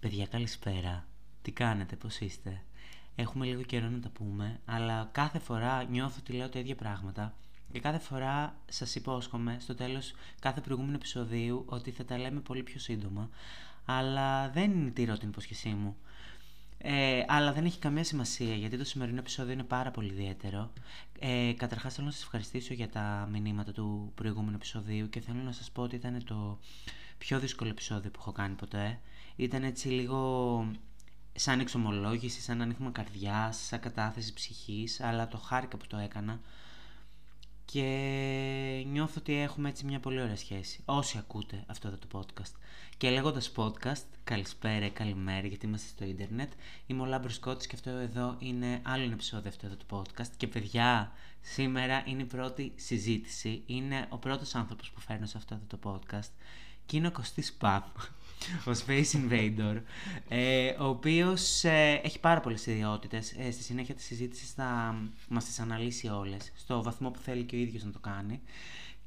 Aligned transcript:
Παιδιά 0.00 0.26
καλησπέρα. 0.26 1.06
Τι 1.42 1.52
κάνετε, 1.52 1.96
πώς 1.96 2.20
είστε; 2.20 2.62
Έχουμε 3.16 3.46
λίγο 3.46 3.62
καιρό 3.62 3.88
να 3.88 4.00
τα 4.00 4.08
πούμε, 4.08 4.60
αλλά 4.64 5.08
κάθε 5.12 5.38
φορά 5.38 5.84
νιώθω 5.84 6.16
ότι 6.20 6.32
λέω 6.32 6.48
τα 6.48 6.58
ίδια 6.58 6.74
πράγματα 6.74 7.34
και 7.72 7.80
κάθε 7.80 7.98
φορά 7.98 8.56
σας 8.68 8.94
υπόσχομαι 8.94 9.56
στο 9.60 9.74
τέλος 9.74 10.14
κάθε 10.40 10.60
προηγούμενου 10.60 10.94
επεισοδίου 10.94 11.64
ότι 11.66 11.90
θα 11.90 12.04
τα 12.04 12.18
λέμε 12.18 12.40
πολύ 12.40 12.62
πιο 12.62 12.80
σύντομα, 12.80 13.30
αλλά 13.84 14.50
δεν 14.50 14.92
τηρώ 14.92 15.18
την 15.18 15.28
υπόσχεσή 15.28 15.68
μου. 15.68 15.96
Ε, 16.88 17.24
αλλά 17.26 17.52
δεν 17.52 17.64
έχει 17.64 17.78
καμία 17.78 18.04
σημασία 18.04 18.54
γιατί 18.54 18.78
το 18.78 18.84
σημερινό 18.84 19.18
επεισόδιο 19.18 19.52
είναι 19.52 19.62
πάρα 19.62 19.90
πολύ 19.90 20.08
ιδιαίτερο. 20.08 20.72
Ε, 21.18 21.52
καταρχάς 21.56 21.94
θέλω 21.94 22.06
να 22.06 22.12
σας 22.12 22.22
ευχαριστήσω 22.22 22.74
για 22.74 22.88
τα 22.88 23.28
μηνύματα 23.32 23.72
του 23.72 24.12
προηγούμενου 24.14 24.54
επεισοδίου 24.56 25.08
και 25.08 25.20
θέλω 25.20 25.38
να 25.42 25.52
σας 25.52 25.70
πω 25.70 25.82
ότι 25.82 25.96
ήταν 25.96 26.24
το 26.24 26.58
πιο 27.18 27.38
δύσκολο 27.38 27.70
επεισόδιο 27.70 28.10
που 28.10 28.18
έχω 28.20 28.32
κάνει 28.32 28.54
ποτέ. 28.54 29.00
Ήταν 29.36 29.62
έτσι 29.62 29.88
λίγο 29.88 30.70
σαν 31.32 31.60
εξομολόγηση, 31.60 32.40
σαν 32.40 32.62
ανοίγμα 32.62 32.90
καρδιάς, 32.90 33.56
σαν 33.56 33.80
κατάθεση 33.80 34.32
ψυχής, 34.34 35.00
αλλά 35.00 35.28
το 35.28 35.36
χάρηκα 35.36 35.76
που 35.76 35.86
το 35.86 35.96
έκανα 35.96 36.40
και 37.72 38.84
νιώθω 38.86 39.14
ότι 39.18 39.34
έχουμε 39.34 39.68
έτσι 39.68 39.84
μια 39.84 40.00
πολύ 40.00 40.20
ωραία 40.20 40.36
σχέση. 40.36 40.82
Όσοι 40.84 41.18
ακούτε 41.18 41.64
αυτό 41.66 41.88
εδώ 41.88 41.96
το 41.96 42.06
podcast. 42.18 42.52
Και 42.96 43.10
λέγοντας 43.10 43.52
podcast, 43.56 44.04
καλησπέρα, 44.24 44.88
καλημέρα, 44.88 45.46
γιατί 45.46 45.66
είμαστε 45.66 45.88
στο 45.88 46.04
ίντερνετ. 46.04 46.52
Είμαι 46.86 47.02
ο 47.02 47.04
Λάμπρος 47.04 47.34
Σκόττη 47.34 47.66
και 47.66 47.74
αυτό 47.74 47.90
εδώ 47.90 48.36
είναι 48.38 48.80
άλλο 48.82 49.02
ένα 49.02 49.12
επεισόδιο 49.12 49.48
αυτό 49.48 49.66
εδώ 49.66 49.76
του 49.76 49.86
podcast. 49.90 50.30
Και 50.36 50.46
παιδιά, 50.46 51.12
σήμερα 51.40 52.02
είναι 52.06 52.22
η 52.22 52.24
πρώτη 52.24 52.72
συζήτηση. 52.76 53.62
Είναι 53.66 54.06
ο 54.08 54.16
πρώτος 54.16 54.54
άνθρωπος 54.54 54.90
που 54.90 55.00
φέρνω 55.00 55.26
σε 55.26 55.36
αυτό 55.36 55.54
εδώ 55.54 55.76
το 55.76 55.78
podcast. 55.90 56.30
Και 56.86 56.96
είναι 56.96 57.06
ο 57.06 57.12
Κωστής 57.12 57.52
Παπ, 57.52 57.86
ο 58.66 58.70
Space 58.86 59.16
Invader, 59.16 59.80
ε, 60.28 60.68
ο 60.68 60.84
οποίος 60.84 61.64
ε, 61.64 62.00
έχει 62.04 62.20
πάρα 62.20 62.40
πολλές 62.40 62.66
ιδιότητες. 62.66 63.32
Ε, 63.38 63.50
στη 63.50 63.62
συνέχεια 63.62 63.94
της 63.94 64.04
συζήτησης 64.04 64.52
θα 64.52 64.98
μας 65.28 65.44
τις 65.44 65.58
αναλύσει 65.58 66.08
όλες, 66.08 66.52
στο 66.56 66.82
βαθμό 66.82 67.10
που 67.10 67.18
θέλει 67.18 67.44
και 67.44 67.56
ο 67.56 67.58
ίδιος 67.58 67.84
να 67.84 67.90
το 67.90 67.98
κάνει. 67.98 68.40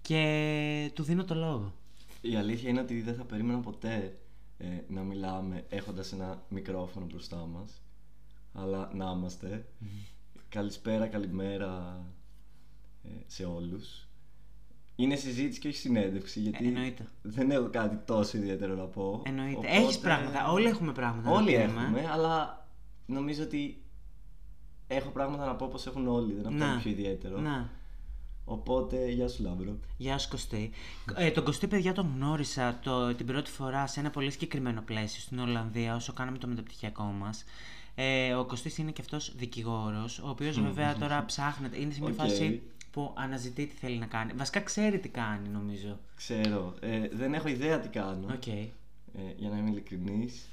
Και 0.01 0.91
του 0.93 1.03
δίνω 1.03 1.23
το 1.23 1.35
λόγο. 1.35 1.73
Η 2.21 2.35
αλήθεια 2.35 2.69
είναι 2.69 2.81
ότι 2.81 3.01
δεν 3.01 3.15
θα 3.15 3.23
περίμενα 3.23 3.59
ποτέ 3.59 4.17
ε, 4.57 4.65
να 4.87 5.01
μιλάμε 5.01 5.65
έχοντας 5.69 6.11
ένα 6.11 6.43
μικρόφωνο 6.49 7.05
μπροστά 7.05 7.45
μας 7.45 7.81
αλλά 8.53 8.91
να 8.93 9.11
είμαστε 9.17 9.65
καλησπέρα, 10.49 11.07
καλημέρα 11.07 12.03
ε, 13.03 13.09
σε 13.27 13.45
όλους 13.45 14.07
είναι 15.03 15.15
συζήτηση 15.15 15.59
και 15.59 15.67
όχι 15.67 15.77
συνέντευξη 15.77 16.39
γιατί 16.39 16.65
Εννοείται. 16.67 17.07
δεν 17.21 17.51
έχω 17.51 17.69
κάτι 17.69 17.97
τόσο 18.05 18.37
ιδιαίτερο 18.37 18.75
να 18.75 18.83
πω 18.83 19.21
Εννοείται. 19.25 19.57
Οπότε- 19.57 19.73
Έχεις 19.75 19.99
πράγματα, 19.99 20.51
όλοι 20.51 20.67
έχουμε 20.67 20.91
πράγματα. 20.91 21.29
να 21.29 21.35
Όλοι 21.35 21.51
πούμε. 21.51 21.63
έχουμε, 21.63 22.07
αλλά 22.11 22.67
νομίζω 23.05 23.43
ότι 23.43 23.81
έχω 24.87 25.09
πράγματα 25.09 25.45
να 25.45 25.55
πω 25.55 25.65
όπως 25.65 25.85
έχουν 25.85 26.07
όλοι, 26.07 26.33
δεν 26.33 26.45
έχω 26.45 26.53
Ναι. 26.53 26.65
κάτι 26.65 26.81
πιο 26.81 26.91
ιδιαίτερο 26.91 27.39
Ναι. 27.39 27.69
Οπότε, 28.45 29.05
γεια 29.11 29.27
σου 29.27 29.43
Λάμπρο 29.43 29.77
Γεια 29.97 30.17
σου 30.17 30.29
Κωστή. 30.29 30.69
Ε, 31.15 31.31
τον 31.31 31.43
Κωστή, 31.43 31.67
παιδιά, 31.67 31.93
τον 31.93 32.11
γνώρισα 32.15 32.79
το, 32.83 33.15
την 33.15 33.25
πρώτη 33.25 33.51
φορά 33.51 33.87
σε 33.87 33.99
ένα 33.99 34.09
πολύ 34.09 34.31
συγκεκριμένο 34.31 34.81
πλαίσιο 34.81 35.21
στην 35.21 35.39
Ολλανδία 35.39 35.95
όσο 35.95 36.13
κάναμε 36.13 36.37
το 36.37 36.47
μεταπτυχιακό 36.47 37.03
μας. 37.03 37.43
Ε, 37.95 38.33
ο 38.33 38.45
Κωστής 38.45 38.77
είναι 38.77 38.91
και 38.91 39.01
αυτός 39.01 39.33
δικηγόρος, 39.35 40.19
ο 40.19 40.29
οποίος 40.29 40.59
βέβαια 40.61 40.95
τώρα 40.95 41.25
ψάχνεται, 41.25 41.79
είναι 41.81 41.93
σε 41.93 41.99
μια 42.01 42.09
Οκ. 42.09 42.15
φάση 42.15 42.61
που 42.91 43.13
αναζητεί 43.17 43.65
τι 43.67 43.75
θέλει 43.75 43.97
να 43.97 44.05
κάνει. 44.05 44.33
Βασικά 44.33 44.59
ξέρει 44.59 44.99
τι 44.99 45.09
κάνει 45.09 45.47
νομίζω. 45.49 45.99
Ξέρω, 46.15 46.73
ε, 46.79 47.07
δεν 47.13 47.33
έχω 47.33 47.47
ιδέα 47.47 47.79
τι 47.79 47.87
κάνω 47.89 48.27
Οκ. 48.33 48.47
ε, 48.47 48.67
για 49.37 49.49
να 49.49 49.57
είμαι 49.57 49.69
ειλικρινής 49.69 50.47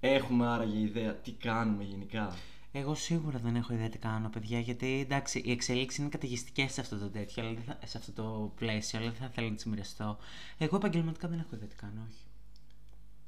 Έχουμε 0.00 0.46
άραγε 0.46 0.78
ιδέα 0.78 1.14
τι 1.14 1.30
κάνουμε 1.32 1.84
γενικά 1.84 2.36
Εγώ 2.72 2.94
σίγουρα 2.94 3.38
δεν 3.38 3.56
έχω 3.56 3.72
ιδέα 3.72 3.88
τι 3.88 3.98
κάνω, 3.98 4.28
παιδιά, 4.28 4.58
γιατί 4.60 5.00
εντάξει, 5.00 5.42
οι 5.44 5.50
εξελίξεις 5.50 5.98
είναι 5.98 6.08
καταιγιστικές 6.08 6.72
σε 6.72 6.80
αυτό 6.80 6.98
το 6.98 7.08
τέτοιο, 7.08 7.42
αλλά 7.42 7.52
δεν 7.54 7.62
θα- 7.62 7.86
σε 7.86 7.98
αυτό 7.98 8.12
το 8.12 8.52
πλαίσιο, 8.56 8.98
αλλά 8.98 9.10
δεν 9.10 9.18
θα 9.20 9.28
θέλω 9.28 9.48
να 9.48 9.54
τις 9.54 9.64
μοιραστώ. 9.64 10.18
Εγώ 10.58 10.76
επαγγελματικά 10.76 11.28
δεν 11.28 11.38
έχω 11.38 11.48
ιδέα 11.54 11.68
τι 11.68 11.76
κάνω, 11.76 12.06
όχι. 12.08 12.20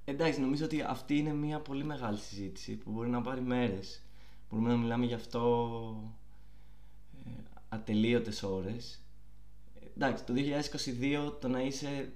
Εντάξει, 0.04 0.40
νομίζω 0.40 0.64
ότι 0.64 0.82
αυτή 0.82 1.16
είναι 1.18 1.32
μια 1.32 1.58
πολύ 1.60 1.84
μεγάλη 1.84 2.18
συζήτηση 2.18 2.72
που 2.74 2.90
μπορεί 2.90 3.08
να 3.08 3.20
πάρει 3.22 3.40
μέρες. 3.40 4.02
Μπορούμε 4.50 4.68
να 4.70 4.76
μιλάμε 4.76 5.06
γι' 5.06 5.14
αυτό 5.14 5.40
ε, 6.22 6.23
ατελείωτες 7.74 8.42
ώρες. 8.42 9.00
Ε, 9.80 9.86
εντάξει, 9.96 10.24
το 10.24 10.32
2022 10.32 11.38
το 11.40 11.48
να 11.48 11.60
είσαι 11.60 12.12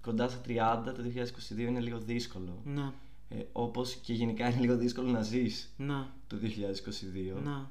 κοντά 0.00 0.28
στα 0.28 0.40
30, 0.46 0.92
το 0.96 1.02
2022 1.02 1.58
είναι 1.58 1.80
λίγο 1.80 1.98
δύσκολο. 1.98 2.60
Ναι, 2.64 2.94
Ε, 3.30 3.36
όπως 3.52 3.94
και 3.94 4.12
γενικά 4.12 4.48
είναι 4.50 4.60
λίγο 4.60 4.76
δύσκολο 4.76 5.10
να 5.10 5.22
ζεις 5.22 5.72
ναι, 5.76 6.12
το 6.26 6.36
2022. 6.36 7.40
ναι. 7.44 7.70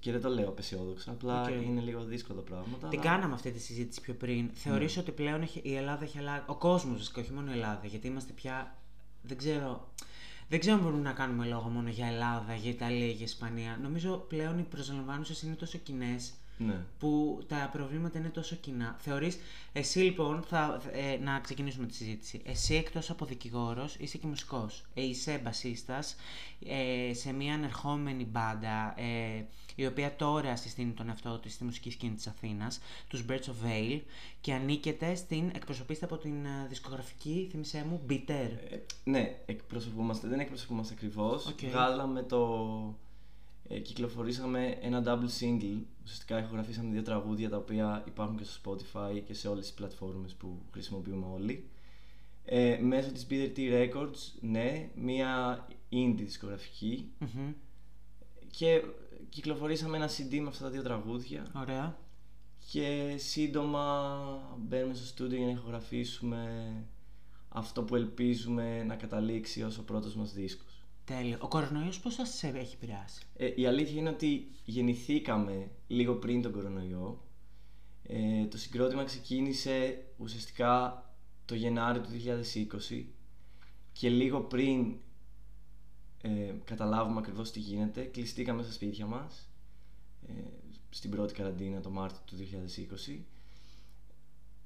Και 0.00 0.12
δεν 0.12 0.20
το 0.20 0.28
λέω 0.28 0.48
απεσιόδοξα, 0.48 1.10
απλά 1.10 1.42
Οκ. 1.42 1.48
είναι 1.62 1.80
λίγο 1.80 2.04
δύσκολα 2.04 2.40
πράγματα. 2.40 2.88
Την 2.88 3.00
αλλά- 3.00 3.10
κάναμε 3.10 3.34
αυτή 3.34 3.50
τη 3.50 3.58
συζήτηση 3.60 4.00
πιο 4.00 4.14
πριν. 4.14 4.50
Θεωρείς 4.52 4.96
ότι 4.96 5.12
πλέον 5.12 5.42
έχει, 5.42 5.60
η 5.64 5.74
Ελλάδα 5.76 6.04
έχει 6.04 6.18
αλλάξει. 6.18 6.44
Ο 6.48 6.54
κόσμος 6.54 6.96
βασικά, 6.96 7.20
όχι 7.20 7.32
μόνο 7.32 7.50
η 7.50 7.54
Ελλάδα. 7.54 7.86
Γιατί 7.86 8.06
είμαστε 8.06 8.32
πια. 8.32 8.76
Δεν 9.22 9.36
ξέρω. 9.36 9.92
Δεν 10.48 10.60
ξέρω 10.60 10.76
αν 10.76 10.82
μπορούμε 10.82 11.02
να 11.02 11.12
κάνουμε 11.12 11.46
λόγο 11.46 11.68
μόνο 11.68 11.88
για 11.88 12.06
Ελλάδα, 12.06 12.54
για 12.54 12.70
Ιταλία, 12.70 13.06
για 13.06 13.24
Ισπανία. 13.24 13.78
Νομίζω 13.82 14.16
πλέον 14.28 14.58
οι 14.58 14.62
προσλαμβάνουσες 14.62 15.42
είναι 15.42 15.54
τόσο 15.54 15.78
κοινές 15.78 16.32
Ναι. 16.58 16.84
που 16.98 17.40
τα 17.48 17.70
προβλήματα 17.72 18.18
είναι 18.18 18.28
τόσο 18.28 18.56
κοινά. 18.56 18.96
Θεωρείς, 18.98 19.38
εσύ 19.72 19.98
λοιπόν, 19.98 20.42
θα, 20.42 20.80
ε, 20.92 21.16
να 21.22 21.40
ξεκινήσουμε 21.40 21.86
τη 21.86 21.94
συζήτηση. 21.94 22.42
Εσύ 22.44 22.74
εκτός 22.74 23.10
από 23.10 23.24
δικηγόρος 23.24 23.96
είσαι 23.98 24.18
και 24.18 24.26
μουσικός. 24.26 24.84
Ε, 24.94 25.02
είσαι 25.02 25.40
μπασίστας 25.44 26.16
ε, 26.66 27.14
σε 27.14 27.32
μια 27.32 27.54
ανερχόμενη 27.54 28.24
μπάντα 28.24 28.94
ε, 29.00 29.44
η 29.76 29.86
οποία 29.86 30.16
τώρα 30.16 30.56
συστήνει 30.56 30.92
τον 30.92 31.08
εαυτό 31.08 31.38
της 31.38 31.52
στη 31.52 31.64
μουσική 31.64 31.90
σκηνή 31.90 32.14
της 32.14 32.26
Αθήνας, 32.26 32.80
τους 33.08 33.24
Birds 33.28 33.32
of 33.32 33.66
Vale 33.66 34.00
και 34.40 34.52
ανήκετε 34.52 35.14
στην, 35.14 35.50
εκπροσωπείστε 35.54 36.04
από 36.04 36.16
την 36.16 36.44
ε, 36.44 36.66
δισκογραφική, 36.68 37.48
θύμισέ 37.50 37.84
μου, 37.88 38.00
Bitter. 38.10 38.50
Ε, 38.70 38.76
ναι, 39.04 39.36
εκπροσωπούμαστε, 39.46 40.28
δεν 40.28 40.40
εκπροσωπούμαστε 40.40 40.94
ακριβώς. 40.96 41.46
Οκ. 41.46 41.58
Βγάλαμε 41.70 42.22
το. 42.22 42.94
Ε, 43.68 43.78
κυκλοφορήσαμε 43.78 44.78
ένα 44.80 45.02
double 45.06 45.40
single. 45.40 45.80
Ουσιαστικά 46.02 46.38
ηχογραφήσαμε 46.38 46.92
δύο 46.92 47.02
τραγούδια 47.02 47.48
τα 47.48 47.56
οποία 47.56 48.04
υπάρχουν 48.06 48.36
και 48.36 48.44
στο 48.44 48.60
Spotify 48.64 49.22
και 49.26 49.34
σε 49.34 49.48
όλες 49.48 49.64
τις 49.64 49.74
πλατφόρμες 49.74 50.34
που 50.34 50.58
χρησιμοποιούμε 50.72 51.26
όλοι. 51.34 51.68
Ε, 52.44 52.78
μέσω 52.82 53.12
της 53.12 53.26
BDT 53.30 53.58
Records, 53.58 54.38
ναι, 54.40 54.90
μία 54.94 55.66
indie 55.92 56.14
δισκογραφική 56.16 57.10
Μμμ. 57.18 57.52
και 58.50 58.82
κυκλοφορήσαμε 59.28 59.96
ένα 59.96 60.08
CD 60.08 60.38
με 60.40 60.48
αυτά 60.48 60.64
τα 60.64 60.70
δύο 60.70 60.82
τραγούδια 60.82 61.50
Ωραία. 61.54 61.98
και 62.70 63.14
σύντομα 63.18 64.56
μπαίνουμε 64.58 64.94
στο 64.94 65.06
στούντιο 65.06 65.36
για 65.36 65.46
να 65.46 65.52
ηχογραφήσουμε 65.52 66.72
αυτό 67.48 67.82
που 67.82 67.96
ελπίζουμε 67.96 68.84
να 68.84 68.94
καταλήξει 68.94 69.62
ως 69.62 69.78
ο 69.78 69.82
πρώτος 69.84 70.14
μας 70.14 70.32
δίσκος. 70.32 70.75
Τέλειο. 71.06 71.38
Ο 71.40 71.48
κορονοϊός 71.48 72.00
πώς 72.00 72.14
σας 72.14 72.28
σε 72.28 72.48
έχει 72.48 72.74
επηρεάσει; 72.74 73.22
Ε, 73.36 73.52
η 73.56 73.66
αλήθεια 73.66 74.00
είναι 74.00 74.08
ότι 74.08 74.50
γεννηθήκαμε 74.64 75.70
λίγο 75.86 76.14
πριν 76.14 76.42
τον 76.42 76.52
κορονοϊό. 76.52 77.20
Ε, 78.02 78.44
το 78.44 78.58
συγκρότημα 78.58 79.04
ξεκίνησε 79.04 80.04
ουσιαστικά 80.16 81.04
το 81.44 81.54
Γενάριο 81.54 82.02
του 82.02 82.08
2020 82.90 83.04
και 83.92 84.08
λίγο 84.08 84.40
πριν 84.40 84.96
ε, 86.22 86.54
καταλάβουμε 86.64 87.18
ακριβώς 87.18 87.50
τι 87.50 87.60
γίνεται, 87.60 88.02
κλειστήκαμε 88.02 88.62
στα 88.62 88.72
σπίτια 88.72 89.06
μας 89.06 89.48
ε, 90.28 90.32
στην 90.90 91.10
πρώτη 91.10 91.34
καραντίνα 91.34 91.80
το 91.80 91.90
Μάρτιο 91.90 92.20
του 92.24 92.36
2020 93.06 93.18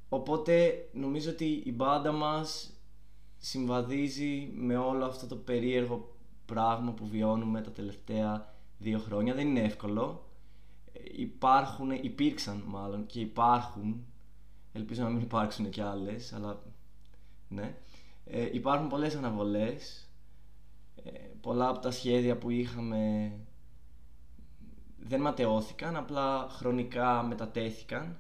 οπότε 0.09 0.89
νομίζω 0.93 1.31
ότι 1.31 1.63
η 1.65 1.73
μπάντα 1.73 2.13
μας 2.13 2.73
συμβαδίζει 3.39 4.51
με 4.55 4.77
όλο 4.77 5.05
αυτό 5.05 5.27
το 5.27 5.37
περίεργο 5.37 6.10
πράγμα 6.55 6.93
που 6.93 7.07
βιώνουμε 7.07 7.61
τα 7.61 7.71
τελευταία 7.71 8.55
δύο 8.79 8.99
χρόνια. 8.99 9.35
Δεν 9.35 9.49
είναι 9.49 9.61
εύκολο. 9.61 10.25
Ε, 10.93 11.01
Υπάρχουν, 11.17 11.91
υπήρξαν 11.91 12.63
μάλλον 12.67 13.07
και 13.07 13.21
υπάρχουν, 13.21 14.05
ελπίζω 14.73 15.03
να 15.03 15.09
μην 15.09 15.21
υπάρξουν 15.21 15.71
κι 15.71 15.81
άλλες, 15.81 16.33
αλλά 16.33 16.63
ναι. 17.49 17.77
Ε, 18.25 18.49
υπάρχουν 18.53 18.89
πολλές 18.89 19.15
αναβολές. 19.15 20.09
Ε, 21.05 21.11
πολλά 21.41 21.69
από 21.69 21.79
τα 21.79 21.91
σχέδια 21.91 22.39
που 22.39 22.51
είχαμε 22.51 23.33
δεν 24.99 25.21
ματαιώθηκαν, 25.21 25.97
απλά 25.97 26.49
χρονικά 26.51 27.23
μετατέθηκαν. 27.23 28.19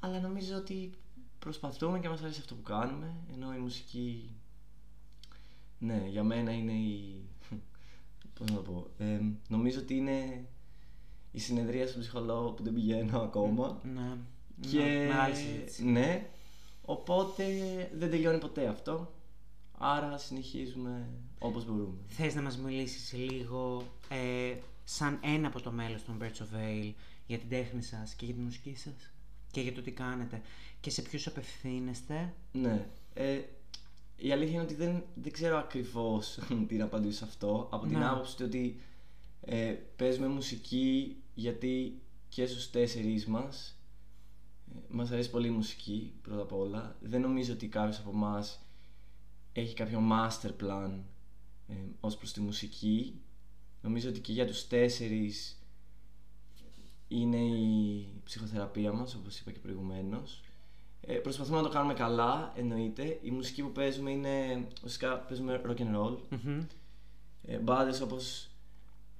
Αλλά 0.00 0.20
νομίζω 0.20 0.56
ότι 0.56 0.98
προσπαθούμε 1.38 1.98
και 1.98 2.08
μας 2.08 2.22
αρέσει 2.22 2.40
αυτό 2.40 2.54
που 2.54 2.62
κάνουμε, 2.62 3.14
ενώ 3.32 3.54
η 3.54 3.58
μουσική, 3.58 4.39
ναι, 5.80 6.04
για 6.08 6.22
μένα 6.22 6.52
είναι 6.52 6.72
η... 6.72 7.24
Πώς 8.38 8.50
να 8.50 8.56
το 8.56 8.62
πω, 8.62 8.90
ε, 8.98 9.20
νομίζω 9.48 9.80
ότι 9.80 9.94
είναι 9.94 10.44
η 11.32 11.38
συνεδρία 11.38 11.86
στον 11.86 12.00
ψυχολόγο 12.00 12.50
που 12.50 12.62
δεν 12.62 12.74
πηγαίνω 12.74 13.20
ακόμα. 13.20 13.80
Ναι. 13.94 14.16
Και... 14.60 14.78
Ναι, 14.78 15.06
Μεγάλη 15.06 15.34
συζήτηση. 15.34 15.84
Ναι, 15.84 16.28
οπότε 16.84 17.44
δεν 17.94 18.10
τελειώνει 18.10 18.38
ποτέ 18.38 18.66
αυτό. 18.66 19.12
Άρα 19.78 20.18
συνεχίζουμε 20.18 21.08
όπως 21.38 21.64
μπορούμε. 21.64 21.94
Θες 22.08 22.34
να 22.34 22.42
μας 22.42 22.58
μιλήσεις 22.58 23.12
λίγο 23.12 23.82
ε, 24.08 24.54
σαν 24.84 25.18
ένα 25.22 25.46
από 25.46 25.60
το 25.60 25.70
μέλος 25.70 26.04
των 26.04 26.18
Birds 26.20 26.42
of 26.42 26.56
Vale 26.56 26.92
για 27.26 27.38
την 27.38 27.48
τέχνη 27.48 27.82
σας 27.82 28.14
και 28.14 28.24
για 28.24 28.34
τη 28.34 28.40
μουσική 28.40 28.76
σας 28.76 29.12
και 29.50 29.60
για 29.60 29.72
το 29.72 29.82
τι 29.82 29.90
κάνετε 29.90 30.40
και 30.80 30.90
σε 30.90 31.02
ποιους 31.02 31.26
απευθύνεστε; 31.26 32.34
Ναι. 32.52 32.86
Ε, 33.14 33.40
η 34.22 34.32
αλήθεια 34.32 34.54
είναι 34.54 34.62
ότι 34.62 34.74
δεν, 34.74 35.04
δεν 35.14 35.32
ξέρω 35.32 35.58
ακριβώς 35.58 36.38
τι 36.68 36.76
να 36.76 36.84
απαντήσω 36.84 37.18
σε 37.18 37.24
αυτό 37.24 37.68
από 37.72 37.86
την 37.86 37.98
Ναι. 37.98 38.08
άποψη 38.08 38.42
ότι 38.42 38.80
ε, 39.40 39.74
παίζουμε 39.96 40.28
μουσική 40.28 41.16
γιατί 41.34 42.00
και 42.28 42.46
στους 42.46 42.70
τέσσερις 42.70 43.26
μας 43.26 43.78
ε, 44.74 44.78
μας 44.88 45.10
αρέσει 45.10 45.30
πολύ 45.30 45.46
η 45.46 45.50
μουσική 45.50 46.12
πρώτα 46.22 46.42
απ' 46.42 46.52
όλα. 46.52 46.96
Δεν 47.00 47.20
νομίζω 47.20 47.52
ότι 47.52 47.68
κάποιος 47.68 47.98
από 47.98 48.10
εμάς 48.10 48.60
έχει 49.52 49.74
κάποιο 49.74 50.00
master 50.12 50.50
plan 50.62 50.90
ε, 51.68 51.74
ως 52.00 52.16
προς 52.16 52.32
τη 52.32 52.40
μουσική. 52.40 53.20
Νομίζω 53.82 54.08
ότι 54.08 54.20
και 54.20 54.32
για 54.32 54.46
τους 54.46 54.66
τέσσερις 54.66 55.62
είναι 57.08 57.36
η 57.36 58.06
ψυχοθεραπεία 58.24 58.92
μας, 58.92 59.14
όπως 59.14 59.38
είπα 59.38 59.50
και 59.50 59.58
προηγουμένως. 59.58 60.40
Ε, 61.12 61.14
προσπαθούμε 61.18 61.56
να 61.56 61.62
το 61.62 61.68
κάνουμε 61.68 61.94
καλά, 61.94 62.52
εννοείται. 62.56 63.18
Η 63.22 63.30
μουσική 63.30 63.62
που 63.62 63.72
παίζουμε 63.72 64.10
είναι, 64.10 64.66
ουσιαστικά 64.76 65.16
παίζουμε 65.18 65.60
rock 65.66 65.80
and 65.80 65.96
roll. 65.96 66.16
Μμμ. 66.44 66.62
Ε, 67.44 67.56
μπάντες 67.56 68.00
όπως 68.00 68.48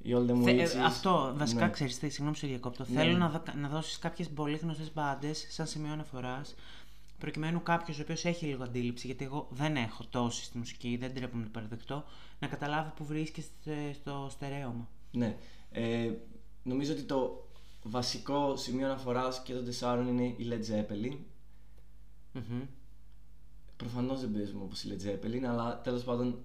οι 0.02 0.10
All 0.16 0.30
The 0.30 0.42
Θε- 0.44 0.60
Witches. 0.60 0.76
ε, 0.76 0.84
αυτό, 0.84 1.32
βασικά 1.36 1.64
Ναι. 1.64 1.70
ξέρεις, 1.70 1.98
τι, 1.98 2.08
συγγνώμη 2.08 2.32
που 2.32 2.38
σε 2.38 2.46
διακόπτω. 2.46 2.84
Ναι, 2.88 2.98
Θέλω 3.00 3.12
ναι. 3.12 3.18
να, 3.18 3.28
δω- 3.28 3.42
να 3.60 3.68
δώσεις 3.68 3.98
κάποιες 3.98 4.28
πολύ 4.28 4.56
γνωστές 4.56 4.92
μπάντες 4.92 5.46
σαν 5.50 5.66
σημείο 5.66 5.92
αναφοράς 5.92 6.54
προκειμένου 7.18 7.62
κάποιος 7.62 7.98
ο 7.98 8.02
οποίος 8.02 8.24
έχει 8.24 8.46
λίγο 8.46 8.62
αντίληψη, 8.62 9.06
γιατί 9.06 9.24
εγώ 9.24 9.46
δεν 9.50 9.76
έχω 9.76 10.04
τόση 10.10 10.44
στη 10.44 10.58
μουσική, 10.58 10.96
δεν 11.00 11.14
τρέπομαι 11.14 11.40
να 11.42 11.46
το 11.46 11.52
παραδεχτώ, 11.52 12.04
να 12.38 12.46
καταλάβει 12.48 12.90
που 12.96 13.04
βρίσκεστε 13.04 13.92
στο 13.94 14.26
στερέωμα. 14.30 14.88
Ναι. 15.12 15.36
Ε, 15.72 16.10
νομίζω 16.62 16.92
ότι 16.92 17.02
το 17.02 17.48
βασικό 17.82 18.56
σημείο 18.56 18.86
αναφοράς 18.86 19.42
και 19.42 19.52
των 19.52 19.64
τεσσάρων 19.64 20.08
είναι 20.08 20.24
η 20.24 20.48
Led 20.50 20.72
Zeppelin. 20.74 21.16
Μμμ. 22.32 22.62
Προφανώς 23.76 24.20
δεν 24.20 24.32
παίζουμε 24.32 24.62
όπως 24.62 24.82
η 24.84 24.96
Led 24.96 25.06
Zeppelin, 25.06 25.42
αλλά 25.42 25.80
τέλος 25.80 26.04
πάντων 26.04 26.44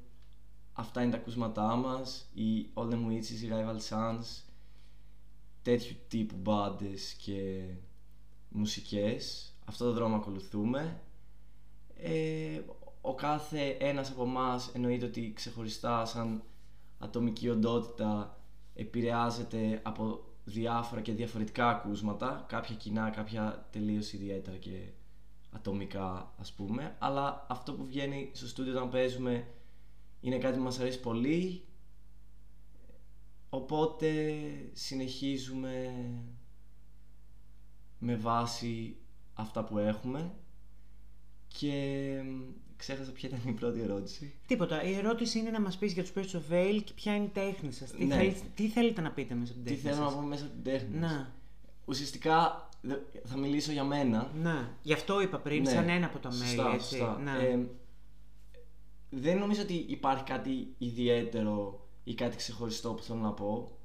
αυτά 0.74 1.02
είναι 1.02 1.12
τα 1.12 1.18
ακούσματά 1.18 1.76
μας. 1.76 2.30
Οι 2.34 2.70
All 2.74 2.90
Them 2.90 3.08
Witches, 3.08 3.42
οι 3.44 3.50
Rival 3.52 3.80
Sons, 3.90 4.44
τέτοιου 5.62 5.96
τύπου 6.08 6.36
μπάντες 6.36 7.14
και 7.14 7.64
μουσικές. 8.50 9.54
Αυτό 9.66 9.86
το 9.86 9.92
δρόμο 9.92 10.16
ακολουθούμε. 10.16 11.02
Ε, 11.96 12.62
ο 13.02 13.16
κάθε 13.16 13.68
ένας 13.80 14.10
από 14.10 14.24
εμάς 14.24 14.72
εννοείται 14.74 15.06
ότι 15.06 15.34
ξεχωριστά 15.36 16.06
σαν 16.06 16.44
ατομική 17.00 17.50
οντότητα 17.50 18.40
επηρεάζεται 18.74 19.82
από 19.84 20.24
διάφορα 20.46 21.02
και 21.02 21.12
διαφορετικά 21.12 21.70
ακούσματα, 21.70 22.46
κάποια 22.48 22.76
κοινά, 22.76 23.10
κάποια 23.10 23.68
τελείως 23.72 24.14
ιδιαίτερα 24.14 24.58
και 24.58 24.88
ατομικά 25.56 26.34
ας 26.40 26.54
πούμε, 26.54 26.96
αλλά 27.00 27.46
αυτό 27.50 27.74
που 27.74 27.86
βγαίνει 27.86 28.30
στο 28.34 28.48
στούντιο 28.48 28.74
όταν 28.74 28.90
παίζουμε 28.90 29.48
είναι 30.22 30.38
κάτι 30.38 30.58
που 30.58 30.64
μας 30.64 30.80
αρέσει 30.80 31.00
πολύ, 31.00 31.66
οπότε 33.50 34.42
συνεχίζουμε 34.74 35.94
με 38.00 38.16
βάση 38.16 38.96
αυτά 39.34 39.64
που 39.64 39.78
έχουμε 39.78 40.32
και 41.48 42.14
ξέχασα 42.78 43.12
ποια 43.12 43.30
ήταν 43.30 43.42
η 43.50 43.54
πρώτη 43.54 43.80
ερώτηση. 43.82 44.34
Τίποτα. 44.48 44.84
Η 44.84 44.94
ερώτηση 44.94 45.40
είναι 45.40 45.50
να 45.50 45.62
μας 45.62 45.78
πεις 45.78 45.94
για 45.94 46.04
τους 46.04 46.12
Birds 46.16 46.36
of 46.38 46.54
Vale 46.54 46.82
και 46.84 46.94
ποια 46.96 47.16
είναι 47.16 47.26
η 47.26 47.30
τέχνη 47.30 47.72
σας. 47.72 47.92
Τι, 47.92 48.06
Ναι. 48.06 48.16
θέλετε- 48.16 48.44
τι 48.56 48.68
θέλετε 48.68 49.02
να 49.02 49.12
πείτε 49.12 49.34
μέσα 49.36 49.52
από 49.54 49.62
την 49.64 49.72
Τι 49.76 49.82
τέχνη 49.82 49.90
θέλω 49.92 50.04
να 50.04 50.10
σας; 50.12 50.20
πω 50.20 50.26
μέσα 50.28 50.46
από 50.46 50.54
την 50.54 50.64
τέχνη 50.64 50.98
μας. 50.98 51.12
Να, 51.12 51.34
Ουσιαστικά 51.86 52.70
δε- 52.72 52.75
θα 53.24 53.38
μιλήσω 53.38 53.72
για 53.72 53.84
μένα. 53.84 54.32
να. 54.36 54.78
Γι' 54.82 54.94
αυτό 54.94 55.22
είπα 55.22 55.38
πριν, 55.40 55.62
Ναι. 55.62 55.70
σαν 55.70 55.90
ένα 55.90 56.06
από 56.06 56.20
τα 56.20 56.30
μέλη. 56.32 56.46
Σωστά, 56.50 56.74
έτσι. 56.74 56.88
σωστά. 56.88 57.20
Να. 57.20 57.38
Ε, 57.42 57.68
δεν 59.10 59.38
νομίζω 59.38 59.62
ότι 59.62 59.74
υπάρχει 59.74 60.24
κάτι 60.24 60.76
ιδιαίτερο 60.78 61.86
ή 62.04 62.14
κάτι 62.14 62.36
ξεχωριστό 62.36 62.94
που 62.94 63.04
θέλω 63.04 63.20
να 63.20 63.32
πω. 63.32 63.78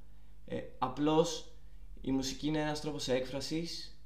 Ε, 0.47 0.61
απλώς 0.79 1.53
η 2.01 2.11
μουσική 2.13 2.47
είναι 2.47 2.61
ένας 2.61 2.81
τρόπος 2.81 3.09
έκφρασης. 3.09 3.99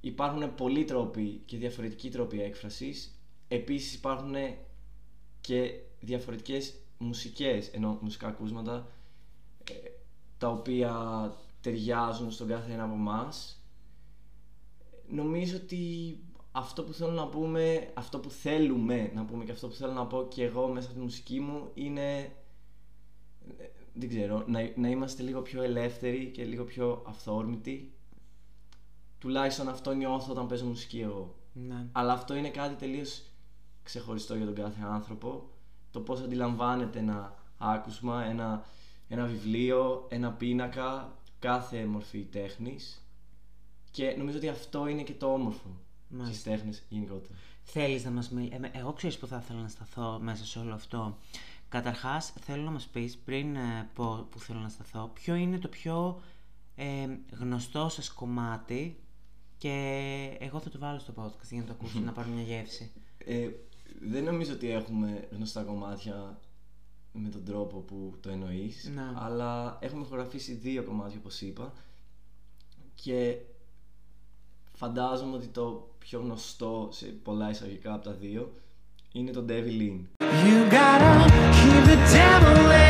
Υπάρχουν 0.00 0.54
πολλοί 0.54 0.84
τρόποι 0.84 1.42
και 1.44 1.56
διαφορετικοί 1.56 2.10
τρόποι 2.10 2.42
έκφρασης. 2.42 3.18
Επίσης 3.48 3.94
υπάρχουν 3.94 4.34
και 5.40 5.80
διαφορετικές 6.00 6.74
μουσικές, 6.98 7.68
ενώ 7.68 7.98
μουσικά 8.00 8.26
ακούσματα, 8.26 8.86
ε, 9.70 9.72
τα 10.38 10.48
οποία 10.48 10.92
ταιριάζουν 11.60 12.30
στον 12.30 12.48
κάθε 12.48 12.72
ένα 12.72 12.84
από 12.84 12.94
εμάς 12.94 13.63
νομίζω 15.14 15.56
ότι 15.56 16.18
αυτό 16.52 16.84
που 16.84 16.92
θέλω 16.92 17.12
να 17.12 17.26
πούμε, 17.26 17.90
αυτό 17.94 18.18
που 18.18 18.30
θέλουμε 18.30 19.10
να 19.14 19.24
πούμε 19.24 19.44
και 19.44 19.52
αυτό 19.52 19.68
που 19.68 19.74
θέλω 19.74 19.92
να 19.92 20.06
πω 20.06 20.26
και 20.28 20.44
εγώ 20.44 20.68
μέσα 20.68 20.86
από 20.86 20.96
τη 20.96 21.02
μουσική 21.02 21.40
μου 21.40 21.70
είναι, 21.74 22.18
ε, 23.58 23.64
δεν 23.92 24.08
ξέρω, 24.08 24.44
να, 24.46 24.72
να 24.76 24.88
είμαστε 24.88 25.22
λίγο 25.22 25.42
πιο 25.42 25.62
ελεύθεροι 25.62 26.30
και 26.30 26.44
λίγο 26.44 26.64
πιο 26.64 27.04
αυθόρμητοι. 27.06 27.92
Τουλάχιστον 29.18 29.68
αυτό 29.68 29.92
νιώθω 29.92 30.32
όταν 30.32 30.46
παίζω 30.46 30.64
μουσική 30.64 31.00
εγώ. 31.00 31.34
ναι. 31.52 31.86
Αλλά 31.92 32.12
αυτό 32.12 32.34
είναι 32.34 32.50
κάτι 32.50 32.74
τελείως 32.74 33.22
ξεχωριστό 33.82 34.34
για 34.34 34.44
τον 34.44 34.54
κάθε 34.54 34.82
άνθρωπο. 34.82 35.50
Το 35.90 36.00
πώς 36.00 36.20
αντιλαμβάνεται 36.20 36.98
ένα 36.98 37.34
άκουσμα, 37.58 38.24
ένα, 38.24 38.64
ένα 39.08 39.26
βιβλίο, 39.26 40.06
ένα 40.08 40.32
πίνακα, 40.32 41.16
κάθε 41.38 41.86
μορφή 41.86 42.24
τέχνης. 42.24 43.03
Και 43.94 44.14
νομίζω 44.18 44.36
ότι 44.36 44.48
αυτό 44.48 44.86
είναι 44.86 45.02
και 45.02 45.12
το 45.12 45.32
όμορφο 45.32 45.68
Μάλιστα. 46.08 46.32
στις 46.32 46.42
τέχνες 46.42 46.82
γενικότερα. 46.88 47.34
Θέλεις 47.62 48.04
να 48.04 48.10
μας 48.10 48.30
μιλήσεις... 48.30 48.58
εγώ 48.72 48.92
ξέρεις 48.92 49.18
που 49.18 49.26
θα 49.26 49.40
ήθελα 49.44 49.60
να 49.60 49.68
σταθώ 49.68 50.18
μέσα 50.22 50.44
σε 50.44 50.58
όλο 50.58 50.74
αυτό. 50.74 51.18
Καταρχάς, 51.68 52.32
θέλω 52.40 52.62
να 52.62 52.70
μας 52.70 52.86
πεις, 52.86 53.16
πριν 53.16 53.56
ε, 53.56 53.88
πω 53.94 54.26
που 54.30 54.38
θέλω 54.38 54.58
να 54.58 54.68
σταθώ, 54.68 55.10
ποιο 55.14 55.34
είναι 55.34 55.58
το 55.58 55.68
πιο 55.68 56.20
ε, 56.76 57.06
γνωστό 57.30 57.88
σας 57.88 58.10
κομμάτι 58.10 58.96
και 59.58 59.70
εγώ 60.40 60.60
θα 60.60 60.70
το 60.70 60.78
βάλω 60.78 60.98
στο 60.98 61.12
podcast 61.16 61.48
για 61.50 61.60
να 61.60 61.66
το 61.66 61.72
ακούσουν, 61.72 62.04
να 62.04 62.12
πάρουν 62.12 62.32
μια 62.32 62.42
γεύση. 62.42 62.90
Ε, 63.26 63.48
δεν 64.00 64.24
νομίζω 64.24 64.52
ότι 64.52 64.70
έχουμε 64.70 65.28
γνωστά 65.30 65.62
κομμάτια 65.62 66.40
με 67.12 67.28
τον 67.28 67.44
τρόπο 67.44 67.78
που 67.78 68.14
το 68.20 68.30
εννοείς 68.30 68.90
Ναι. 68.94 69.12
αλλά 69.14 69.78
έχουμε 69.80 70.02
ηχογραφήσει 70.02 70.54
δύο 70.54 70.82
κομμάτια 70.82 71.18
όπως 71.18 71.40
είπα 71.40 71.72
και 72.94 73.36
φαντάζομαι 74.76 75.36
ότι 75.36 75.46
το 75.46 75.88
πιο 75.98 76.20
γνωστό 76.20 76.88
σε 76.92 77.06
πολλά 77.06 77.50
εισαγωγικά 77.50 77.94
από 77.94 78.04
τα 78.04 78.12
δύο 78.12 78.52
είναι 79.12 79.30
το 79.30 79.44
Devil 79.48 79.80
In. 79.80 79.98
You 80.46 80.58
gotta 80.76 81.12
keep 81.56 81.84
the 81.90 81.98
devil 82.14 82.70
in, 82.70 82.83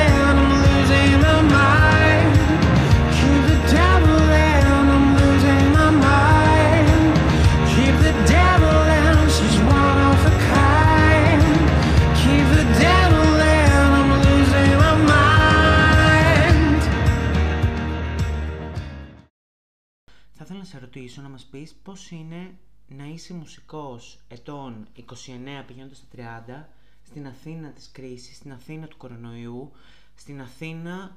ρωτήσω 20.94 21.22
να 21.22 21.28
μας 21.28 21.44
πεις 21.44 21.74
πώς 21.82 22.10
είναι 22.10 22.54
να 22.88 23.04
είσαι 23.04 23.34
μουσικός 23.34 24.18
ετών 24.28 24.86
29 24.96 25.02
πηγαίνοντας 25.66 25.96
στα 25.96 26.06
30 26.66 26.68
στην 27.02 27.26
Αθήνα 27.26 27.70
της 27.70 27.90
κρίσης, 27.92 28.36
στην 28.36 28.52
Αθήνα 28.52 28.86
του 28.86 28.96
κορονοϊού, 28.96 29.70
στην 30.14 30.40
Αθήνα 30.40 31.16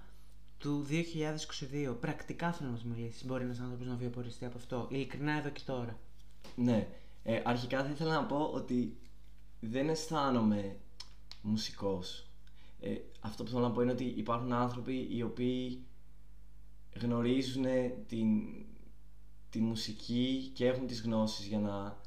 του 0.58 0.86
2022. 0.90 1.96
Πρακτικά 2.00 2.52
θέλω 2.52 2.70
να 2.70 2.76
μας 2.76 2.84
μιλήσεις. 2.84 3.26
Μπορεί 3.26 3.44
ένας 3.44 3.60
άνθρωπος 3.60 3.88
να 3.88 3.96
βιοποριστεί 3.96 4.46
από 4.46 4.58
αυτό. 4.58 4.88
Ειλικρινά 4.92 5.32
εδώ 5.38 5.50
και 5.50 5.62
τώρα. 5.66 5.98
Ναι, 6.56 6.88
ε, 7.24 7.42
αρχικά 7.46 7.84
θα 7.84 7.90
ήθελα 7.90 8.14
να 8.14 8.24
πω 8.26 8.52
ότι 8.54 8.98
δεν 9.60 9.90
αισθάνομαι 9.90 10.76
μουσικός. 11.42 12.28
Ε, 12.80 12.96
αυτό 13.20 13.44
που 13.44 13.50
θέλω 13.50 13.62
να 13.62 13.72
πω 13.72 13.82
είναι 13.82 13.92
ότι 13.92 14.04
υπάρχουν 14.18 14.54
άνθρωποι 14.54 15.08
οι 15.12 15.22
οποίοι 15.24 15.82
γνωρίζουν 17.02 17.66
την, 18.08 18.28
τη 19.50 19.60
μουσική 19.60 20.52
και 20.54 20.66
έχουν 20.68 20.88
τις 20.88 21.02
γνώσεις 21.02 21.46
για 21.46 21.60
να 21.60 21.98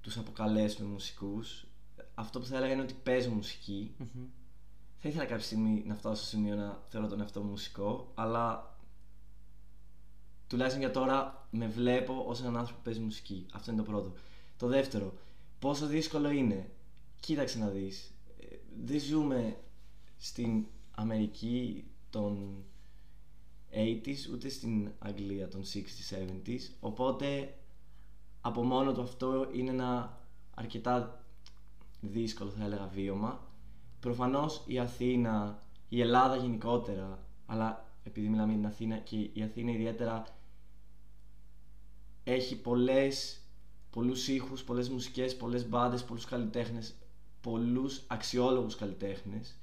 τους 0.00 0.16
αποκαλέσουμε 0.16 0.88
μουσικούς. 0.88 1.66
Αυτό 2.14 2.40
που 2.40 2.46
θα 2.46 2.56
έλεγα 2.56 2.72
είναι 2.72 2.82
ότι 2.82 2.94
παίζω 2.94 3.30
μουσική. 3.30 3.94
Μμμ. 3.98 4.24
Θα 4.98 5.08
ήθελα 5.08 5.24
κάποια 5.24 5.44
στιγμή 5.44 5.82
να 5.86 5.94
φτάσω 5.94 6.14
στο 6.16 6.26
σημείο 6.26 6.54
να 6.54 6.80
θεωρώ 6.88 7.06
τον 7.08 7.20
εαυτό 7.20 7.42
μου 7.42 7.50
μουσικό, 7.50 8.10
αλλά 8.14 8.76
τουλάχιστον 10.46 10.82
για 10.82 10.90
τώρα 10.90 11.46
με 11.50 11.66
βλέπω 11.66 12.24
ως 12.26 12.40
έναν 12.40 12.56
άνθρωπο 12.56 12.78
που 12.78 12.84
παίζει 12.84 13.00
μουσική. 13.00 13.46
Αυτό 13.52 13.70
είναι 13.70 13.82
το 13.82 13.90
πρώτο. 13.90 14.12
Το 14.56 14.66
δεύτερο, 14.66 15.14
πόσο 15.58 15.86
δύσκολο 15.86 16.30
είναι. 16.30 16.70
Κοίταξε 17.20 17.58
να 17.58 17.68
δεις. 17.68 18.14
ε, 18.40 18.56
Δεν 18.84 19.00
ζούμε 19.00 19.56
στην 20.18 20.66
Αμερική 20.90 21.84
των 22.10 22.64
80s 23.72 24.32
ούτε 24.32 24.48
στην 24.48 24.90
Αγγλία 24.98 25.48
των 25.48 25.62
60s, 25.62 26.16
70s 26.18 26.60
οπότε 26.80 27.54
από 28.40 28.62
μόνο 28.62 28.92
του 28.92 29.00
αυτό 29.00 29.48
είναι 29.52 29.70
ένα 29.70 30.20
αρκετά 30.54 31.24
δύσκολο 32.00 32.50
θα 32.50 32.64
έλεγα 32.64 32.86
βίωμα. 32.86 33.40
Προφανώς 34.00 34.62
η 34.66 34.78
Αθήνα, 34.78 35.62
η 35.88 36.00
Ελλάδα 36.00 36.36
γενικότερα 36.36 37.18
αλλά 37.46 37.84
επειδή 38.04 38.28
μιλάμε 38.28 38.52
για 38.52 38.60
την 38.60 38.70
Αθήνα 38.70 38.96
και 38.96 39.16
η 39.32 39.42
Αθήνα 39.42 39.70
ιδιαίτερα 39.70 40.24
έχει 42.24 42.56
πολλές, 42.60 43.40
πολλούς 43.90 44.28
ήχους, 44.28 44.64
πολλές 44.64 44.88
μουσικές, 44.88 45.36
πολλές 45.36 45.68
μπάντες, 45.68 46.04
πολλούς 46.04 46.24
καλλιτέχνες 46.24 46.94
πολλούς 47.46 48.02
αξιόλογους 48.06 48.76
καλλιτέχνες 48.76 49.56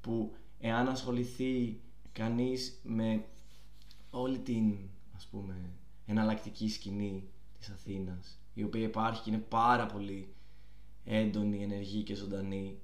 που 0.00 0.34
εάν 0.60 0.88
ασχοληθεί 0.88 1.80
κανείς 2.12 2.80
με 2.82 3.24
όλη 4.10 4.38
την 4.38 4.76
ας 5.16 5.26
πούμε 5.26 5.70
εναλλακτική 6.06 6.68
σκηνή 6.68 7.28
της 7.58 7.68
Αθήνας 7.68 8.38
η 8.54 8.62
οποία 8.62 8.82
υπάρχει 8.82 9.22
και 9.22 9.30
είναι 9.30 9.44
πάρα 9.48 9.86
πολύ 9.86 10.34
έντονη, 11.04 11.62
ενεργή 11.62 12.02
και 12.02 12.14
ζωντανή 12.14 12.78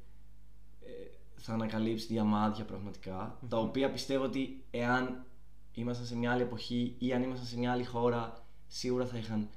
ε, 0.80 0.90
θα 1.36 1.52
ανακαλύψει 1.52 2.06
διαμάδια 2.06 2.64
πραγματικά, 2.64 3.38
τα 3.48 3.58
οποία 3.58 3.90
πιστεύω 3.90 4.24
ότι 4.24 4.64
εάν 4.70 5.24
ήμασταν 5.72 6.06
σε 6.06 6.16
μια 6.16 6.32
άλλη 6.32 6.42
εποχή 6.42 6.94
ή 6.98 7.12
αν 7.12 7.22
ήμασταν 7.22 7.46
σε 7.46 7.58
μια 7.58 7.72
άλλη 7.72 7.84
χώρα 7.84 8.44
σίγουρα 8.68 9.06
θα 9.06 9.18
είχαν 9.18 9.48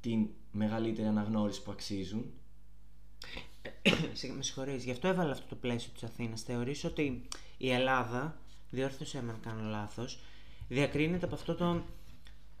την 0.00 0.28
μεγαλύτερη 0.52 1.08
αναγνώριση 1.08 1.62
που 1.62 1.70
αξίζουν 1.70 2.32
Συγγνώμη, 4.12 4.36
με 4.36 4.42
συγχωρείς. 4.42 4.84
Γι' 4.84 4.90
αυτό 4.90 5.08
έβαλα 5.08 5.32
αυτό 5.32 5.46
το 5.48 5.54
πλαίσιο 5.54 5.92
της 5.92 6.02
Αθήνας. 6.02 6.42
Θεωρείς 6.42 6.84
ότι 6.84 7.26
η 7.56 7.70
Ελλάδα, 7.70 8.36
διόρθωσέ 8.70 9.22
με 9.22 9.32
αν 9.32 9.40
κάνω 9.40 9.68
λάθος, 9.68 10.18
διακρίνεται 10.68 11.24
από 11.24 11.34
αυτό 11.34 11.54
τον 11.54 11.84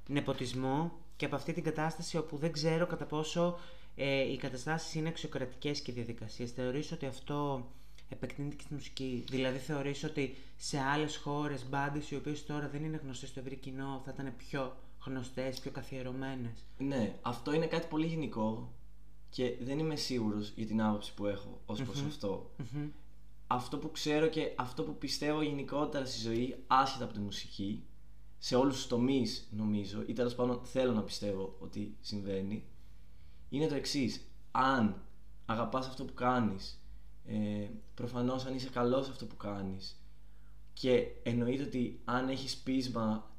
νεποτισμό 0.08 0.92
και 1.16 1.24
από 1.24 1.36
αυτή 1.36 1.52
την 1.52 1.62
κατάσταση 1.62 2.16
όπου 2.16 2.36
δεν 2.36 2.52
ξέρω 2.52 2.86
κατά 2.86 3.04
πόσο 3.04 3.58
ε, 3.96 4.32
οι 4.32 4.36
καταστάσεις 4.36 4.94
είναι 4.94 5.08
αξιοκρατικές 5.08 5.80
και 5.80 5.90
οι 5.90 5.94
διαδικασίες. 5.94 6.50
Θεωρείς 6.50 6.92
ότι 6.92 7.06
αυτό 7.06 7.68
επεκτείνεται 8.08 8.54
και 8.54 8.62
στη 8.62 8.74
μουσική; 8.74 9.24
Δηλαδή 9.28 9.58
θεωρείς 9.58 10.04
ότι 10.04 10.36
σε 10.56 10.78
άλλες 10.78 11.16
χώρες 11.16 11.68
μπάντες 11.68 12.10
οι 12.10 12.16
οποίες 12.16 12.46
τώρα 12.46 12.68
δεν 12.68 12.84
είναι 12.84 13.00
γνωστές 13.02 13.28
στο 13.28 13.40
ευρύ 13.40 13.56
κοινό 13.56 14.02
θα 14.04 14.10
ήταν 14.14 14.32
πιο 14.36 14.76
γνωστές, 15.04 15.60
πιο 15.60 15.70
καθιερωμένες; 15.70 16.64
Ναι, 16.78 17.14
αυτό 17.22 17.54
είναι 17.54 17.66
κάτι 17.66 17.86
πολύ 17.86 18.06
γενικό 18.06 18.72
και 19.30 19.56
δεν 19.60 19.78
είμαι 19.78 19.96
σίγουρος 19.96 20.52
για 20.56 20.66
την 20.66 20.82
άποψη 20.82 21.14
που 21.14 21.26
έχω 21.26 21.60
ως 21.66 21.82
προς 21.82 22.02
αυτό. 22.02 22.50
Αυτό 23.46 23.78
που 23.78 23.90
ξέρω 23.90 24.26
και 24.26 24.52
αυτό 24.56 24.82
που 24.82 24.98
πιστεύω 24.98 25.42
γενικότερα 25.42 26.06
στη 26.06 26.20
ζωή, 26.20 26.56
άσχετα 26.66 27.04
από 27.04 27.12
τη 27.12 27.20
μουσική, 27.20 27.82
σε 28.44 28.56
όλους 28.56 28.74
τους 28.74 28.86
τομείς 28.86 29.48
νομίζω, 29.50 30.02
ή 30.06 30.12
τέλος 30.12 30.34
πάντων 30.34 30.60
θέλω 30.64 30.92
να 30.92 31.02
πιστεύω 31.02 31.56
ότι 31.58 31.96
συμβαίνει, 32.00 32.64
είναι 33.48 33.66
το 33.66 33.74
εξής. 33.74 34.26
Αν 34.50 35.02
αγαπάς 35.46 35.86
αυτό 35.86 36.04
που 36.04 36.14
κάνεις, 36.14 36.82
ε, 37.26 37.68
προφανώς 37.94 38.44
αν 38.44 38.54
είσαι 38.54 38.68
καλός 38.68 39.04
σε 39.04 39.10
αυτό 39.10 39.26
που 39.26 39.36
κάνεις 39.36 40.02
και 40.72 41.06
εννοείται 41.22 41.62
ότι 41.62 42.00
αν 42.04 42.28
έχεις 42.28 42.56
πείσμα 42.56 43.30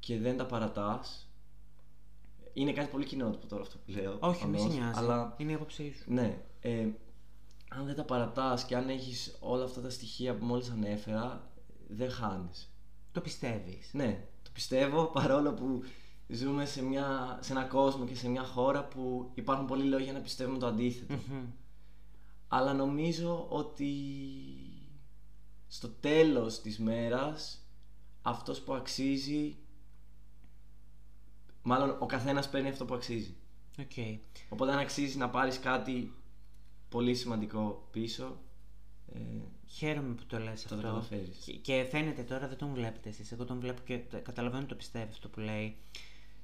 και 0.00 0.18
δεν 0.18 0.36
τα 0.36 0.46
παρατάς, 0.46 1.30
είναι 2.52 2.72
κάτι 2.72 2.90
πολύ 2.90 3.04
κοινότυπο 3.04 3.46
τώρα 3.46 3.62
αυτό 3.62 3.78
που 3.78 3.90
λέω. 3.90 4.16
Όχι, 4.20 4.46
μη 4.46 4.58
σε 4.58 4.64
προφανώς, 4.64 4.84
νοιάζει. 4.84 4.98
Αλλά 4.98 5.34
Είναι 5.38 5.52
η 5.52 5.54
άποψή 5.54 5.92
σου. 5.92 6.12
ναι, 6.12 6.42
ε, 6.60 6.88
αν 7.68 7.86
δεν 7.86 7.94
τα 7.94 8.04
παρατάς 8.04 8.64
και 8.64 8.76
αν 8.76 8.88
έχεις 8.88 9.36
όλα 9.40 9.64
αυτά 9.64 9.80
τα 9.80 9.90
στοιχεία 9.90 10.36
που 10.36 10.44
μόλις 10.44 10.70
ανέφερα, 10.70 11.50
δεν 11.88 12.10
χάνεις. 12.10 12.70
Το 13.12 13.20
πιστεύεις. 13.20 13.90
Ναι, 13.92 14.28
το 14.35 14.35
πιστεύω 14.56 15.04
παρόλο 15.06 15.52
που 15.52 15.82
ζούμε 16.28 16.64
σε, 16.64 16.82
μια, 16.82 17.38
σε 17.42 17.52
ένα 17.52 17.64
κόσμο 17.64 18.04
και 18.04 18.14
σε 18.14 18.28
μια 18.28 18.44
χώρα 18.44 18.84
που 18.84 19.30
υπάρχουν 19.34 19.66
πολλοί 19.66 19.84
λόγοι 19.84 20.04
για 20.04 20.12
να 20.12 20.20
πιστεύουμε 20.20 20.58
το 20.58 20.66
αντίθετο. 20.66 21.14
Μμμ. 21.14 21.44
Αλλά 22.48 22.72
νομίζω 22.72 23.46
ότι 23.48 23.92
στο 25.66 25.88
τέλος 25.88 26.60
της 26.60 26.78
μέρας 26.78 27.66
αυτός 28.22 28.60
που 28.60 28.74
αξίζει 28.74 29.56
μάλλον 31.62 31.96
ο 32.00 32.06
καθένας 32.06 32.50
παίρνει 32.50 32.68
αυτό 32.68 32.84
που 32.84 32.94
αξίζει. 32.94 33.36
Οκ. 33.78 34.20
Οπότε 34.48 34.72
αν 34.72 34.78
αξίζει 34.78 35.16
να 35.16 35.30
πάρεις 35.30 35.58
κάτι 35.58 36.12
πολύ 36.88 37.14
σημαντικό 37.14 37.88
πίσω 37.90 38.38
ε, 39.12 39.18
Χαίρομαι 39.68 40.14
που 40.14 40.22
το 40.26 40.38
λες 40.38 40.62
Θα 40.62 40.68
τα 40.68 40.74
αυτό. 40.74 40.86
καταφέρεις. 40.88 41.36
Και- 41.44 41.52
Και 41.52 41.86
φαίνεται 41.90 42.22
τώρα, 42.22 42.48
δεν 42.48 42.56
τον 42.58 42.72
βλέπετε 42.74 43.08
εσείς, 43.08 43.32
εγώ 43.32 43.44
τον 43.44 43.60
βλέπω 43.60 43.80
και 43.84 44.00
το- 44.10 44.18
καταλαβαίνω 44.20 44.60
ότι 44.60 44.68
το 44.68 44.74
πιστεύει 44.74 45.08
αυτό 45.10 45.28
που 45.28 45.40
λέει. 45.40 45.76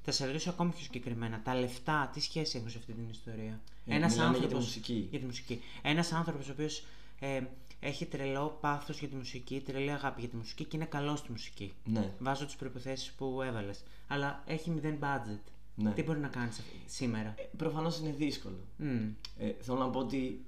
Θα 0.04 0.12
σε 0.12 0.26
ρωτήσω 0.26 0.50
ακόμη 0.50 0.70
πιο 0.70 0.80
συγκεκριμένα. 0.80 1.40
Τα 1.42 1.54
λεφτά, 1.54 2.10
τι 2.12 2.20
σχέση 2.20 2.56
έχουν 2.58 2.70
σε 2.70 2.78
αυτή 2.78 2.92
την 2.92 3.08
ιστορία; 3.10 3.60
Ε, 3.86 3.94
Ένας 3.94 4.12
μιλάμε 4.12 4.30
για 4.30 4.38
τη 4.38 4.44
άνθρωπος- 4.44 4.64
μουσική. 4.64 5.06
Για 5.10 5.18
τη 5.18 5.24
μουσική. 5.24 5.60
Ένας 5.82 6.12
άνθρωπος 6.12 6.48
ο 6.48 6.52
οποίος 6.52 6.84
ε, 7.20 7.40
έχει 7.80 8.06
τρελό 8.06 8.58
πάθος 8.60 8.98
για 8.98 9.08
τη 9.08 9.14
μουσική, 9.14 9.60
τρελή 9.60 9.90
αγάπη 9.90 10.20
για 10.20 10.28
τη 10.28 10.36
μουσική 10.36 10.64
και 10.64 10.76
είναι 10.76 10.84
καλός 10.86 11.18
στη 11.18 11.30
μουσική. 11.30 11.72
ναι, 11.84 12.12
Βάζω 12.18 12.44
τις 12.46 12.56
προϋποθέσεις 12.56 13.10
που 13.12 13.42
έβαλες. 13.42 13.82
Αλλά 14.08 14.42
έχει 14.46 14.70
μηδέν 14.70 14.98
budget. 15.00 15.40
ναι. 15.74 15.90
Τι 15.92 16.02
μπορεί 16.02 16.18
να 16.18 16.28
κάνεις 16.28 16.60
σήμερα; 16.86 17.34
Ε, 17.38 17.42
προφανώς 17.56 17.98
είναι 17.98 18.10
δύσκολο. 18.12 18.58
Μμμ, 18.76 19.08
Ε, 19.38 19.52
θέλω 19.60 19.78
να 19.78 19.90
πω 19.90 19.98
ότι 19.98 20.44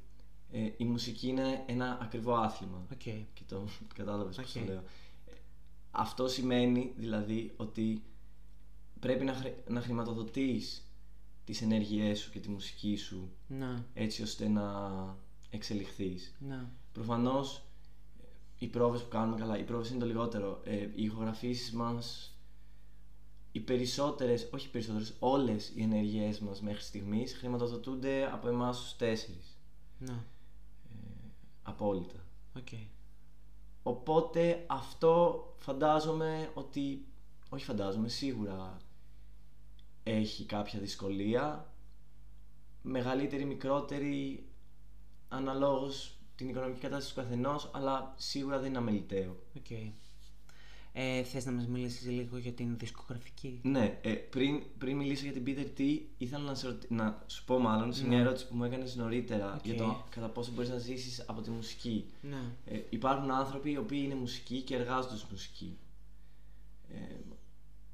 ε, 0.57 0.73
η 0.77 0.85
μουσική 0.85 1.29
είναι 1.29 1.63
ένα 1.67 1.99
ακριβό 2.03 2.35
άθλημα. 2.35 2.87
Οκ. 2.93 2.99
Και 3.03 3.43
το 3.49 3.69
κατάλαβες 3.99 4.37
πώς 4.37 4.53
το 4.53 4.61
Οκ. 4.61 4.67
λέω. 4.67 4.77
Ε, 5.27 5.33
Αυτό 5.91 6.29
σημαίνει 6.29 6.93
δηλαδή 6.97 7.53
ότι 7.57 8.03
πρέπει 9.01 9.25
να, 9.25 9.33
χρη- 9.35 9.69
να 9.71 9.81
χρηματοδοτείς 9.81 10.83
τις 11.45 11.63
ενέργειές 11.63 12.19
σου 12.21 12.31
και 12.31 12.41
τη 12.41 12.49
μουσική 12.49 12.97
σου 12.97 13.33
Ναι, 13.49 13.85
έτσι 13.95 14.23
ώστε 14.23 14.49
να 14.49 14.67
εξελιχθείς. 15.51 16.35
ναι. 16.38 16.71
Προφανώς 16.93 17.57
ε, 18.21 18.25
οι 18.59 18.67
πρόβες 18.67 19.03
που 19.03 19.09
κάνουμε 19.09 19.39
καλά, 19.39 19.59
οι 19.59 19.63
πρόβες 19.65 19.91
είναι 19.91 19.99
το 19.99 20.07
λιγότερο. 20.07 20.61
Ε, 20.65 20.77
οι 20.77 21.03
ηχογραφήσεις 21.03 21.73
μας, 21.73 22.37
οι 23.53 23.61
περισσότερες, 23.61 24.49
όχι 24.53 24.67
οι 24.67 24.71
περισσότερες, 24.71 25.15
όλες 25.19 25.73
οι 25.75 25.83
ενέργειές 25.83 26.39
μας 26.41 26.61
μέχρι 26.63 26.83
στιγμής 26.83 27.35
χρηματοδοτούνται 27.35 28.31
από 28.33 28.49
εμάς 28.49 28.81
τους 28.81 28.97
τέσσερις. 28.97 29.57
Ναι. 29.99 30.25
Απόλυτα. 31.66 32.25
Οκ. 32.56 32.68
Οπότε 33.83 34.64
αυτό 34.66 35.44
φαντάζομαι 35.59 36.50
ότι, 36.54 37.06
όχι 37.49 37.64
φαντάζομαι, 37.64 38.09
σίγουρα 38.09 38.76
έχει 40.02 40.44
κάποια 40.44 40.78
δυσκολία, 40.80 41.73
μεγαλύτερη, 42.83 43.44
μικρότερη, 43.44 44.49
αναλόγως 45.28 46.18
την 46.35 46.49
οικονομική 46.49 46.80
κατάσταση 46.80 47.14
του 47.14 47.21
καθενός, 47.21 47.71
αλλά 47.75 48.14
σίγουρα 48.16 48.59
δεν 48.59 48.68
είναι 48.68 48.78
αμελητέο. 48.79 49.37
Οκ. 49.56 49.66
Ε, 50.97 51.23
θες 51.23 51.45
να 51.47 51.53
μας 51.53 51.67
μιλήσεις 51.67 52.07
λίγο 52.11 52.39
για 52.39 52.53
την 52.53 52.79
δισκογραφική; 52.79 53.61
Ναι, 53.63 53.99
ε, 54.03 54.13
πριν, 54.13 54.63
πριν 54.79 54.97
μιλήσω 54.97 55.25
για 55.25 55.33
την 55.33 55.45
Peter 55.47 55.81
T, 55.81 56.01
ήθελα 56.19 56.45
να, 56.45 56.55
σε 56.55 56.67
ρωτη- 56.67 56.91
να 56.91 57.23
σου 57.27 57.45
πω 57.45 57.59
μάλλον 57.59 57.93
σε 57.95 58.07
μια 58.07 58.19
ερώτηση 58.19 58.49
που 58.49 58.57
μου 58.57 58.65
έκανες 58.65 58.97
νωρίτερα 58.97 59.47
Ναι. 59.51 59.55
Οκ. 59.57 59.65
για 59.65 59.75
το 59.77 60.05
κατά 60.11 60.29
πόσο 60.29 60.53
μπορείς 60.53 60.71
να 60.71 60.79
ζήσεις 60.79 61.25
από 61.27 61.41
τη 61.41 61.51
μουσική. 61.51 62.05
Ναι. 62.23 62.41
Ε, 62.65 62.81
υπάρχουν 62.91 63.31
άνθρωποι 63.31 63.71
οι 63.71 63.77
οποίοι 63.77 64.01
είναι 64.05 64.15
μουσικοί 64.15 64.61
και 64.61 64.75
εργάζονται 64.75 65.17
στη 65.17 65.27
μουσική. 65.31 65.77
Ε, 66.89 67.15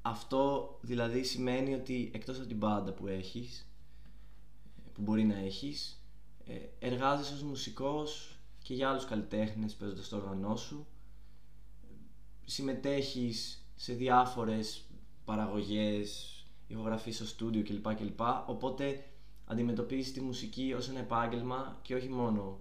αυτό 0.01 0.77
δηλαδή 0.81 1.23
σημαίνει 1.23 1.73
ότι 1.73 2.11
εκτός 2.13 2.37
από 2.37 2.47
την 2.47 2.57
μπάντα 2.57 2.91
που 2.93 3.07
έχεις, 3.07 3.67
ε, 4.77 4.89
που 4.93 5.01
μπορεί 5.01 5.23
να 5.23 5.37
έχεις, 5.37 6.01
ε, 6.45 6.53
εργάζεσαι 6.87 7.33
ως 7.33 7.43
μουσικός 7.43 8.35
και 8.63 8.73
για 8.73 8.89
άλλους 8.89 9.05
καλλιτέχνες 9.05 9.73
παίζοντας 9.73 10.09
το 10.09 10.15
όργανό 10.15 10.55
σου. 10.55 10.85
Συμμετέχεις 12.51 13.65
σε 13.75 13.93
διάφορες 13.93 14.85
παραγωγές, 15.25 16.35
ηχογραφείς 16.67 17.15
στο 17.15 17.25
στούντιο 17.25 17.63
κλπ. 17.63 17.95
κλπ. 17.95 18.19
Οπότε 18.45 19.03
αντιμετωπίζεις 19.45 20.13
τη 20.13 20.21
μουσική 20.21 20.73
ως 20.73 20.89
ένα 20.89 20.99
επάγγελμα 20.99 21.79
και 21.81 21.95
όχι 21.95 22.09
μόνο 22.09 22.59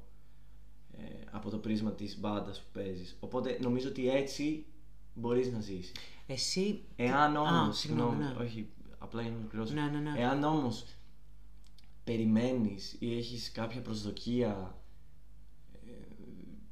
ε, 0.92 1.04
από 1.30 1.50
το 1.50 1.59
πρίσμα 1.59 1.92
της 1.92 2.20
μπάντας 2.20 2.61
που 2.61 2.68
παίζεις. 2.73 3.16
Οπότε 3.20 3.59
νομίζω 3.61 3.88
ότι 3.88 4.11
έτσι 4.11 4.66
μπορείς 5.14 5.52
να 5.52 5.61
ζήσεις. 5.61 5.92
Εσύ. 6.26 6.82
Εάν 6.97 7.37
Α, 7.37 7.40
όμως, 7.40 7.78
συγγνώμη, 7.78 8.11
συγγνώμη, 8.11 8.38
ναι. 8.38 8.44
όχι, 8.44 8.68
απλά 8.99 9.23
για 9.23 9.30
να 9.30 9.37
ολοκληρώσω. 9.37 9.75
Ναι, 9.75 9.82
ναι, 9.82 9.99
ναι. 9.99 10.20
Εάν 10.20 10.44
όμως 10.44 10.85
περιμένεις 12.04 12.97
ή 12.99 13.16
έχεις 13.16 13.52
κάποια 13.52 13.80
προσδοκία 13.80 14.75
ε, 14.75 14.79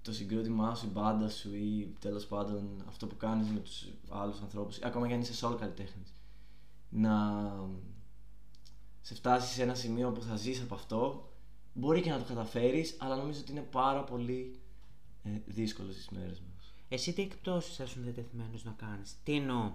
το 0.09 0.15
συγκρότημά 0.15 0.75
σου, 0.75 0.87
η 0.87 0.91
μπάντα 0.93 1.29
σου 1.29 1.55
ή 1.55 1.95
τέλος 1.99 2.27
πάντων 2.27 2.85
αυτό 2.89 3.07
που 3.07 3.17
κάνεις 3.17 3.49
με 3.49 3.61
τους 3.61 3.89
άλλους 4.09 4.41
ανθρώπους, 4.41 4.77
ή 4.77 4.81
ακόμα 4.85 5.09
και 5.09 5.15
αν 5.15 5.21
είσαι 5.21 5.47
solo 5.47 5.57
καλλιτέχνης, 5.59 6.13
να 6.89 7.15
σε 9.01 9.15
φτάσεις 9.15 9.55
σε 9.55 9.63
ένα 9.63 9.75
σημείο 9.75 10.13
που 10.13 10.23
θα 10.23 10.37
ζεις 10.37 10.63
από 10.63 10.75
αυτό, 10.75 11.29
μπορεί 11.73 12.01
και 12.01 12.11
να 12.11 12.19
το 12.19 12.25
καταφέρεις, 12.25 12.97
αλλά 12.99 13.17
νομίζω 13.17 13.41
ότι 13.41 13.51
είναι 13.51 13.67
πάρα 13.71 14.05
πολύ 14.05 14.61
ε, 15.23 15.31
δύσκολο 15.47 15.93
στις 15.93 16.09
μέρες 16.09 16.41
μας. 16.41 16.75
Εσύ 16.89 17.13
τι 17.13 17.23
εκπτώσεις 17.23 17.77
θα 17.77 17.85
ήσουν 17.85 18.03
διατεθειμένος 18.03 18.65
να 18.65 18.71
κάνεις; 18.71 19.17
Τι 19.25 19.35
εννοώ; 19.35 19.73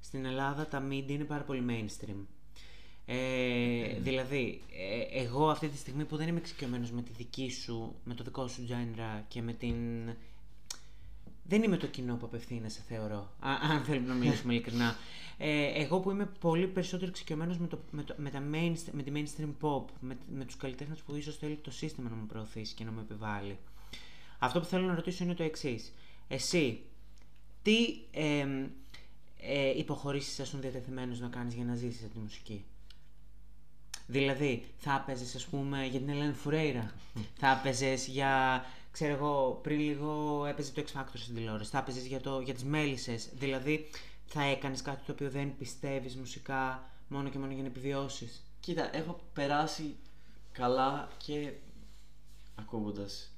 Στην 0.00 0.24
Ελλάδα 0.24 0.66
τα 0.66 0.86
media 0.88 1.08
είναι 1.08 1.24
πάρα 1.24 1.42
πολύ 1.42 1.64
mainstream. 1.68 2.24
Ε, 3.06 3.98
δηλαδή, 3.98 4.60
ε, 5.12 5.20
εγώ 5.22 5.50
αυτή 5.50 5.68
τη 5.68 5.76
στιγμή 5.76 6.04
που 6.04 6.16
δεν 6.16 6.28
είμαι 6.28 6.38
εξοικειωμένος 6.38 6.90
με 6.90 7.02
τη 7.02 7.12
δική 7.12 7.50
σου, 7.50 7.94
με 8.04 8.14
το 8.14 8.24
δικό 8.24 8.48
σου 8.48 8.66
genre 8.68 9.22
και 9.28 9.42
με 9.42 9.52
την... 9.52 9.74
Δεν 11.48 11.62
είμαι 11.62 11.76
το 11.76 11.86
κοινό 11.86 12.16
που 12.16 12.26
απευθύνεσαι, 12.26 12.80
θεωρώ. 12.88 13.32
Α, 13.38 13.50
αν 13.70 13.84
θέλουμε 13.84 14.06
να 14.08 14.14
μιλήσουμε 14.14 14.52
ειλικρινά. 14.54 14.96
Ε, 15.38 15.82
εγώ 15.82 16.00
που 16.00 16.10
είμαι 16.10 16.26
πολύ 16.40 16.66
περισσότερο 16.66 17.10
εξοικειωμένος 17.10 17.58
με, 17.58 17.66
το, 17.66 17.78
με, 17.90 18.02
το, 18.02 18.14
με, 18.16 18.30
τα 18.30 18.42
mainstream, 18.52 18.92
με 18.92 19.02
τη 19.02 19.12
mainstream 19.14 19.50
pop, 19.60 19.84
με, 20.00 20.16
με 20.34 20.44
τους 20.44 20.56
καλλιτέχνες 20.56 21.00
που 21.00 21.14
ίσως 21.14 21.36
θέλει 21.36 21.56
το 21.56 21.70
σύστημα 21.70 22.10
να 22.10 22.16
μου 22.16 22.26
προωθήσει 22.26 22.74
και 22.74 22.84
να 22.84 22.90
μου 22.92 23.00
επιβάλλει. 23.00 23.58
Αυτό 24.38 24.60
που 24.60 24.66
θέλω 24.66 24.86
να 24.86 24.94
ρωτήσω 24.94 25.24
είναι 25.24 25.34
το 25.34 25.42
εξής. 25.42 25.92
Εσύ, 26.28 26.80
τι 27.62 27.98
ε, 28.10 28.46
ε, 29.40 29.78
υποχωρήσεις 29.78 30.34
θα 30.34 30.42
ήσουν 30.42 30.60
διατεθειμένος 30.60 31.20
να 31.20 31.28
κάνεις 31.28 31.54
για 31.54 31.64
να 31.64 31.74
ζήσεις 31.74 32.04
από 32.04 32.12
τη 32.12 32.18
μουσική; 32.18 32.64
Δηλαδή, 34.06 34.64
θα 34.78 35.04
έπαιζες, 35.04 35.34
ας 35.34 35.46
πούμε, 35.46 35.86
για 35.86 35.98
την 35.98 36.08
Ελένη 36.08 36.32
Φουρέιρα. 36.32 36.92
θα 37.38 37.50
έπαιζες 37.60 38.06
για. 38.06 38.64
ξέρω 38.90 39.12
εγώ, 39.12 39.60
πριν 39.62 39.80
λίγο 39.80 40.44
έπαιζε 40.46 40.72
το 40.72 40.84
X 40.86 41.00
Factor 41.00 41.14
στην 41.14 41.34
τηλεόραση. 41.34 41.70
Θα 41.70 41.78
έπαιζες 41.78 42.06
για, 42.06 42.20
το, 42.20 42.40
για 42.40 42.54
τις 42.54 42.64
μέλισσες. 42.64 43.28
Δηλαδή, 43.34 43.90
θα 44.26 44.42
έκανες 44.42 44.82
κάτι 44.82 45.04
το 45.06 45.12
οποίο 45.12 45.30
δεν 45.30 45.56
πιστεύεις 45.58 46.16
μουσικά 46.16 46.90
μόνο 47.08 47.28
και 47.28 47.38
μόνο 47.38 47.52
για 47.52 47.62
να 47.62 47.68
επιβιώσεις. 47.68 48.42
Κοίτα, 48.60 48.96
έχω 48.96 49.20
περάσει 49.32 49.96
καλά 50.52 51.08
και 51.24 51.52
ακούγοντας 52.54 53.32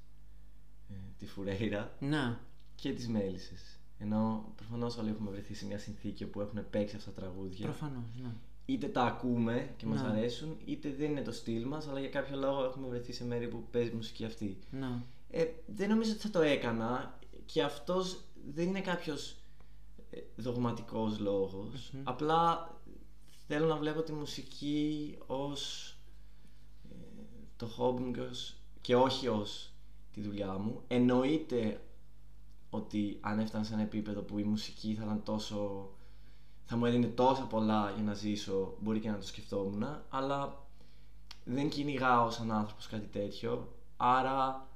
ε, 0.90 0.94
τη 1.18 1.26
Φουρέιρα 1.26 1.96
Να. 2.00 2.40
και 2.74 2.92
τις 2.92 3.08
Μέλισσες. 3.08 3.78
Ενώ 3.98 4.52
προφανώς 4.56 4.96
όλοι 4.96 5.10
έχουμε 5.10 5.30
βρεθεί 5.30 5.54
σε 5.54 5.66
μια 5.66 5.78
συνθήκη 5.78 6.24
όπου 6.24 6.40
έχουν 6.40 6.70
παίξει 6.70 6.96
αυτά 6.96 7.10
τα 7.10 7.20
τραγούδια. 7.20 7.64
Προφανώς, 7.66 8.04
ναι. 8.22 8.30
Είτε 8.70 8.86
τα 8.88 9.02
ακούμε 9.02 9.74
και 9.76 9.86
μας 9.86 10.02
Ναι. 10.02 10.08
αρέσουν, 10.08 10.56
είτε 10.64 10.90
δεν 10.98 11.10
είναι 11.10 11.22
το 11.22 11.32
στυλ 11.32 11.66
μας, 11.66 11.88
αλλά 11.88 12.00
για 12.00 12.08
κάποιο 12.08 12.36
λόγο 12.36 12.64
έχουμε 12.64 12.88
βρεθεί 12.88 13.12
σε 13.12 13.24
μέρη 13.24 13.48
που 13.48 13.64
παίζει 13.70 13.94
μουσική 13.94 14.24
αυτή. 14.24 14.58
Να. 14.70 15.02
Ε, 15.30 15.44
δεν 15.66 15.88
νομίζω 15.88 16.10
ότι 16.12 16.20
θα 16.20 16.30
το 16.30 16.40
έκανα 16.40 17.18
και 17.46 17.62
αυτός 17.62 18.20
δεν 18.54 18.68
είναι 18.68 18.80
κάποιος 18.80 19.36
ε, 20.10 20.18
δογματικός 20.36 21.18
λόγος. 21.18 21.92
Απλά 22.04 22.70
θέλω 23.46 23.66
να 23.66 23.76
βλέπω 23.76 24.02
τη 24.02 24.12
μουσική 24.12 25.16
ως 25.26 25.90
ε, 26.90 26.94
το 27.56 27.66
χόμπι 27.66 28.02
μου 28.02 28.12
και, 28.12 28.20
ως- 28.20 28.54
και 28.80 28.96
όχι 28.96 29.28
ως 29.28 29.72
τη 30.12 30.20
δουλειά 30.20 30.52
μου. 30.58 30.80
Εννοείται 30.88 31.80
ότι 32.70 33.18
αν 33.20 33.38
έφτανα 33.38 33.64
σε 33.64 33.72
ένα 33.72 33.82
επίπεδο 33.82 34.20
που 34.20 34.38
η 34.38 34.42
μουσική 34.44 34.94
θα 34.94 35.02
ήταν 35.04 35.22
τόσο 35.22 35.90
θα 36.70 36.76
μου 36.76 36.86
έδινε 36.86 37.06
τόσα 37.06 37.42
πολλά 37.42 37.90
για 37.94 38.02
να 38.04 38.14
ζήσω, 38.14 38.74
μπορεί 38.80 39.00
και 39.00 39.10
να 39.10 39.16
το 39.18 39.26
σκεφτόμουν, 39.26 39.84
αλλά 40.08 40.66
δεν 41.44 41.68
κυνηγάω 41.68 42.30
σαν 42.30 42.52
άνθρωπος 42.52 42.86
κάτι 42.86 43.06
τέτοιο, 43.06 43.72
άρα 43.96 44.68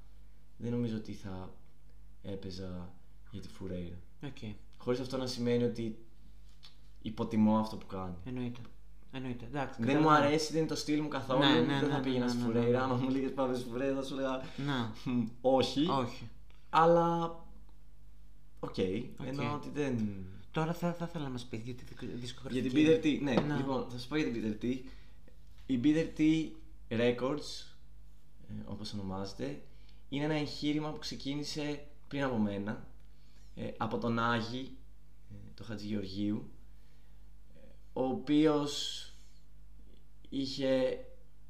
δεν 0.56 0.70
νομίζω 0.70 0.96
ότι 0.96 1.12
θα 1.12 1.50
έπαιζα 2.22 2.92
για 3.30 3.40
τη 3.40 3.48
Φουρέιρα. 3.48 3.96
Οκ. 4.24 4.36
Χωρίς 4.78 5.00
αυτό 5.00 5.16
να 5.16 5.26
σημαίνει 5.26 5.62
ότι 5.64 5.98
υποτιμώ 7.02 7.58
αυτό 7.58 7.76
που 7.76 7.86
κάνει. 7.86 8.14
Εννοείται. 8.24 8.60
Εννοείται. 9.12 9.44
Εντάξει, 9.44 9.82
Δεν 9.82 9.86
μου 9.96 10.02
καταλαβαίνω. 10.02 10.26
αρέσει, 10.26 10.52
δεν 10.52 10.60
είναι 10.60 10.70
το 10.70 10.76
στυλ 10.76 11.00
μου 11.00 11.08
καθόλου, 11.08 11.38
Ναι, 11.40 11.46
ναι, 11.48 11.54
δεν 11.54 11.66
ναι, 11.66 11.86
θα 11.92 11.96
ναι, 11.96 12.02
πήγαινα 12.02 12.24
ναι, 12.24 12.30
στη 12.30 12.38
ναι, 12.40 12.44
Φουρέιρα. 12.44 12.78
ναι. 12.78 12.84
Άμα 12.84 12.94
μου 12.94 13.08
λέγες 13.10 13.32
πάμε 13.32 13.54
στη 13.54 13.68
Φουρέιρα 13.70 13.94
θα 13.94 14.02
σου 14.02 14.14
λέγα 14.14 14.40
Ναι. 14.66 14.92
«Μ, 15.12 15.24
όχι, 15.40 15.86
Όχι. 15.88 16.28
αλλά 16.70 17.36
οκ, 18.60 18.78
ενώ 18.78 19.52
ότι 19.54 19.70
δεν... 19.70 20.24
Τώρα 20.52 20.72
θα, 20.74 20.92
θα 20.94 21.04
ήθελα 21.08 21.24
να 21.24 21.30
μας 21.30 21.44
πεις 21.44 21.60
για 21.62 21.74
τη 21.74 21.84
δικ- 21.84 22.14
δισκογραφική. 22.20 22.68
Για 22.68 22.70
την 22.70 23.00
Peter 23.02 23.04
T, 23.04 23.22
ναι, 23.22 23.34
Ναι. 23.34 23.56
λοιπόν, 23.56 23.84
θα 23.84 23.90
σας 23.90 24.06
πω 24.06 24.16
για 24.16 24.32
την 24.32 24.56
Peter 24.60 24.64
T. 24.64 24.78
Η 25.66 25.80
Peter 25.84 26.06
T 26.18 26.48
Records, 26.88 27.64
ε, 28.48 28.52
όπως 28.66 28.92
ονομάζεται, 28.92 29.62
είναι 30.08 30.24
ένα 30.24 30.34
εγχείρημα 30.34 30.90
που 30.90 30.98
ξεκίνησε 30.98 31.84
πριν 32.08 32.22
από 32.22 32.36
μένα, 32.36 32.86
ε, 33.54 33.70
από 33.76 33.98
τον 33.98 34.18
Άγη, 34.18 34.76
ε, 35.30 35.34
το 35.54 35.64
Χατζηγεωργίου, 35.64 36.50
ε, 37.54 37.58
ο 37.92 38.02
οποίος 38.04 39.06
είχε 40.28 40.98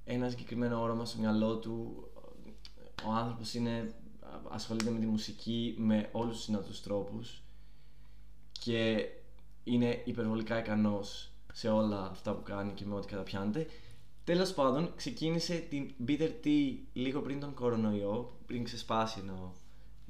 ένα 0.05 0.31
συγκεκριμένο 0.31 0.81
όραμα 0.81 1.05
στο 1.05 1.19
μυαλό 1.21 1.57
του. 1.59 2.07
Ο 3.07 3.11
άνθρωπος 3.11 3.55
είναι, 3.55 3.95
ασχολείται 4.51 4.91
με 4.91 4.99
τη 4.99 5.07
μουσική 5.07 5.75
με 5.79 6.09
όλους 6.13 6.37
τους 6.37 6.47
δυνατούς 6.47 6.83
τρόπους 6.83 7.43
και 8.65 9.09
είναι 9.65 10.03
υπερβολικά 10.05 10.59
ικανός 10.59 11.31
σε 11.53 11.69
όλα 11.69 12.09
αυτά 12.11 12.35
που 12.35 12.43
κάνει 12.43 12.73
και 12.73 12.85
με 12.85 12.95
ό,τι 12.95 13.07
καταπιάνεται. 13.07 13.67
Τέλος 14.25 14.53
πάντων, 14.55 14.93
ξεκίνησε 14.97 15.55
την 15.55 15.91
Bitter 16.07 16.31
Tea 16.45 16.77
λίγο 16.93 17.21
πριν 17.21 17.41
τον 17.41 17.55
κορονοϊό, 17.55 18.39
πριν 18.47 18.65
ξεσπάσει 18.65 19.19
εννοώ, 19.21 19.51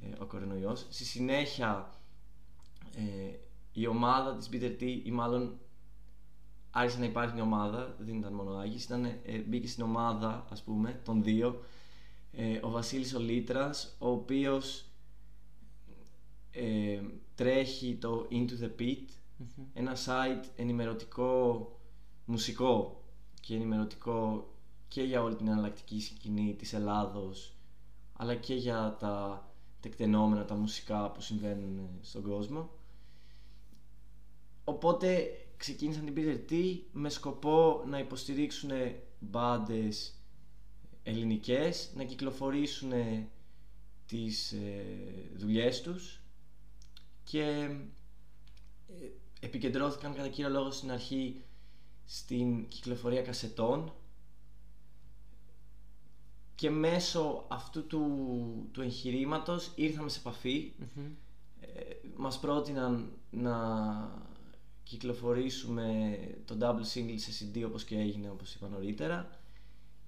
ε, 0.01 0.21
ο 0.21 0.25
κορονοϊός. 0.25 0.85
Στη 0.89 1.05
συνέχεια 1.05 1.89
ε, 2.95 3.35
η 3.73 3.87
ομάδα 3.87 4.35
της 4.35 4.49
Bitter 4.51 4.81
Tea 4.81 4.99
ή 5.03 5.11
μάλλον 5.11 5.59
άρχισε 6.71 6.99
να 6.99 7.05
υπάρχει 7.05 7.33
μια 7.33 7.43
ομάδα, 7.43 7.95
δεν 7.99 8.17
ήταν 8.17 8.33
μόνο 8.33 8.53
ο 8.53 8.57
Άγης, 8.57 8.83
ήταν, 8.83 9.05
ε, 9.05 9.37
μπήκε 9.47 9.67
στην 9.67 9.83
ομάδα 9.83 10.45
ας 10.49 10.63
πούμε 10.63 11.01
των 11.03 11.23
δύο 11.23 11.63
ε, 12.31 12.59
ο 12.61 12.69
Βασίλης 12.69 13.13
ο 13.13 13.19
Λίτρας, 13.19 13.95
ο 13.99 14.09
οποίος 14.09 14.85
ε, 16.55 17.01
τρέχει 17.35 17.95
το 18.01 18.27
Into 18.31 18.63
the 18.63 18.81
Pit, 18.81 19.05
ένα 19.73 19.95
site 20.05 20.45
ενημερωτικό 20.55 21.67
μουσικό 22.25 23.03
και 23.41 23.55
ενημερωτικό 23.55 24.47
και 24.87 25.03
για 25.03 25.21
όλη 25.23 25.35
την 25.35 25.47
εναλλακτική 25.47 26.01
σκηνή 26.01 26.55
της 26.55 26.73
Ελλάδος 26.73 27.53
αλλά 28.13 28.35
και 28.35 28.53
για 28.55 28.97
τα 28.99 29.47
τεκτενόμενα, 29.79 30.45
τα 30.45 30.55
μουσικά 30.55 31.11
που 31.11 31.21
συμβαίνουν 31.21 31.77
ε, 31.77 31.89
στον 32.01 32.21
κόσμο. 32.23 32.69
Οπότε 34.63 35.27
ξεκίνησαν 35.57 36.05
την 36.05 36.13
Peter 36.17 36.51
T 36.51 36.79
με 36.91 37.09
σκοπό 37.09 37.83
να 37.87 37.99
υποστηρίξουν 37.99 38.69
μπάντες 39.19 40.13
ελληνικές, 41.03 41.91
να 41.95 42.03
κυκλοφορήσουν 42.03 42.91
τις 44.05 44.51
ε, 44.51 44.85
δουλειές 45.35 45.81
τους 45.81 46.22
και 47.23 47.41
ε, 48.87 49.09
επικεντρώθηκαν 49.39 50.13
κατά 50.13 50.27
κύριο 50.27 50.49
λόγο 50.49 50.71
στην 50.71 50.91
αρχή 50.91 51.41
στην 52.05 52.67
κυκλοφορία 52.67 53.21
κασετών. 53.21 53.93
Και 56.55 56.69
μέσω 56.69 57.45
αυτού 57.47 57.87
του, 57.87 58.69
του 58.71 58.81
εγχειρήματος 58.81 59.71
ήρθαμε 59.75 60.09
σε 60.09 60.19
επαφή. 60.19 60.73
Ε, 61.59 61.95
μας 62.15 62.39
πρότειναν 62.39 63.11
να 63.29 63.55
κυκλοφορήσουμε 64.83 66.17
το 66.45 66.57
double 66.61 66.97
single 66.97 67.15
σε 67.15 67.45
CD 67.53 67.63
όπως 67.65 67.83
και 67.83 67.97
έγινε 67.99 68.29
όπως 68.29 68.55
είπα 68.55 68.67
νωρίτερα. 68.67 69.29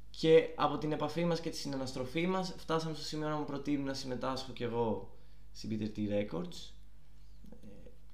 Και 0.09 0.49
από 0.55 0.77
την 0.77 0.91
επαφή 0.91 1.25
μας 1.25 1.39
και 1.39 1.49
τη 1.49 1.57
συναναστροφή 1.57 2.27
μας 2.27 2.53
φτάσαμε 2.57 2.95
στο 2.95 3.03
σημείο 3.03 3.29
να 3.29 3.35
μου 3.35 3.45
προτείνουν 3.45 3.85
να 3.85 3.93
συμμετάσχω 3.93 4.51
κι 4.51 4.63
εγώ 4.63 5.15
στην 5.51 5.69
Peter 5.79 5.97
T 5.97 6.09
Records. 6.09 6.45
ε, 6.47 6.74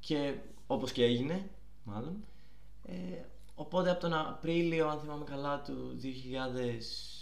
και 0.01 0.33
όπως 0.67 0.91
και 0.91 1.03
έγινε 1.03 1.49
μάλλον 1.83 2.23
ε, 2.85 2.93
οπότε 3.55 3.89
από 3.89 3.99
τον 3.99 4.13
Απρίλιο 4.13 4.87
αν 4.87 4.99
θυμάμαι 4.99 5.23
καλά 5.23 5.61
του 5.61 5.97
2020 6.01 7.21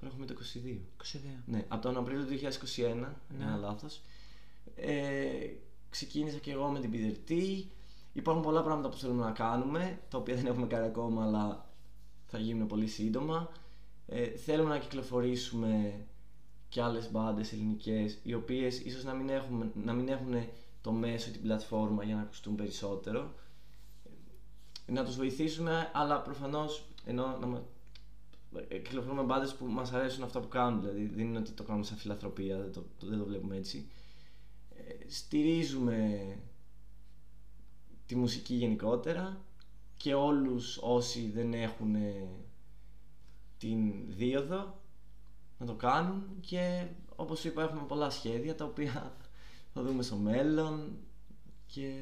τώρα 0.00 0.06
έχουμε 0.06 0.26
το 0.26 0.34
22 0.64 0.76
22. 1.02 1.18
ναι, 1.46 1.64
από 1.68 1.82
τον 1.82 1.96
Απρίλιο 1.96 2.24
του 2.24 2.34
2021, 2.34 3.06
ένα 3.40 3.56
λάθος, 3.56 4.00
ε, 4.76 5.48
ξεκίνησα 5.90 6.38
και 6.38 6.50
εγώ 6.50 6.68
με 6.68 6.80
την 6.80 6.90
Peter 6.92 7.30
T. 7.30 7.62
Υπάρχουν 8.12 8.42
πολλά 8.42 8.62
πράγματα 8.62 8.88
που 8.88 8.96
θέλουμε 8.96 9.24
να 9.24 9.30
κάνουμε, 9.30 10.00
τα 10.08 10.18
οποία 10.18 10.34
δεν 10.34 10.46
έχουμε 10.46 10.66
κάνει 10.66 10.86
ακόμα, 10.86 11.24
αλλά 11.24 11.68
θα 12.26 12.38
γίνουν 12.38 12.66
πολύ 12.66 12.86
σύντομα. 12.86 13.50
Ε, 14.06 14.26
θέλουμε 14.26 14.68
να 14.68 14.78
κυκλοφορήσουμε 14.78 16.04
και 16.72 16.82
άλλες 16.82 17.10
μπάντες 17.10 17.52
ελληνικές, 17.52 18.18
οι 18.22 18.34
οποίες 18.34 18.78
ίσως 18.80 19.04
να 19.04 19.12
μην, 19.14 19.28
έχουμε, 19.28 19.70
να 19.84 19.92
μην 19.92 20.08
έχουν 20.08 20.34
το 20.80 20.92
μέσο 20.92 21.28
ή 21.28 21.32
την 21.32 21.42
πλατφόρμα 21.42 22.04
για 22.04 22.14
να 22.14 22.20
ακουστούν 22.20 22.54
περισσότερο. 22.54 23.32
Ε, 24.86 24.92
να 24.92 25.04
τους 25.04 25.16
βοηθήσουμε, 25.16 25.90
αλλά 25.94 26.20
προφανώς 26.22 26.84
ενώ 27.04 27.36
να, 27.40 27.46
μα- 27.46 27.62
ε, 28.68 28.78
κυκλοφορούμε 28.78 29.22
μπάντες 29.22 29.54
που 29.54 29.64
μας 29.66 29.92
αρέσουν 29.92 30.22
αυτά 30.22 30.40
που 30.40 30.48
κάνουν. 30.48 30.80
Δηλαδή 30.80 31.06
δεν 31.06 31.24
είναι 31.24 31.38
ότι 31.38 31.50
το 31.50 31.62
κάνουμε 31.62 31.84
σαν 31.84 31.96
φιλανθρωπία, 31.96 32.56
δεν 32.58 32.72
το, 32.72 32.84
το- 32.98 33.06
δεν 33.06 33.18
το 33.18 33.24
βλέπουμε 33.24 33.56
έτσι. 33.56 33.86
Ε, 34.76 35.10
στηρίζουμε 35.10 36.26
τη 38.06 38.16
μουσική 38.16 38.54
γενικότερα 38.54 39.40
και 39.96 40.14
όλους 40.14 40.78
όσοι 40.82 41.30
δεν 41.30 41.54
έχουν 41.54 41.94
ε, 41.94 42.28
την 43.58 43.92
δίοδο 44.08 44.80
να 45.62 45.68
το 45.68 45.74
κάνουν 45.74 46.22
και 46.40 46.84
όπως 47.16 47.44
είπα 47.44 47.62
έχουμε 47.62 47.82
πολλά 47.88 48.10
σχέδια 48.10 48.54
τα 48.54 48.64
οποία 48.64 49.12
θα 49.74 49.82
δούμε 49.82 50.02
στο 50.02 50.16
μέλλον 50.16 50.96
και 51.66 51.92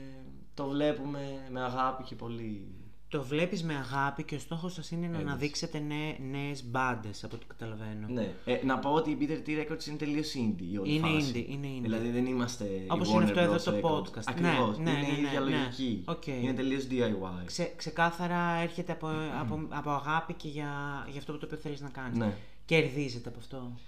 το 0.55 0.68
βλέπουμε 0.68 1.46
με 1.51 1.62
αγάπη 1.62 2.03
και 2.03 2.14
πολύ 2.14 2.75
Το 3.09 3.23
βλέπεις 3.23 3.62
με 3.64 3.75
αγάπη 3.75 4.23
και 4.25 4.35
ο 4.35 4.38
στόχος 4.38 4.73
σας 4.73 4.90
είναι 4.90 5.01
να 5.01 5.07
Έμπνευση. 5.07 5.27
αναδείξετε 5.29 5.79
νέ, 5.79 6.16
νέες 6.31 6.64
μπάντες 6.64 7.25
από 7.25 7.37
ό,τι 7.37 7.46
καταλαβαίνω. 7.46 8.07
Ναι. 8.09 8.33
Ε, 8.44 8.64
να 8.64 8.79
πω 8.79 8.90
ότι 8.90 9.11
η 9.11 9.16
Peter 9.20 9.49
T 9.49 9.51
Records 9.51 9.87
είναι 9.87 9.96
τελείως 9.96 10.35
indie 10.37 10.62
η 10.73 10.79
όλη 10.79 10.94
Είναι 10.94 11.09
φάση. 11.09 11.33
indie, 11.49 11.51
είναι 11.53 11.66
indie. 11.79 11.83
Δηλαδή 11.83 12.11
δεν 12.11 12.27
είμαστε. 12.27 12.64
η 12.64 12.87
Όπως 12.90 13.09
Warner 13.09 13.14
είναι 13.14 13.25
αυτό 13.25 13.40
εδώ 13.40 13.55
Bros. 13.55 13.61
το 13.62 13.73
Records. 13.73 14.01
podcast. 14.01 14.23
Ακριβώς. 14.27 14.79
Ναι, 14.79 14.85
ναι, 14.85 14.90
είναι 14.99 15.01
ναι, 15.07 15.16
η 15.16 15.23
ίδια 15.23 15.40
ναι, 15.40 15.51
ναι. 15.51 15.57
λογική. 15.57 16.03
Οκ. 16.07 16.27
Είναι 16.27 16.53
τελείως 16.53 16.87
DIY. 16.90 17.44
Ξε, 17.44 17.73
ξεκάθαρα 17.77 18.51
έρχεται 18.51 18.92
από, 18.92 19.09
από, 19.40 19.66
από 19.68 19.90
αγάπη 19.90 20.35
και 20.35 20.49
για, 20.49 20.70
για 21.11 21.18
αυτό 21.18 21.33
που 21.33 21.38
το 21.38 21.46
οποίο 21.46 21.59
θέλεις 21.59 21.81
να 21.81 21.88
κάνεις. 21.88 22.18
Ναι. 22.18 22.35
Κερδίζετε 22.71 23.29
από 23.29 23.39
αυτό. 23.39 23.79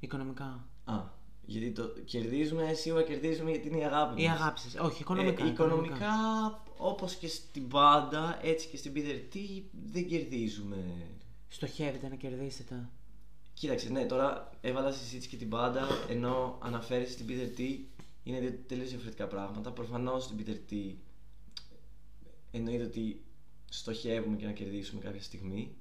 Οικονομικά. 0.00 0.68
Α, 0.84 1.02
γιατί 1.46 1.70
το 1.72 1.88
κερδίζουμε, 2.04 2.72
σίγουρα 2.72 3.02
κερδίζουμε 3.02 3.50
γιατί 3.50 3.68
είναι 3.68 3.76
η 3.78 3.84
αγάπη 3.84 4.22
Η 4.22 4.26
μας. 4.26 4.40
αγάπη 4.40 4.60
σας. 4.60 4.74
Όχι, 4.74 5.00
οικονομικά. 5.02 5.44
Ε, 5.44 5.48
οικονομικά, 5.48 6.14
όπως 6.76 7.14
και 7.14 7.28
στην 7.28 7.66
μπάντα, 7.66 8.38
έτσι 8.42 8.68
και 8.68 8.76
στην 8.76 8.92
Peter 8.96 9.34
T, 9.34 9.38
δεν 9.92 10.06
κερδίζουμε. 10.06 10.76
Στοχεύετε 11.48 12.08
να 12.08 12.14
κερδίσετε. 12.14 12.88
Κοίταξε, 13.54 13.88
ναι, 13.90 14.04
τώρα 14.04 14.50
έβαλα 14.60 14.92
στη 14.92 15.04
συζήτηση 15.04 15.28
και 15.28 15.36
την 15.36 15.48
μπάντα, 15.48 15.86
ενώ 16.08 16.58
αναφέρει 16.62 17.06
στην 17.06 17.26
Peter 17.28 17.60
T, 17.60 17.78
είναι 18.22 18.40
δύο 18.40 18.58
τελείως 18.66 18.88
διαφορετικά 18.88 19.26
πράγματα. 19.26 19.72
Προφανώς 19.72 20.24
στην 20.24 20.36
Peter 20.38 20.72
T 20.72 20.94
εννοείται 22.50 22.84
ότι 22.84 23.24
στοχεύουμε 23.68 24.36
και 24.36 24.46
να 24.46 24.52
κερδίσουμε 24.52 25.00
κάποια 25.00 25.22
στιγμή. 25.22 25.76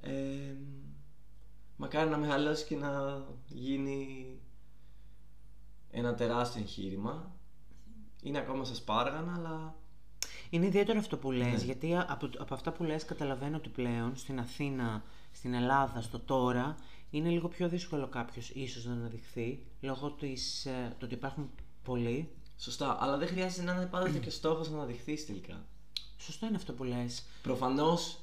Ε, 0.00 0.54
μακάρι 1.76 2.10
να 2.10 2.16
μεγαλώσει 2.16 2.66
και 2.66 2.76
να 2.76 3.22
γίνει 3.46 4.26
ένα 5.90 6.14
τεράστιο 6.14 6.60
εγχείρημα. 6.62 7.34
Είναι 8.22 8.38
ακόμα 8.38 8.64
στα 8.64 8.74
σπάργανα, 8.74 9.34
αλλά 9.36 9.74
Είναι 10.50 10.66
ιδιαίτερο 10.66 10.98
αυτό 10.98 11.16
που 11.16 11.30
λες, 11.30 11.46
Ναι. 11.58 11.64
γιατί 11.64 11.96
από, 11.96 12.30
από 12.38 12.54
αυτά 12.54 12.72
που 12.72 12.82
λες 12.84 13.04
καταλαβαίνω 13.04 13.56
ότι 13.56 13.68
πλέον 13.68 14.16
στην 14.16 14.38
Αθήνα, 14.38 15.02
στην 15.32 15.54
Ελλάδα, 15.54 16.00
στο 16.00 16.18
τώρα, 16.18 16.76
είναι 17.10 17.28
λίγο 17.28 17.48
πιο 17.48 17.68
δύσκολο 17.68 18.08
κάποιος 18.08 18.50
ίσως 18.50 18.84
να 18.84 18.92
αναδειχθεί, 18.92 19.62
λόγω 19.80 20.10
της, 20.10 20.66
ε, 20.66 20.88
του 20.90 21.02
ότι 21.04 21.14
υπάρχουν 21.14 21.50
πολλοί. 21.84 22.28
σωστά. 22.56 22.96
Αλλά 23.00 23.16
δεν 23.16 23.28
χρειάζεται 23.28 23.62
να 23.62 23.72
είναι 23.72 23.86
πάντοτε 23.86 24.18
και 24.18 24.30
στόχος 24.30 24.70
να 24.70 24.76
αναδειχθείς 24.76 25.26
τελικά. 25.26 25.64
Σωστό 26.18 26.46
είναι 26.46 26.56
αυτό 26.56 26.72
που 26.72 26.84
λες. 26.84 27.24
Προφανώς 27.42 28.12
ε, 28.14 28.16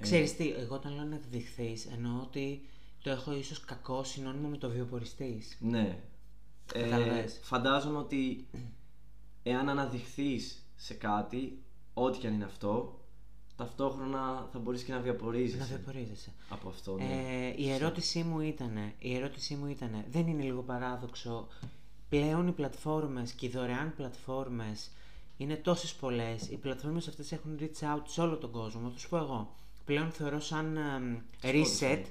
Ξέρεις 0.00 0.36
τι, 0.36 0.50
εγώ 0.52 0.74
όταν 0.74 0.94
λέω 0.94 1.04
να 1.04 1.14
εκδειχθείς, 1.14 1.86
εννοώ 1.86 2.20
ότι 2.22 2.60
το 3.02 3.10
έχω 3.10 3.32
ίσως 3.36 3.60
κακό 3.60 4.04
συνώνυμο 4.04 4.48
με 4.48 4.56
το 4.56 4.68
βιοποριστής. 4.70 5.56
Ναι. 5.60 5.98
Ε, 6.74 6.82
Καταλαβες. 6.82 7.38
φαντάζομαι 7.42 7.98
ότι 7.98 8.46
εάν 9.42 9.68
αναδειχθείς 9.68 10.66
σε 10.76 10.94
κάτι, 10.94 11.62
ό,τι 11.94 12.18
και 12.18 12.26
αν 12.26 12.34
είναι 12.34 12.44
αυτό, 12.44 13.00
ταυτόχρονα 13.56 14.48
θα 14.52 14.58
μπορείς 14.58 14.82
και 14.82 14.90
να 14.92 14.96
Να 14.98 15.02
βιαπορίζεσαι 15.04 15.64
βιοπορίζεσαι. 15.76 16.32
από 16.48 16.68
αυτό. 16.68 16.94
Ναι. 16.96 17.04
Ε, 17.48 17.54
η 17.62 17.70
ερώτησή 17.70 18.22
μου 18.22 18.40
ήταν, 18.40 18.76
η 18.98 19.14
ερώτησή 19.14 19.54
μου 19.54 19.66
ήτανε, 19.66 20.06
δεν 20.10 20.26
είναι 20.26 20.42
λίγο 20.42 20.62
παράδοξο, 20.62 21.48
πλέον 22.08 22.46
οι 22.48 22.52
πλατφόρμες 22.52 23.32
και 23.32 23.46
οι 23.46 23.48
δωρεάν 23.48 23.94
πλατφόρμες 23.96 24.90
είναι 25.36 25.56
τόσες 25.56 25.94
πολλές, 25.94 26.48
οι 26.48 26.56
πλατφόρμες 26.56 27.08
αυτές 27.08 27.32
έχουν 27.32 27.58
reach 27.60 27.96
out 27.96 28.02
σε 28.06 28.20
όλο 28.20 28.36
τον 28.36 28.50
κόσμο, 28.50 28.90
θα 28.90 28.98
σου 28.98 29.08
πω 29.08 29.16
εγώ. 29.16 29.54
Πλέον 29.90 30.10
θεωρώ 30.10 30.40
σαν 30.40 30.76
εμ, 30.76 31.16
reset, 31.42 32.02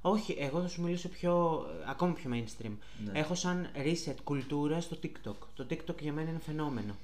όχι, 0.00 0.36
εγώ 0.38 0.60
θα 0.60 0.68
σου 0.68 0.82
μιλήσω 0.82 1.08
πιο, 1.08 1.64
ακόμα 1.88 2.12
πιο 2.12 2.30
mainstream. 2.34 2.72
Ναι. 3.04 3.18
Έχω 3.18 3.34
σαν 3.34 3.68
reset 3.76 4.14
κουλτούρα 4.24 4.80
στο 4.80 4.96
TikTok. 5.02 5.36
Το 5.54 5.66
TikTok 5.70 6.00
για 6.00 6.12
μένα 6.12 6.30
είναι 6.30 6.40
φαινόμενο. 6.46 6.96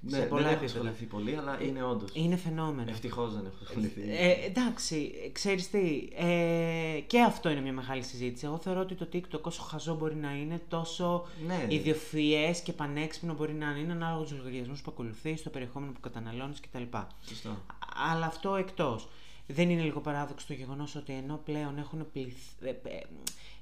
Ναι, 0.00 0.16
σε 0.18 0.22
πολλά 0.22 0.42
δεν 0.42 0.52
έχω 0.52 0.64
επίπεδα. 0.64 0.78
ασχοληθεί 0.88 1.04
πολύ, 1.04 1.36
αλλά 1.36 1.62
είναι 1.62 1.82
όντως. 1.82 2.10
Είναι 2.14 2.36
φαινόμενο. 2.36 2.90
Ευτυχώς 2.90 3.34
δεν 3.34 3.44
έχω 3.46 3.56
ασχοληθεί. 3.62 4.00
Ε, 4.06 4.32
εντάξει, 4.46 5.12
ξέρεις 5.32 5.70
τι, 5.70 6.08
ε, 6.16 7.00
και 7.06 7.20
αυτό 7.20 7.50
είναι 7.50 7.60
μια 7.60 7.72
μεγάλη 7.72 8.02
συζήτηση. 8.02 8.46
Εγώ 8.46 8.58
θεωρώ 8.58 8.80
ότι 8.80 8.94
το 8.94 9.08
TikTok 9.12 9.40
όσο 9.42 9.62
χαζό 9.62 9.94
μπορεί 9.94 10.14
να 10.14 10.32
είναι, 10.36 10.60
τόσο 10.68 11.26
Ναι. 11.46 11.66
ιδιοφυές 11.68 12.60
και 12.60 12.72
πανέξυπνο 12.72 13.34
μπορεί 13.34 13.52
να 13.54 13.76
είναι, 13.78 13.92
ανάλογα 13.92 14.22
τους 14.22 14.36
λογαριασμούς 14.36 14.82
που 14.82 14.90
ακολουθείς, 14.90 15.42
το 15.42 15.50
περιεχόμενο 15.50 15.92
που 15.92 16.00
καταναλώνεις 16.00 16.60
κτλ. 16.60 16.82
Σωστά. 17.28 17.64
Αλλά 18.12 18.26
αυτό 18.26 18.54
εκτός. 18.56 19.08
Δεν 19.50 19.70
είναι 19.70 19.82
λίγο 19.82 20.00
παράδοξο 20.00 20.46
το 20.46 20.52
γεγονός 20.52 20.94
ότι 20.94 21.12
ενώ 21.12 21.40
πλέον 21.44 21.78
έχουν 21.78 22.10
πληθ... 22.12 22.36
ε, 22.62 22.68
ε, 22.68 23.00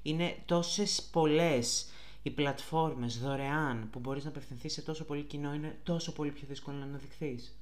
είναι 0.01 0.35
τόσες 0.45 1.01
πολλές 1.11 1.87
οι 2.23 2.29
πλατφόρμες 2.29 3.19
δωρεάν 3.19 3.89
που 3.91 3.99
μπορείς 3.99 4.23
να 4.23 4.29
απευθυνθείς 4.29 4.73
σε 4.73 4.81
τόσο 4.81 5.03
πολύ 5.05 5.23
κοινό, 5.23 5.53
είναι 5.53 5.79
τόσο 5.83 6.11
πολύ 6.13 6.31
πιο 6.31 6.47
δύσκολο 6.47 6.77
να 6.77 6.83
αναδειχθείς. 6.83 7.57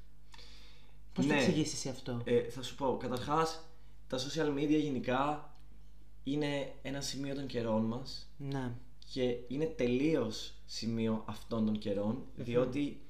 Πώς 1.13 1.25
Ναι. 1.25 1.33
το 1.33 1.39
εξηγήσεις 1.39 1.73
εσύ 1.73 1.89
αυτό; 1.89 2.21
Ε, 2.25 2.49
θα 2.49 2.61
σου 2.63 2.75
πω, 2.75 2.97
καταρχάς, 2.97 3.65
τα 4.07 4.17
social 4.19 4.53
media 4.57 4.79
γενικά 4.81 5.53
είναι 6.23 6.73
ένα 6.81 7.01
σημείο 7.01 7.35
των 7.35 7.45
καιρών 7.45 7.83
μας 7.85 8.29
Ναι. 8.37 8.71
και 9.11 9.35
είναι 9.47 9.65
τελείως 9.65 10.53
σημείο 10.65 11.23
αυτών 11.27 11.65
των 11.65 11.77
καιρών, 11.77 12.23
διότι 12.35 13.04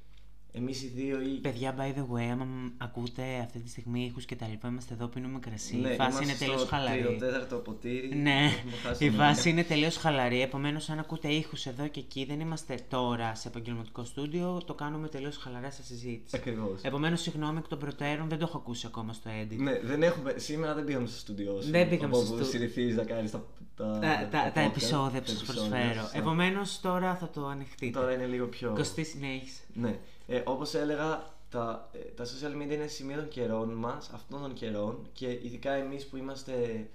εμείς 0.56 0.84
οι 0.84 0.88
δύο 0.96 1.22
ή 1.22 1.40
Παιδιά, 1.42 1.76
by 1.78 1.98
the 1.98 2.16
way, 2.16 2.28
άμα 2.32 2.44
μ- 2.46 2.72
ακούτε 2.78 3.24
αυτή 3.44 3.60
τη 3.60 3.70
στιγμή 3.70 4.06
ήχους 4.06 4.26
και 4.26 4.36
τα 4.36 4.48
λοιπά, 4.48 4.68
είμαστε 4.68 4.94
εδώ, 4.94 5.08
πίνουμε 5.08 5.40
κρασί. 5.40 5.76
Ναι, 5.76 5.90
η 5.90 5.96
φάση 5.96 6.10
είμαστε 6.10 6.24
είναι 6.24 6.34
τελείως 6.34 6.60
στο 6.62 6.70
χαλαρή. 6.70 7.02
τρίτο, 7.04 7.20
τέταρτο 7.26 7.56
ποτήρι. 7.56 8.16
Ναι, 8.16 8.32
έχουμε 8.46 8.72
χάσει 8.84 9.06
η 9.06 9.08
τον 9.10 9.18
βάση 9.18 9.30
έλεγχο. 9.32 9.50
είναι 9.50 9.64
τελείως 9.64 9.98
χαλαρή. 9.98 10.42
Επομένως, 10.42 10.90
αν 10.90 11.00
ακούτε 11.00 11.28
ήχους 11.28 11.66
εδώ 11.66 11.88
και 11.88 12.00
εκεί, 12.00 12.26
δεν 12.26 12.40
είμαστε 12.40 12.80
τώρα 12.90 13.36
σε 13.36 13.48
επαγγελματικό 13.48 14.04
στούντιο, 14.04 14.62
το 14.66 14.74
κάνουμε 14.74 15.08
τελείως 15.08 15.38
χαλαρά 15.38 15.72
σε 15.72 15.84
συζήτηση. 15.84 16.36
Ακριβώς. 16.36 16.82
Επομένως, 16.82 17.22
συγγνώμη 17.22 17.58
εκ 17.58 17.68
των 17.68 17.80
προτέρων, 17.80 18.30
δεν 18.30 18.38
το 18.38 18.46
έχω 18.48 18.58
ακούσει 18.58 18.86
ακόμα 18.88 19.14
στο 19.14 19.30
edit. 19.42 19.58
Ναι, 19.58 19.80
δεν 19.84 20.04
έχουμε, 20.04 20.34
σήμερα 20.38 20.74
δεν 20.74 20.84
πήγαμε 20.86 21.08
στο 21.08 21.18
στούντιό 21.18 21.62
σου. 21.62 21.70
Δεν 21.72 21.90
πήγαμε 21.90 22.16
από 22.16 22.26
στο 22.26 22.34
όπου 22.34 22.44
στου- 22.44 22.54
συνηθίζεις 22.56 22.96
να 22.96 23.04
κάνεις 23.04 23.32
τα, 23.32 23.44
τα, 23.76 24.00
Τα, 24.02 24.28
τα, 24.32 24.52
τα 24.54 24.62
podcast, 24.64 24.66
επεισόδια 24.66 25.20
που 25.20 25.26
τα 25.26 25.32
σας 25.32 25.42
επεισόδια, 25.42 25.70
προσφέρω. 25.70 26.02
σωστά. 26.02 26.18
Επομένως, 26.18 26.80
τώρα 26.82 27.16
θα 27.16 27.30
το 27.30 27.48
ανοιχτείτε. 27.48 28.00
Τώρα 28.00 28.14
είναι 28.14 28.26
λίγο 28.26 28.46
πιο... 28.46 28.74
Κωστή 28.76 29.04
συνέχισε. 29.04 29.60
Ναι. 29.74 29.96
Ε, 30.28 30.42
όπως 30.46 30.74
έλεγα, 30.74 31.34
τα, 31.50 31.90
ε, 31.94 31.98
τα 32.00 32.26
social 32.26 32.62
media 32.62 32.72
είναι 32.74 32.88
σημείο 32.88 33.16
των 33.16 33.28
καιρών 33.28 33.70
μας, 33.74 34.10
αυτών 34.10 34.42
των 34.42 34.54
καιρών 34.54 35.08
και 35.14 35.32
ειδικά 35.32 35.72
εμείς 35.72 36.08
που 36.08 36.18
είμαστε 36.18 36.88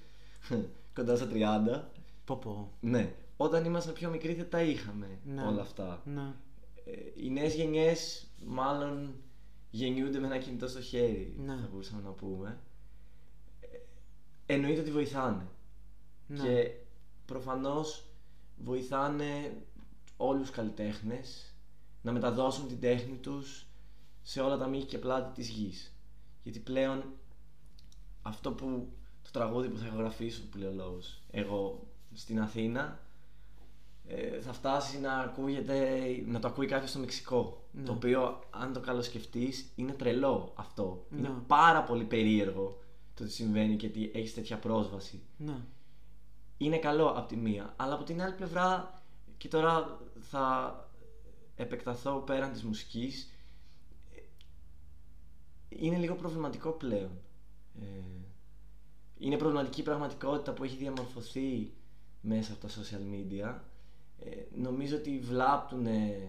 κοντά 0.94 1.16
στα 1.16 1.28
30, 1.32 1.82
Πω 2.24 2.36
πω. 2.36 2.72
ναι, 2.80 3.14
όταν 3.36 3.64
ήμασταν 3.64 3.94
πιο 3.94 4.10
μικροί 4.10 4.34
δεν 4.34 4.50
τα 4.50 4.62
είχαμε 4.62 5.18
Ναι. 5.24 5.42
όλα 5.42 5.60
αυτά. 5.60 6.02
Ναι. 6.04 6.34
Ε, 6.84 6.92
οι 7.14 7.30
νέες 7.30 7.54
γενιές 7.54 8.26
μάλλον 8.46 9.14
γεννιούνται 9.70 10.18
με 10.18 10.26
ένα 10.26 10.38
κινητό 10.38 10.68
στο 10.68 10.80
χέρι, 10.80 11.34
Ναι. 11.38 11.52
θα 11.54 11.68
μπορούσαμε 11.70 12.02
να 12.02 12.10
πούμε. 12.10 12.58
Ε, 13.60 13.66
εννοείται 14.54 14.80
ότι 14.80 14.90
βοηθάνε. 14.90 15.46
Ναι. 16.26 16.38
Και 16.42 16.70
προφανώς 17.26 18.04
βοηθάνε 18.56 19.52
όλους 20.16 20.40
τους 20.46 20.56
καλλιτέχνες 20.56 21.49
να 22.02 22.12
μεταδώσουν 22.12 22.68
την 22.68 22.80
τέχνη 22.80 23.16
τους 23.16 23.66
σε 24.22 24.40
όλα 24.40 24.56
τα 24.56 24.66
μήκη 24.66 24.84
και 24.84 24.98
πλάτη 24.98 25.34
της 25.34 25.48
γης. 25.48 25.94
Γιατί 26.42 26.58
πλέον 26.58 27.04
αυτό 28.22 28.52
που 28.52 28.88
το 29.22 29.30
τραγούδι 29.32 29.68
που 29.68 29.78
θα 29.78 29.86
ηχογραφήσω 29.86 30.42
που 30.50 30.58
λέει 30.58 30.68
ο 30.68 30.72
λόγος 30.72 31.22
εγώ 31.30 31.86
στην 32.12 32.40
Αθήνα 32.40 32.98
ε, 34.06 34.40
θα 34.40 34.52
φτάσει 34.52 35.00
να 35.00 35.18
ακούγεται, 35.18 35.98
να 36.26 36.38
το 36.38 36.48
ακούει 36.48 36.66
κάποιος 36.66 36.90
στο 36.90 36.98
Μεξικό. 36.98 37.64
Ναι. 37.72 37.82
Το 37.82 37.92
οποίο 37.92 38.40
αν 38.50 38.72
το 38.72 38.80
καλοσκεφτείς 38.80 39.72
είναι 39.74 39.92
τρελό 39.92 40.52
αυτό. 40.56 41.06
Ναι. 41.10 41.18
Είναι 41.18 41.42
πάρα 41.46 41.82
πολύ 41.82 42.04
περίεργο 42.04 42.78
το 43.14 43.24
τι 43.24 43.30
συμβαίνει 43.30 43.76
και 43.76 43.86
ότι 43.86 44.10
έχεις 44.14 44.34
τέτοια 44.34 44.58
πρόσβαση 44.58 45.22
Ναι. 45.36 45.56
είναι 46.56 46.78
καλό 46.78 47.08
από 47.08 47.28
τη 47.28 47.36
μία. 47.36 47.74
Αλλά 47.76 47.94
από 47.94 48.04
την 48.04 48.22
άλλη 48.22 48.34
πλευρά, 48.34 48.94
και 49.36 49.48
τώρα 49.48 49.98
θα 50.20 50.74
επεκταθώ 51.60 52.18
πέραν 52.18 52.52
της 52.52 52.62
μουσικής, 52.64 53.30
ε, 54.14 54.20
είναι 55.68 55.96
λίγο 55.96 56.14
προβληματικό 56.14 56.70
πλέον. 56.70 57.10
Ε, 57.80 57.84
είναι 59.18 59.36
προβληματική 59.36 59.80
η 59.80 59.84
πραγματικότητα 59.84 60.52
που 60.52 60.64
έχει 60.64 60.76
διαμορφωθεί 60.76 61.72
μέσα 62.20 62.52
από 62.52 62.60
τα 62.60 62.68
social 62.68 63.14
media. 63.14 63.58
Ε, 64.18 64.42
νομίζω 64.56 64.96
ότι 64.96 65.18
βλάπτουν 65.18 65.86
ε, 65.86 66.28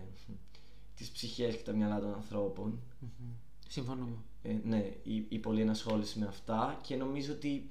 τις 0.96 1.10
ψυχές 1.12 1.56
και 1.56 1.64
τα 1.64 1.74
μυαλά 1.74 2.00
των 2.00 2.14
ανθρώπων. 2.14 2.80
Μμμ. 3.00 3.32
Συμφωνούμε. 3.68 4.18
Ε, 4.44 4.58
ναι, 4.64 4.92
η, 5.04 5.26
η 5.30 5.40
πολλή 5.40 5.62
ενασχόληση 5.62 6.20
με 6.20 6.26
αυτά 6.26 6.80
και 6.82 6.96
νομίζω 6.96 7.34
ότι 7.34 7.70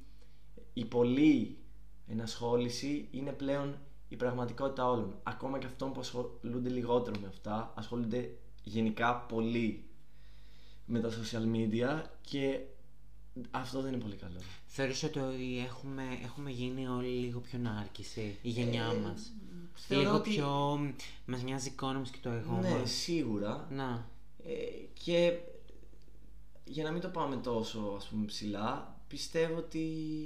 η 0.73 0.85
πολλή 0.85 1.59
ενασχόληση 2.07 3.09
είναι 3.11 3.33
πλέον 3.33 3.79
η 4.13 4.17
πραγματικότητα 4.17 4.89
όλων. 4.91 5.15
Ακόμα 5.23 5.59
και 5.59 5.67
αυτών 5.67 5.93
που 5.93 6.01
ασχολούνται 6.01 6.69
λιγότερο 6.69 7.21
με 7.21 7.27
αυτά, 7.27 7.73
ασχολούνται 7.77 8.31
γενικά 8.63 9.17
πολύ 9.17 9.85
με 10.85 11.01
τα 11.01 11.09
social 11.09 11.57
media 11.57 12.03
και 12.21 12.61
αυτό 13.51 13.81
δεν 13.81 13.93
είναι 13.93 14.03
πολύ 14.03 14.17
καλό. 14.17 14.39
Θεωρείς 14.67 15.03
ότι 15.03 15.21
έχουμε, 15.67 16.03
έχουμε 16.25 16.51
γίνει 16.51 16.87
όλοι 16.89 17.09
λίγο 17.09 17.41
πιο 17.41 17.59
νάρκισοι, 17.59 18.39
η 18.43 18.49
γενιά 18.49 18.85
Ε, 18.85 18.97
μας; 18.97 19.33
θεωρώ 19.75 20.03
Λίγο 20.05 20.17
ότι- 20.17 20.31
πιο... 20.31 20.79
Μας 21.27 21.43
νοιάζει 21.43 21.69
η 21.69 21.71
εικόνα 21.73 21.99
μας 21.99 22.11
και 22.11 22.19
το 22.23 22.31
εγώ 22.31 22.57
ναι, 22.61 22.71
μας. 22.79 22.91
σίγουρα. 22.91 23.67
Να. 23.71 24.09
Ε, 24.47 24.53
και 25.05 25.39
για 26.65 26.85
να 26.85 26.91
μην 26.91 27.01
το 27.01 27.09
πάμε 27.09 27.37
τόσο 27.37 27.95
ας 27.97 28.07
πούμε 28.09 28.25
ψηλά, 28.27 28.97
πιστεύω 29.09 29.57
ότι 29.57 29.85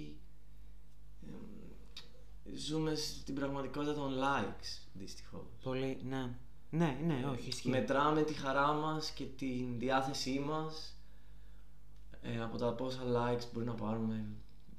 εμ, 0.08 0.23
ζούμε 2.56 2.94
στην 2.94 3.34
πραγματικότητα 3.34 3.94
των 3.94 4.12
likes, 4.18 4.78
δυστυχώς. 4.92 5.42
Πολύ, 5.62 5.98
ναι. 6.08 6.30
Ναι, 6.70 6.98
ναι, 7.06 7.26
όχι, 7.32 7.48
ισχύει. 7.48 7.68
Μετράμε 7.68 8.22
τη 8.22 8.32
χαρά 8.34 8.72
μας 8.72 9.10
και 9.10 9.24
την 9.24 9.78
διάθεσή 9.78 10.38
μας 10.38 10.96
ε, 12.22 12.42
από 12.42 12.56
τα 12.58 12.72
πόσα 12.72 13.02
likes 13.04 13.42
μπορεί 13.52 13.66
να 13.66 13.74
πάρουμε 13.74 14.24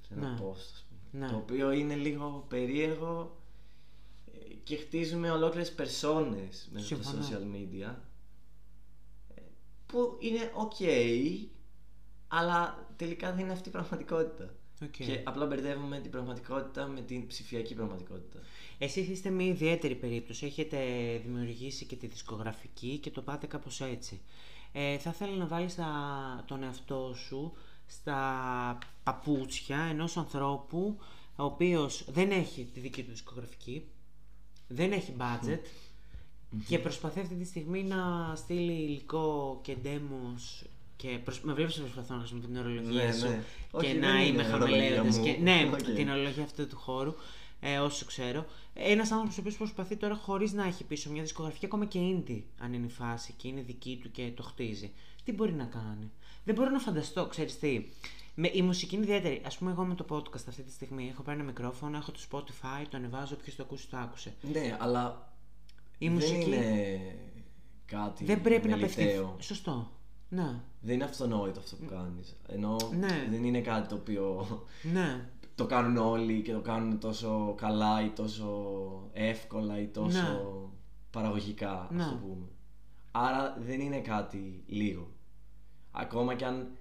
σε 0.07 0.13
ένα 0.13 0.29
Ναι. 0.31 0.37
post, 0.39 0.51
ας 0.73 0.85
πούμε. 0.89 1.25
Ναι. 1.25 1.31
Το 1.31 1.35
οποίο 1.37 1.71
είναι 1.71 1.95
λίγο 1.95 2.45
περίεργο 2.47 3.37
ε, 4.33 4.53
και 4.63 4.75
χτίζουμε 4.75 5.31
ολόκληρες 5.31 5.73
περσόνες 5.73 6.69
μέσα 6.71 6.85
στα 6.85 6.95
Συμφωνώ. 6.95 7.21
social 7.25 7.55
media 7.55 7.95
ε, 9.35 9.41
που 9.85 10.17
είναι 10.19 10.51
ok 10.69 10.85
αλλά 12.27 12.87
τελικά 12.95 13.31
δεν 13.31 13.39
είναι 13.43 13.53
αυτή 13.53 13.69
η 13.69 13.71
πραγματικότητα. 13.71 14.53
Οκ. 14.83 14.89
Και 14.91 15.21
απλά 15.23 15.45
μπερδεύουμε 15.45 15.99
την 15.99 16.11
πραγματικότητα 16.11 16.85
με 16.87 17.01
την 17.01 17.27
ψηφιακή 17.27 17.73
πραγματικότητα. 17.75 18.39
Εσείς 18.77 19.07
είστε 19.07 19.29
μια 19.29 19.45
ιδιαίτερη 19.47 19.95
περίπτωση. 19.95 20.45
Έχετε 20.45 20.77
δημιουργήσει 21.25 21.85
και 21.85 21.95
τη 21.95 22.07
δισκογραφική 22.07 22.97
και 22.97 23.11
το 23.11 23.21
πάτε 23.21 23.47
κάπως 23.47 23.81
έτσι. 23.81 24.21
Ε, 24.71 24.97
θα 24.97 25.09
ήθελα 25.09 25.35
να 25.35 25.47
βάλεις 25.47 25.75
τα- 25.75 26.43
τον 26.47 26.63
εαυτό 26.63 27.13
σου 27.27 27.53
στα 27.87 28.77
παπούτσια 29.03 29.77
ενός 29.77 30.17
ανθρώπου 30.17 30.97
ο 31.35 31.43
οποίος 31.43 32.05
δεν 32.09 32.31
έχει 32.31 32.69
τη 32.73 32.79
δική 32.79 33.03
του 33.03 33.11
δισκογραφική, 33.11 33.85
δεν 34.67 34.91
έχει 34.91 35.13
budget 35.19 35.59
και 36.67 36.79
προσπαθεί 36.79 37.19
αυτή 37.19 37.35
τη 37.35 37.45
στιγμή 37.45 37.83
να 37.83 38.33
στείλει 38.35 38.71
υλικό 38.73 39.59
και 39.61 39.75
demos 39.83 40.65
και 40.97 41.07
προσ... 41.23 41.39
με 41.41 41.53
βλέπεις 41.53 41.77
να 41.77 41.83
προσπαθώ 41.83 42.13
να 42.13 42.19
χρησιμοποιώ 42.19 42.47
την 42.49 42.57
ορολογία 42.57 43.03
Ναι, 43.05 43.11
σου 43.13 43.27
ναι. 43.27 43.35
και 43.71 43.77
Όχι, 43.77 43.93
να 43.93 44.11
δεν 44.11 44.19
είμαι 44.19 44.27
είναι 44.27 44.43
χαμελέοντας 44.43 45.15
ορολογία 45.17 45.31
και... 45.31 45.37
μου. 45.37 45.43
ναι, 45.43 45.69
Οκ. 45.73 45.95
την 45.95 46.09
ορολογία 46.09 46.43
αυτού 46.43 46.67
του 46.67 46.75
χώρου 46.77 47.13
ε, 47.61 47.77
όσο 47.79 48.05
ξέρω. 48.05 48.45
Ένας 48.73 49.11
άνθρωπος 49.11 49.37
ο 49.37 49.39
οποίος 49.39 49.55
προσπαθεί 49.57 49.95
τώρα 49.95 50.15
χωρίς 50.15 50.53
να 50.53 50.65
έχει 50.65 50.83
πίσω 50.83 51.11
μια 51.11 51.21
δισκογραφική 51.21 51.65
ακόμα 51.65 51.85
και 51.85 51.99
indie 52.01 52.41
αν 52.59 52.73
είναι 52.73 52.85
η 52.85 52.89
φάση 52.89 53.33
και 53.37 53.47
είναι 53.47 53.61
δική 53.61 53.99
του 54.03 54.11
και 54.11 54.31
το 54.35 54.43
χτίζει. 54.43 54.91
Τι 55.23 55.31
μπορεί 55.31 55.53
να 55.53 55.63
κάνει; 55.65 56.11
Δεν 56.43 56.55
μπορώ 56.55 56.69
να 56.69 56.79
φανταστώ, 56.79 57.25
ξέρεις 57.25 57.59
τι. 57.59 57.85
Με, 58.35 58.49
η 58.53 58.61
μουσική 58.61 58.95
είναι 58.95 59.03
ιδιαίτερη. 59.03 59.41
Α 59.45 59.57
πούμε, 59.59 59.71
εγώ 59.71 59.83
με 59.85 59.95
το 59.95 60.05
podcast 60.09 60.43
αυτή 60.49 60.61
τη 60.61 60.71
στιγμή 60.71 61.09
έχω 61.11 61.21
πάρει 61.21 61.37
ένα 61.37 61.47
μικρόφωνο, 61.47 61.97
έχω 61.97 62.11
το 62.11 62.19
Spotify, 62.31 62.85
το 62.89 62.97
ανεβάζω, 62.97 63.35
ποιο 63.35 63.53
το 63.57 63.63
ακούσει, 63.63 63.87
το 63.89 63.97
άκουσε. 63.97 64.33
Ναι, 64.51 64.77
αλλά 64.79 65.33
Η 65.97 66.05
δεν 66.07 66.13
μουσική 66.13 66.45
είναι 66.49 67.15
κάτι 67.85 68.23
δεν 68.25 68.41
πρέπει 68.41 68.67
να 68.67 68.75
μελιτέο. 68.77 69.05
απευθυνθεί. 69.21 69.43
Σωστό. 69.43 69.91
Ναι. 70.35 70.59
Δεν 70.81 70.93
είναι 70.95 71.03
αυτονόητο 71.03 71.59
αυτό 71.59 71.75
που 71.75 71.85
κάνεις. 71.85 72.35
Ενώ 72.47 72.75
Ναι. 72.99 73.27
δεν 73.29 73.43
είναι 73.43 73.61
κάτι 73.61 73.87
το 73.87 73.95
οποίο 73.95 74.47
Ναι. 74.93 75.29
το 75.55 75.65
κάνουν 75.65 75.97
όλοι 75.97 76.41
και 76.41 76.51
το 76.53 76.61
κάνουν 76.61 76.99
τόσο 76.99 77.53
καλά 77.57 78.05
ή 78.05 78.09
τόσο 78.09 79.09
εύκολα 79.13 79.79
ή 79.79 79.87
τόσο 79.87 80.21
Ναι. 80.21 80.69
παραγωγικά, 81.11 81.81
ας 81.81 81.91
Ναι. 81.91 82.03
το 82.03 82.15
πούμε. 82.27 82.45
Άρα 83.11 83.57
δεν 83.65 83.79
είναι 83.79 83.99
κάτι 84.01 84.63
λίγο. 84.67 85.07
Ακόμα 85.91 86.35
κι 86.35 86.43
αν 86.43 86.77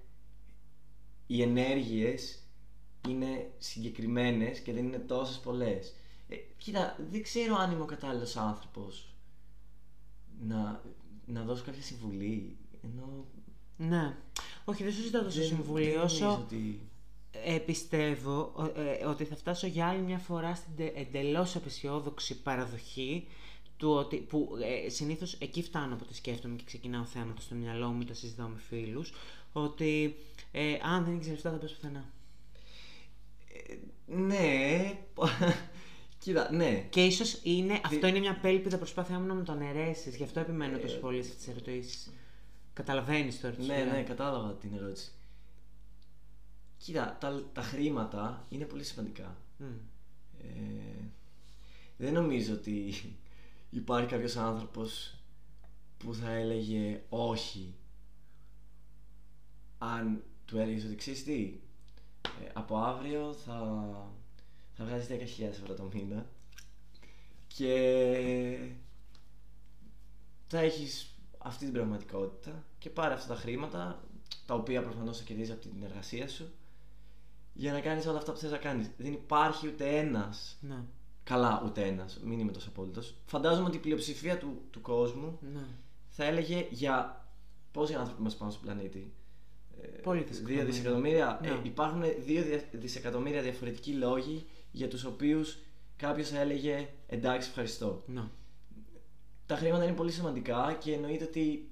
οι 1.27 1.41
ενέργειες 1.41 2.39
είναι 3.07 3.51
συγκεκριμένες 3.57 4.59
και 4.59 4.73
δεν 4.73 4.85
είναι 4.85 4.99
τόσες 4.99 5.39
πολλές. 5.39 5.95
Ε, 6.27 6.35
κοίτα, 6.57 6.95
δεν 7.11 7.23
ξέρω 7.23 7.55
αν 7.55 7.71
είμαι 7.71 7.81
ο 7.81 7.85
κατάλληλος 7.85 8.35
άνθρωπος 8.37 9.15
να, 10.39 10.81
να 11.25 11.43
δώσω 11.43 11.63
κάποια 11.65 11.81
συμβουλή. 11.81 12.57
Ενώ 12.83 13.25
Ναι. 13.77 14.15
Όχι, 14.65 14.83
δεν 14.83 14.93
σου 14.93 15.01
ζητάω 15.01 15.23
τόσο 15.23 15.37
δεν- 15.39 15.47
συμβουλή, 15.47 15.89
δεν 15.91 16.01
όσο 16.01 16.23
νομίζω 16.25 16.41
ότι... 16.45 16.79
ε, 17.45 17.57
πιστεύω 17.57 18.51
ο- 18.55 18.79
ε, 18.81 19.05
ότι 19.05 19.23
θα 19.25 19.35
φτάσω 19.35 19.67
για 19.67 19.87
άλλη 19.87 20.01
μια 20.01 20.17
φορά 20.17 20.55
στην 20.55 20.75
τε- 20.75 20.97
εντελώς 20.97 21.55
απεσιόδοξη 21.55 22.41
παραδοχή 22.41 23.27
του 23.77 23.89
ότι, 23.91 24.15
που 24.17 24.49
ε, 24.85 24.89
συνήθως 24.89 25.33
εκεί 25.39 25.63
φτάνω 25.63 25.93
από 25.93 26.05
τη 26.05 26.15
σκέφτομαι 26.15 26.55
και 26.55 26.63
ξεκινάω 26.65 27.03
θέματα 27.05 27.41
στο 27.41 27.55
μυαλό 27.55 27.87
μου, 27.87 28.03
τα 28.03 28.13
συζητάω 28.13 28.47
με 28.47 28.59
φίλους, 28.69 29.13
ότι 29.53 30.15
ε, 30.51 30.77
αν 30.83 31.05
δεν 31.05 31.15
έχεις 31.15 31.27
λεφτά 31.27 31.51
θα 31.51 31.57
πας 31.57 31.71
πουθενά. 31.73 32.05
Ναι. 34.05 34.97
Κοίτα, 36.19 36.51
ναι. 36.51 36.85
Και 36.89 37.05
ίσως 37.05 37.39
είναι, 37.43 37.81
αυτό 37.85 38.07
είναι 38.07 38.19
μια 38.19 38.31
απέλπιδα 38.31 38.77
προσπάθειά 38.77 39.19
μου 39.19 39.25
να 39.25 39.33
με 39.33 39.43
το 39.43 39.51
αναιρέσεις, 39.51 40.15
γι' 40.15 40.23
αυτό 40.23 40.39
επιμένω 40.39 40.77
τόσο 40.77 40.97
πολύ 40.97 41.23
σε 41.23 41.29
αυτές 41.31 41.37
τις 41.45 41.47
ερωτήσεις. 41.47 42.11
Καταλαβαίνεις 42.75 43.39
τώρα 43.41 43.53
τι 43.55 43.61
Ναι, 43.65 43.77
σου 43.77 43.83
λέω. 43.83 43.93
ναι, 43.93 44.03
κατάλαβα 44.03 44.53
την 44.53 44.73
ερώτηση. 44.73 45.11
Κοίτα, 46.77 47.17
τα, 47.19 47.43
τα 47.53 47.61
χρήματα 47.61 48.45
είναι 48.49 48.65
πολύ 48.65 48.83
σημαντικά. 48.83 49.37
Μμ. 49.57 49.65
Ε, 50.41 51.09
δεν 51.97 52.13
νομίζω 52.13 52.53
ότι 52.53 52.93
υπάρχει 53.69 54.07
κάποιος 54.09 54.35
άνθρωπος 54.35 55.15
που 55.97 56.13
θα 56.13 56.31
έλεγε 56.31 57.01
όχι 57.09 57.75
αν 59.77 60.23
του 60.45 60.57
έλεγες 60.57 60.83
ότι 60.85 60.95
ξέρεις 60.95 61.23
τι, 61.23 61.59
ε, 62.43 62.49
από 62.53 62.77
αύριο 62.77 63.33
θα, 63.33 63.57
θα 64.73 64.85
βγάζεις 64.85 65.07
10.000 65.39 65.41
ευρώ 65.43 65.73
το 65.73 65.89
μήνα 65.93 66.25
και 67.47 68.69
θα 70.47 70.59
έχεις 70.59 71.14
αυτή 71.45 71.63
την 71.65 71.73
πραγματικότητα 71.73 72.63
και 72.79 72.89
πάρε 72.89 73.13
αυτά 73.13 73.33
τα 73.33 73.39
χρήματα 73.39 74.03
τα 74.45 74.53
οποία 74.53 74.83
προφανώς 74.83 75.17
θα 75.17 75.23
κερδίζεις 75.23 75.51
από 75.53 75.61
την 75.61 75.83
εργασία 75.83 76.27
σου 76.27 76.51
για 77.53 77.71
να 77.71 77.79
κάνεις 77.79 78.05
όλα 78.07 78.17
αυτά 78.17 78.31
που 78.31 78.37
θες 78.37 78.51
να 78.51 78.57
κάνεις. 78.57 78.89
Δεν 78.97 79.13
υπάρχει 79.13 79.67
ούτε 79.67 79.97
ένας 79.97 80.57
Ναι, 80.61 80.83
Καλά, 81.23 81.63
ούτε 81.65 81.81
ένας, 81.85 82.19
μην 82.23 82.39
είμαι 82.39 82.51
τόσο 82.51 82.69
απόλυτος. 82.69 83.15
Φαντάζομαι 83.25 83.67
ότι 83.67 83.77
η 83.77 83.79
πλειοψηφία 83.79 84.37
του, 84.37 84.61
του 84.71 84.81
κόσμου 84.81 85.39
ναι. 85.53 85.65
θα 86.09 86.23
έλεγε 86.23 86.67
για 86.71 87.25
πόσοι 87.71 87.93
άνθρωποι 87.93 88.19
είμαστε 88.21 88.39
πάνω 88.39 88.51
στον 88.51 88.63
πλανήτη. 88.63 89.13
Ε, 89.81 89.87
Πολύ 89.87 90.19
Δύο 90.19 90.27
δισεκατομμύρια. 90.27 90.65
δισεκατομμύρια. 90.65 91.39
Ναι. 91.41 91.47
Ε, 91.47 91.59
υπάρχουν 91.63 92.01
δύο 92.25 92.43
δια- 92.43 92.63
δισεκατομμύρια 92.71 93.41
διαφορετικοί 93.41 93.91
λόγοι 93.91 94.45
για 94.71 94.87
τους 94.87 95.03
οποίους 95.03 95.57
κάποιος 95.97 96.29
θα 96.29 96.39
έλεγε 96.39 96.87
εντάξει, 97.07 97.49
ευχαριστώ. 97.49 98.03
ναι. 98.05 98.23
Τα 99.45 99.55
χρήματα 99.55 99.83
είναι 99.83 99.93
πολύ 99.93 100.11
σημαντικά 100.11 100.77
και 100.79 100.93
εννοείται 100.93 101.23
ότι 101.23 101.69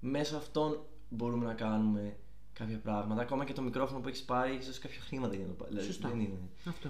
μέσω 0.00 0.36
αυτών 0.36 0.82
μπορούμε 1.08 1.44
να 1.44 1.54
κάνουμε 1.54 2.16
κάποια 2.52 2.78
πράγματα. 2.78 3.22
Ακόμα 3.22 3.44
και 3.44 3.52
το 3.52 3.62
μικρόφωνο 3.62 4.00
που 4.00 4.08
έχεις 4.08 4.22
πάρει, 4.22 4.56
ίσως 4.56 4.78
κάποια 4.78 5.00
χρήματα 5.00 5.34
για 5.34 5.44
να 5.44 5.48
το 5.50 5.54
πάρει. 5.54 5.70
Δηλαδή, 5.70 5.86
Σωστά. 5.86 6.08
δεν 6.08 6.20
είναι. 6.20 6.38
Αυτό. 6.68 6.88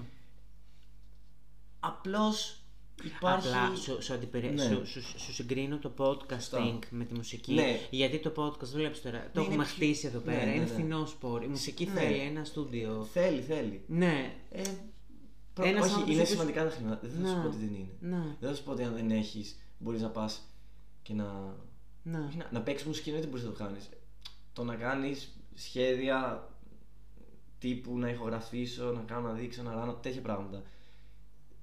Απλώς 1.80 2.58
υπάρχει. 3.04 3.48
Απλά 3.48 3.76
σου, 3.76 4.02
σου, 4.02 4.14
αντιπερι... 4.14 4.50
Ναι. 4.50 4.62
σου, 4.62 4.86
σου, 4.86 5.00
σου 5.20 5.32
συγκρίνω 5.32 5.78
το 5.78 5.92
podcasting 5.98 6.30
Σωστά. 6.32 6.78
με 6.90 7.04
τη 7.04 7.14
μουσική. 7.14 7.52
Ναι. 7.54 7.78
Γιατί 7.90 8.18
το 8.18 8.32
podcast, 8.36 8.66
βλέπεις 8.72 9.02
τώρα, 9.02 9.18
το 9.18 9.28
Ναι, 9.34 9.40
έχουμε 9.40 9.54
είναι 9.54 9.64
πιο- 9.64 9.74
χτίσει 9.74 10.06
εδώ 10.06 10.18
Ναι, 10.18 10.24
πέρα. 10.24 10.44
ναι, 10.44 10.50
είναι 10.50 10.60
ναι. 10.64 10.66
φθηνός 10.70 11.10
σπορ. 11.10 11.42
Η 11.42 11.46
μουσική 11.46 11.84
Ναι. 11.84 12.00
θέλει 12.00 12.18
ένα 12.18 12.44
στούντιο. 12.44 13.06
Θέλει, 13.12 13.40
θέλει. 13.40 13.82
Ναι. 13.86 14.34
Ε, 14.50 14.62
προ- 14.62 14.72
Ένας 15.62 15.70
όχι, 15.70 15.82
άνθρωπος 15.82 16.02
είναι 16.02 16.10
ο 16.10 16.22
οποίος- 16.22 16.28
σημαντικά 16.28 16.64
τα 16.64 16.70
χρήματα. 16.70 17.08
Δεν 17.08 17.20
θα 17.22 17.28
σου 17.28 17.36
Ναι. 17.36 17.42
πω 17.42 17.48
ότι 17.48 17.56
δεν 17.56 17.74
είναι. 17.74 17.92
Ναι. 18.00 18.36
Δεν 18.40 18.48
θα 18.50 18.54
σου 18.56 18.62
πω 18.64 18.70
ότι 18.70 18.82
αν 18.82 18.94
δεν 18.94 19.10
έχεις, 19.10 19.56
μπορείς 19.78 20.02
να 20.02 20.08
πας 20.10 20.42
και 21.02 21.14
να. 21.14 21.56
Ναι. 22.02 22.18
όχι 22.18 22.36
να, 22.36 22.48
να 22.52 22.60
παίξεις 22.62 22.86
μουσική, 22.86 23.10
δεν 23.10 23.28
μπορείς 23.28 23.44
να 23.44 23.50
το 23.50 23.56
κάνεις. 23.56 23.88
Το 24.52 24.64
να 24.64 24.74
κάνεις 24.74 25.36
σχέδια 25.54 26.48
τύπου 27.58 27.98
να 27.98 28.08
ηχογραφήσω, 28.08 28.92
να 28.92 29.00
κάνω, 29.00 29.28
να 29.28 29.34
δείξω, 29.34 29.62
να 29.62 29.74
ράνω, 29.74 29.92
τέτοια 29.94 30.20
πράγματα. 30.20 30.62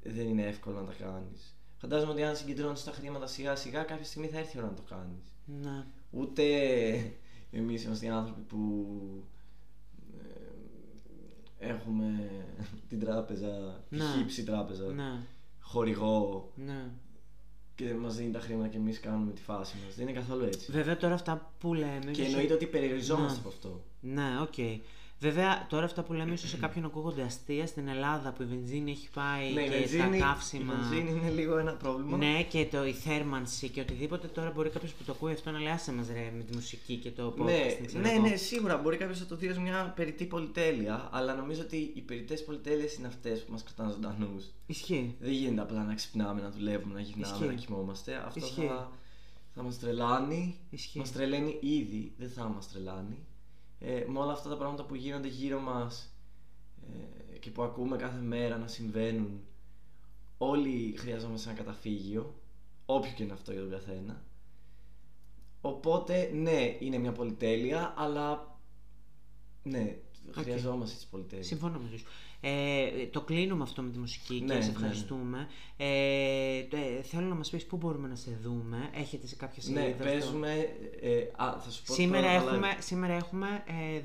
Δεν 0.04 0.28
είναι 0.28 0.46
εύκολο 0.46 0.80
να 0.82 0.86
τα 0.86 0.94
κάνεις. 0.94 1.56
Φαντάζομαι 1.78 2.12
ότι 2.12 2.24
αν 2.24 2.36
συγκεντρώνεις 2.36 2.84
τα 2.84 2.92
χρήματα 2.92 3.28
σιγά 3.28 3.56
σιγά, 3.56 3.84
κάποια 3.84 4.06
στιγμή 4.06 4.28
θα 4.28 4.38
έρθει 4.38 4.58
η 4.58 4.60
ώρα 4.60 4.70
να 4.70 4.76
το 4.76 4.82
κάνεις. 4.90 5.26
Ναι. 5.46 5.86
Ούτε 6.12 6.44
εμείς 7.52 7.84
είμαστε 7.84 8.06
οι 8.06 8.10
άνθρωποι 8.10 8.42
που 8.42 8.86
ε, 9.24 9.31
έχουμε 11.62 12.30
την 12.90 13.00
τράπεζα, 13.00 13.84
Ναι. 13.90 14.04
χύψη 14.18 14.44
τράπεζα, 14.44 14.84
Ναι. 14.86 15.12
χορηγό 15.60 16.52
Ναι. 16.56 16.84
και 17.76 17.94
μας 17.94 18.16
δίνει 18.16 18.32
τα 18.32 18.40
χρήματα 18.40 18.68
και 18.68 18.78
εμείς 18.78 19.00
κάνουμε 19.00 19.32
τη 19.32 19.42
φάση 19.42 19.76
μας. 19.86 19.96
Δεν 19.96 20.08
είναι 20.08 20.20
καθόλου 20.20 20.44
έτσι. 20.46 20.72
Βέβαια 20.72 20.98
τώρα 20.98 21.14
αυτά 21.14 21.52
που 21.60 21.74
λέμε. 21.74 22.00
Και 22.12 22.22
ίσως- 22.22 22.26
εννοείται 22.26 22.54
ότι 22.54 22.66
περιοριζόμαστε 22.66 23.34
Ναι. 23.34 23.40
από 23.40 23.48
αυτό. 23.48 23.82
Ναι, 24.00 24.40
οκ. 24.42 24.82
Βέβαια, 25.22 25.66
τώρα 25.70 25.86
αυτά 25.86 26.04
που 26.04 26.14
λέμε 26.14 26.34
ίσως 26.34 26.50
σε 26.50 26.58
κάποιον 26.58 26.86
ακούγονται 26.86 27.22
αστεία 27.22 27.68
στην 27.68 27.88
Ελλάδα 27.88 28.32
που 28.32 28.42
η 28.42 28.46
βενζίνη 28.46 28.92
έχει 28.92 29.10
πάει 29.14 29.54
Ναι, 29.54 29.62
η 29.62 29.70
και 29.70 29.78
βενζίνη, 29.78 30.20
τα 30.20 30.26
καύσιμα. 30.26 30.74
η 30.74 30.76
βενζίνη 30.78 31.20
είναι 31.20 31.30
λίγο 31.30 31.58
ένα 31.58 31.74
πρόβλημα. 31.74 32.18
Ναι, 32.18 32.44
και 32.44 32.66
το, 32.72 32.86
η 32.86 32.92
θέρμανση 32.94 33.70
και 33.70 33.82
οτιδήποτε. 33.82 34.28
Τώρα 34.28 34.52
μπορεί 34.52 34.70
κάποιος 34.70 34.92
που 34.94 35.04
το 35.04 35.12
ακούει 35.12 35.32
αυτό 35.34 35.52
να 35.52 35.60
λέει 35.60 35.72
άσε 35.72 35.92
μας 35.94 36.08
ρε 36.08 36.32
με 36.38 36.44
τη 36.44 36.56
μουσική 36.56 36.96
και 36.96 37.12
το 37.12 37.34
podcast. 37.38 37.44
Ναι, 37.46 37.86
ξέρω 37.86 38.04
ναι, 38.04 38.10
εγώ». 38.12 38.22
ναι, 38.22 38.36
σίγουρα 38.36 38.78
μπορεί 38.78 38.98
κάποιος 38.98 39.20
να 39.20 39.26
το 39.26 39.36
δει 39.36 39.48
ως 39.48 39.58
μια 39.58 39.94
περιττή 39.96 40.26
πολυτέλεια, 40.26 41.10
αλλά 41.12 41.34
νομίζω 41.36 41.62
ότι 41.62 41.92
οι 41.96 42.02
περιττές 42.02 42.44
πολυτέλειες 42.44 42.96
είναι 42.96 43.08
αυτές 43.08 43.44
που 43.44 43.52
μας 43.52 43.64
κρατάνε 43.64 43.92
ζωντανούς. 43.92 44.46
Ισχύει. 44.68 45.16
Δεν 45.20 45.32
γίνεται 45.32 45.62
απλά 45.62 45.84
να 45.84 45.94
ξυπνάμε, 45.94 46.42
να 46.42 46.50
δουλεύουμε, 46.50 46.94
να 46.94 47.02
γυρνάμε, 47.02 47.36
Ισχύει. 47.36 47.48
να 47.48 47.54
κοιμόμαστε. 47.54 48.24
Αυτό 48.26 48.40
Ισχύει. 48.46 48.66
θα, 48.68 48.92
θα 49.56 49.64
μας 49.64 49.80
τρελάνει. 49.80 50.56
Ισχύει. 50.70 50.98
Μας 51.00 51.12
τρελαίνει 51.12 51.58
ήδη, 51.62 52.14
δεν 52.18 52.30
θα 52.30 52.44
μας 52.44 52.70
τρελάνει. 52.72 53.18
Ε, 53.84 54.06
με 54.08 54.20
όλα 54.20 54.32
αυτά 54.32 54.50
τα 54.50 54.58
πράγματα 54.58 54.84
που 54.84 54.96
γίνονται 54.96 55.28
γύρω 55.28 55.60
μας 55.60 56.16
ε, 57.34 57.38
και 57.38 57.50
που 57.50 57.64
ακούμε 57.64 57.98
κάθε 57.98 58.20
μέρα 58.20 58.58
να 58.58 58.68
συμβαίνουν, 58.68 59.42
όλοι 60.38 60.96
χρειαζόμαστε 60.98 61.50
ένα 61.50 61.58
καταφύγιο, 61.58 62.36
όποιο 62.86 63.12
και 63.16 63.24
είναι 63.24 63.34
αυτό 63.34 63.52
για 63.52 63.62
τον 63.62 63.70
καθένα. 63.70 64.24
Οπότε, 65.62 66.32
ναι, 66.34 66.78
είναι 66.80 66.98
μια 66.98 67.12
πολυτέλεια, 67.12 67.94
αλλά 67.98 68.58
ναι, 69.64 69.98
Οκ. 70.30 70.34
χρειαζόμαστε 70.34 70.96
τις 70.96 71.06
πολυτέλειες. 71.06 71.48
Συμφωνώ 71.48 71.80
μαζί 71.80 71.98
σου. 71.98 72.06
Ε, 72.44 73.06
το 73.12 73.22
κλείνουμε 73.22 73.64
αυτό 73.64 73.82
με 73.82 73.90
τη 73.90 73.98
μουσική 74.00 74.34
Ναι, 74.46 74.56
και 74.56 74.62
σε 74.62 74.68
ναι, 74.70 74.76
ευχαριστούμε. 74.76 75.48
Ε, 75.78 76.64
το- 76.64 76.78
ε, 76.78 77.02
θέλω 77.02 77.28
να 77.28 77.36
μας 77.36 77.50
πεις 77.50 77.66
πού 77.66 77.78
μπορούμε 77.78 78.08
να 78.08 78.16
σε 78.16 78.40
δούμε. 78.44 78.90
Έχετε 78.94 79.28
σε 79.28 79.36
κάποια 79.36 79.62
σελίδα 79.62 79.82
Ναι, 79.82 79.90
αυτό; 79.92 80.04
παίζουμε. 80.04 80.54
Ε, 81.02 81.22
α, 81.36 81.60
θα 81.64 81.70
σου 81.70 81.84
πω 81.84 81.94
Σήμερα 81.94 82.28
τώρα 82.28 82.44
τα 82.44 82.50
έχουμε, 82.50 82.68
live. 82.72 82.78
σήμερα 82.80 83.14
έχουμε 83.14 83.48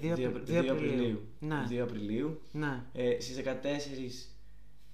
ε, 0.02 0.14
2, 0.14 0.16
2 0.16 0.24
Απριλίου. 0.28 0.72
Απριλίου. 0.72 1.20
Ναι, 1.40 1.64
2 1.70 1.76
Απριλίου. 1.82 2.40
ναι. 2.52 2.82
Ε, 2.92 3.20
στις 3.20 3.36
14 3.36 4.30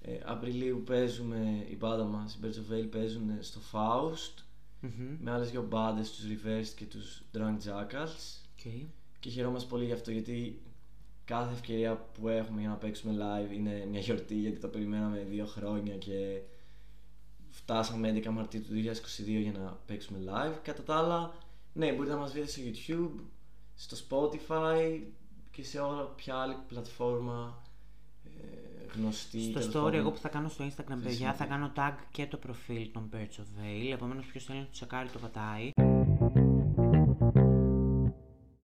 ε, 0.01 0.17
Απριλίου 0.25 0.83
παίζουμε, 0.85 1.65
η 1.69 1.75
μπάντα 1.75 2.03
μας, 2.03 2.33
οι 2.35 2.37
Birds 2.43 2.73
of 2.73 2.73
Vale 2.73 2.87
παίζουν 2.91 3.29
στο 3.39 3.59
Faust 3.71 4.43
Μμμ. 4.79 5.15
με 5.19 5.31
άλλες 5.31 5.51
δύο 5.51 5.61
μπάντες, 5.69 6.11
τους 6.11 6.25
Reversed 6.25 6.73
και 6.75 6.85
τους 6.85 7.21
Drunk 7.37 7.57
Jackals 7.69 8.39
Ok. 8.57 8.71
και 9.19 9.29
χαιρόμαστε 9.29 9.69
πολύ 9.69 9.85
γι' 9.85 9.91
αυτό 9.91 10.11
γιατί 10.11 10.61
κάθε 11.25 11.53
ευκαιρία 11.53 11.95
που 11.95 12.27
έχουμε 12.27 12.59
για 12.59 12.69
να 12.69 12.75
παίξουμε 12.75 13.13
live 13.17 13.53
είναι 13.53 13.87
μια 13.89 13.99
γιορτή 13.99 14.35
γιατί 14.35 14.59
το 14.59 14.67
περιμέναμε 14.67 15.25
δύο 15.29 15.45
χρόνια 15.45 15.97
και 15.97 16.41
φτάσαμε 17.49 18.21
11 18.25 18.29
Μαρτίου 18.29 18.61
του 18.61 18.73
2022 18.73 19.25
για 19.25 19.51
να 19.51 19.77
παίξουμε 19.85 20.19
live. 20.25 20.57
Κατά 20.63 20.83
τα 20.83 20.97
άλλα, 20.97 21.33
ναι, 21.73 21.91
μπορείτε 21.93 22.13
να 22.13 22.19
μας 22.19 22.31
βρείτε 22.31 22.47
στο 22.47 22.61
YouTube, 22.65 23.23
στο 23.75 23.97
Spotify 24.09 25.01
και 25.51 25.63
σε 25.63 25.79
όλα 25.79 26.03
ποια 26.03 26.35
άλλη 26.35 26.55
πλατφόρμα 26.67 27.63
ε, 28.23 28.97
γνωστή. 28.97 29.41
Στο 29.41 29.51
τέλος 29.51 29.67
story, 29.67 29.73
πάντων. 29.73 29.93
εγώ 29.93 30.11
που 30.11 30.17
θα 30.17 30.29
κάνω 30.29 30.49
στο 30.49 30.65
Instagram, 30.65 30.87
παιδιά, 30.87 31.01
Χρησιμοποιεί. 31.03 31.37
θα 31.37 31.45
κάνω 31.45 31.71
tag 31.75 31.93
και 32.11 32.25
το 32.27 32.37
προφίλ 32.37 32.91
των 32.91 33.09
Birds 33.13 33.39
of 33.39 33.61
Vale. 33.61 33.91
Επομένως, 33.93 34.25
ποιος 34.25 34.43
θέλει 34.43 34.59
να 34.59 34.65
του 34.65 34.71
τσεκάρει 34.71 35.09
το 35.09 35.19
πατάει. 35.19 35.71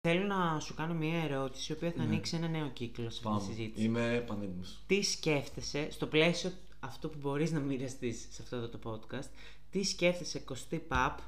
Θέλω 0.08 0.24
να 0.26 0.60
σου 0.60 0.74
κάνω 0.74 0.94
μια 0.94 1.24
ερώτηση, 1.24 1.72
η 1.72 1.76
οποία 1.76 1.92
θα 1.98 2.04
ανοίξει 2.04 2.36
ένα 2.36 2.48
νέο 2.48 2.68
κύκλο 2.74 3.04
σε 3.10 3.18
αυτή 3.18 3.24
Πάμε. 3.24 3.40
τη 3.40 3.46
συζήτηση. 3.46 3.86
Είμαι 3.86 4.24
πανέτοιμος. 4.28 4.80
Τι 4.88 5.02
σκέφτεσαι, 5.02 5.88
στο 5.92 6.06
πλαίσιο 6.08 6.52
αυτό 6.80 7.10
που 7.10 7.18
μπορείς 7.22 7.52
να 7.52 7.60
μοιραστείς 7.60 8.28
σε 8.32 8.42
αυτό 8.42 8.56
εδώ 8.56 8.68
το 8.68 8.80
podcast, 8.84 9.28
τι 9.72 9.84
σκέφτεσαι 9.84 10.40
Κωστή 10.40 10.78
Παπ 10.78 11.20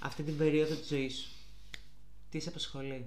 αυτή 0.00 0.22
την 0.22 0.36
περίοδο 0.36 0.74
της 0.74 0.88
ζωής 0.88 1.14
σου; 1.16 1.28
Τι 2.30 2.40
σε 2.40 2.48
απασχολεί; 2.48 3.06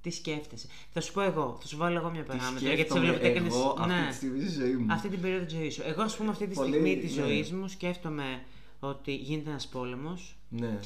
Τι 0.00 0.10
σκέφτεσαι; 0.10 0.66
Θα 0.92 1.00
σου 1.00 1.12
πω 1.12 1.20
εγώ, 1.20 1.58
θα 1.60 1.66
σου 1.66 1.76
βάλω 1.76 1.98
εγώ 1.98 2.10
μια 2.10 2.22
Τι 2.22 2.26
παράμετρο. 2.28 2.66
Γιατί 2.68 2.76
σε 2.80 2.82
σκέφτομαι 2.82 3.00
βλέπω 3.00 3.18
ότι 3.18 3.28
έκανες- 3.28 3.54
εγώ 3.54 3.74
αυτή 3.78 3.92
ναι. 3.94 4.06
τη 4.08 4.14
στιγμή 4.14 4.40
στη 4.42 4.52
ζωή 4.60 4.74
μου. 4.74 4.92
Αυτή 4.92 5.08
την 5.08 5.20
περίοδο 5.20 5.44
της 5.44 5.54
ζωής 5.54 5.74
σου. 5.74 5.82
Εγώ, 5.84 6.02
ας 6.02 6.16
πούμε, 6.16 6.30
αυτή 6.30 6.46
τη 6.46 6.54
Πολύ, 6.54 6.68
στιγμή 6.68 6.96
της 6.98 7.16
ναι. 7.16 7.22
ζωής 7.22 7.52
μου 7.52 7.68
σκέφτομαι 7.68 8.42
ότι 8.80 9.14
γίνεται 9.14 9.50
ένας 9.50 9.66
πόλεμος. 9.68 10.36
Ναι. 10.48 10.78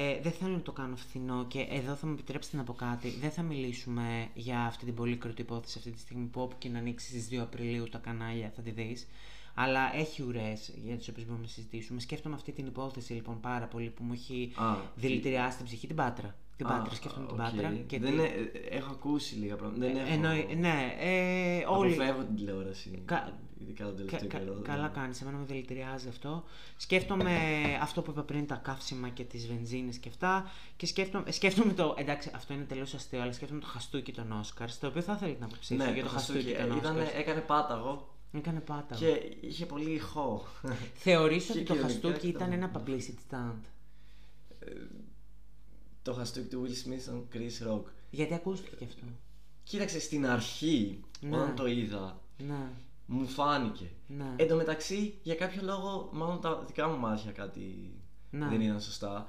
Ε, 0.00 0.20
δεν 0.22 0.32
θέλω 0.32 0.52
να 0.52 0.60
το 0.60 0.72
κάνω 0.72 0.96
φθηνό 0.96 1.44
και 1.48 1.66
εδώ 1.70 1.94
θα 1.94 2.06
μου 2.06 2.12
επιτρέψετε 2.12 2.56
να 2.56 2.62
πω 2.64 2.72
κάτι. 2.72 3.10
Δεν 3.10 3.30
θα 3.30 3.42
μιλήσουμε 3.42 4.28
για 4.34 4.60
αυτή 4.60 4.84
την 4.84 4.94
πολύκροτη 4.94 5.42
υπόθεση 5.42 5.78
αυτή 5.78 5.90
τη 5.90 5.98
στιγμή 5.98 6.26
που 6.26 6.40
όπου 6.40 6.56
και 6.58 6.68
να 6.68 6.78
ανοίξει 6.78 7.06
στις 7.06 7.38
2 7.38 7.42
Απριλίου 7.42 7.88
τα 7.88 7.98
κανάλια 7.98 8.52
θα 8.56 8.62
τη 8.62 8.70
δεις. 8.70 9.06
Αλλά 9.54 9.96
έχει 9.96 10.22
ουρές 10.22 10.72
για 10.84 10.96
τις 10.96 11.08
οποίες 11.08 11.26
μπορούμε 11.26 11.44
να 11.44 11.50
συζητήσουμε. 11.50 12.00
Σκέφτομαι 12.00 12.34
αυτή 12.34 12.52
την 12.52 12.66
υπόθεση 12.66 13.12
λοιπόν 13.12 13.40
πάρα 13.40 13.66
πολύ 13.66 13.90
που 13.90 14.02
μου 14.04 14.12
έχει 14.12 14.52
Α, 14.56 14.76
δηλητηριάσει 14.94 15.56
την 15.56 15.66
ψυχή. 15.66 15.86
Την 15.86 15.96
Πάτρα. 15.96 16.34
Την 16.58 16.66
Α, 16.66 16.70
Πάτρα. 16.70 16.94
Σκέφτομαι 16.94 17.26
την 17.26 17.40
οκ. 17.40 17.44
Πάτρα. 17.50 17.70
Και 17.86 17.98
δεν 17.98 18.10
την- 18.10 18.20
ε, 18.20 18.24
ε, 18.24 18.76
έχω 18.76 18.90
ακούσει 18.92 19.34
λίγα 19.34 19.56
πράγματα. 19.56 19.86
Δεν 19.86 19.96
έχω... 19.96 20.12
Εννοεί, 20.12 20.54
ναι, 20.58 20.94
ε, 21.00 21.64
όλοι. 21.68 21.92
Αποφεύγω 21.94 22.22
την 22.24 22.36
τηλεόραση. 22.36 23.02
Κα- 23.04 23.38
Ειδικά 23.60 23.84
τον 23.84 23.96
Κα- 23.96 23.96
τελευταίο 24.04 24.28
κα- 24.28 24.38
καιρό. 24.38 24.60
καλά 24.62 24.88
κάνεις, 24.88 25.20
εμένα 25.22 25.36
με 25.38 25.44
δηλητηριάζει 25.44 26.08
αυτό. 26.08 26.44
Σκέφτομαι 26.76 27.32
αυτό 27.82 28.02
που 28.02 28.10
είπα 28.10 28.22
πριν, 28.22 28.46
τα 28.46 28.54
καύσιμα 28.54 29.08
και 29.08 29.24
τις 29.24 29.46
βενζίνες 29.46 29.98
και 29.98 30.08
αυτά. 30.08 30.50
Και 30.76 30.86
σκέφτομαι, 30.86 31.30
σκέφτομαι 31.30 31.72
το. 31.72 31.94
Εντάξει, 31.98 32.30
αυτό 32.34 32.54
είναι 32.54 32.62
τελείως 32.64 32.94
αστείο, 32.94 33.20
αλλά 33.22 33.32
σκέφτομαι 33.32 33.60
το 33.60 33.66
χαστούκι 33.66 34.12
των 34.12 34.32
Όσκαρ. 34.32 34.78
Το 34.78 34.86
οποίο 34.86 35.02
θα 35.02 35.12
ήθελα 35.12 35.32
την 35.34 35.44
άποψή 35.44 35.74
σου 35.76 35.82
Ναι, 35.84 35.90
για 35.94 36.02
το 36.02 36.08
χαστούκι 36.08 36.54
των 36.68 36.76
Ήτανε, 36.76 37.00
Όσκαρ. 37.02 37.20
έκανε 37.20 37.40
πάταγο 37.40 38.14
Έκανε 38.32 38.60
πάτα. 38.60 38.94
και 38.94 39.20
είχε 39.40 39.66
πολύ 39.66 39.90
ηχό. 39.90 40.46
Θεωρείς 40.94 41.44
και 41.44 41.50
ότι 41.52 41.62
το 41.62 41.72
κοινωνικά 41.74 41.86
χαστούκι 42.02 42.28
ήταν- 42.28 42.52
ήταν 42.52 42.62
ένα 42.62 42.70
publicity 42.74 43.34
stunt; 43.34 43.62
Το 46.08 46.14
χαστούκι 46.14 46.48
του 46.48 46.66
Will 46.66 46.70
Smith 46.88 47.00
στον 47.00 47.28
Chris 47.34 47.68
Rock. 47.72 47.82
Γιατί 48.10 48.34
ακούστηκε 48.34 48.76
και 48.76 48.84
αυτό. 48.84 49.02
Κοίταξε, 49.62 50.00
στην 50.00 50.26
αρχή, 50.26 51.00
Ναι. 51.20 51.36
όταν 51.36 51.54
το 51.54 51.66
είδα, 51.66 52.20
Ναι. 52.38 52.70
μου 53.06 53.26
φάνηκε. 53.26 53.90
Ναι. 54.06 54.32
Εν 54.36 54.48
τω 54.48 54.56
μεταξύ, 54.56 55.14
για 55.22 55.34
κάποιο 55.34 55.60
λόγο, 55.64 56.08
μάλλον 56.12 56.40
τα 56.40 56.64
δικά 56.66 56.88
μου 56.88 56.98
μάτια 56.98 57.32
κάτι 57.32 57.92
Ναι. 58.30 58.46
δεν 58.48 58.60
ήταν 58.60 58.80
σωστά. 58.80 59.28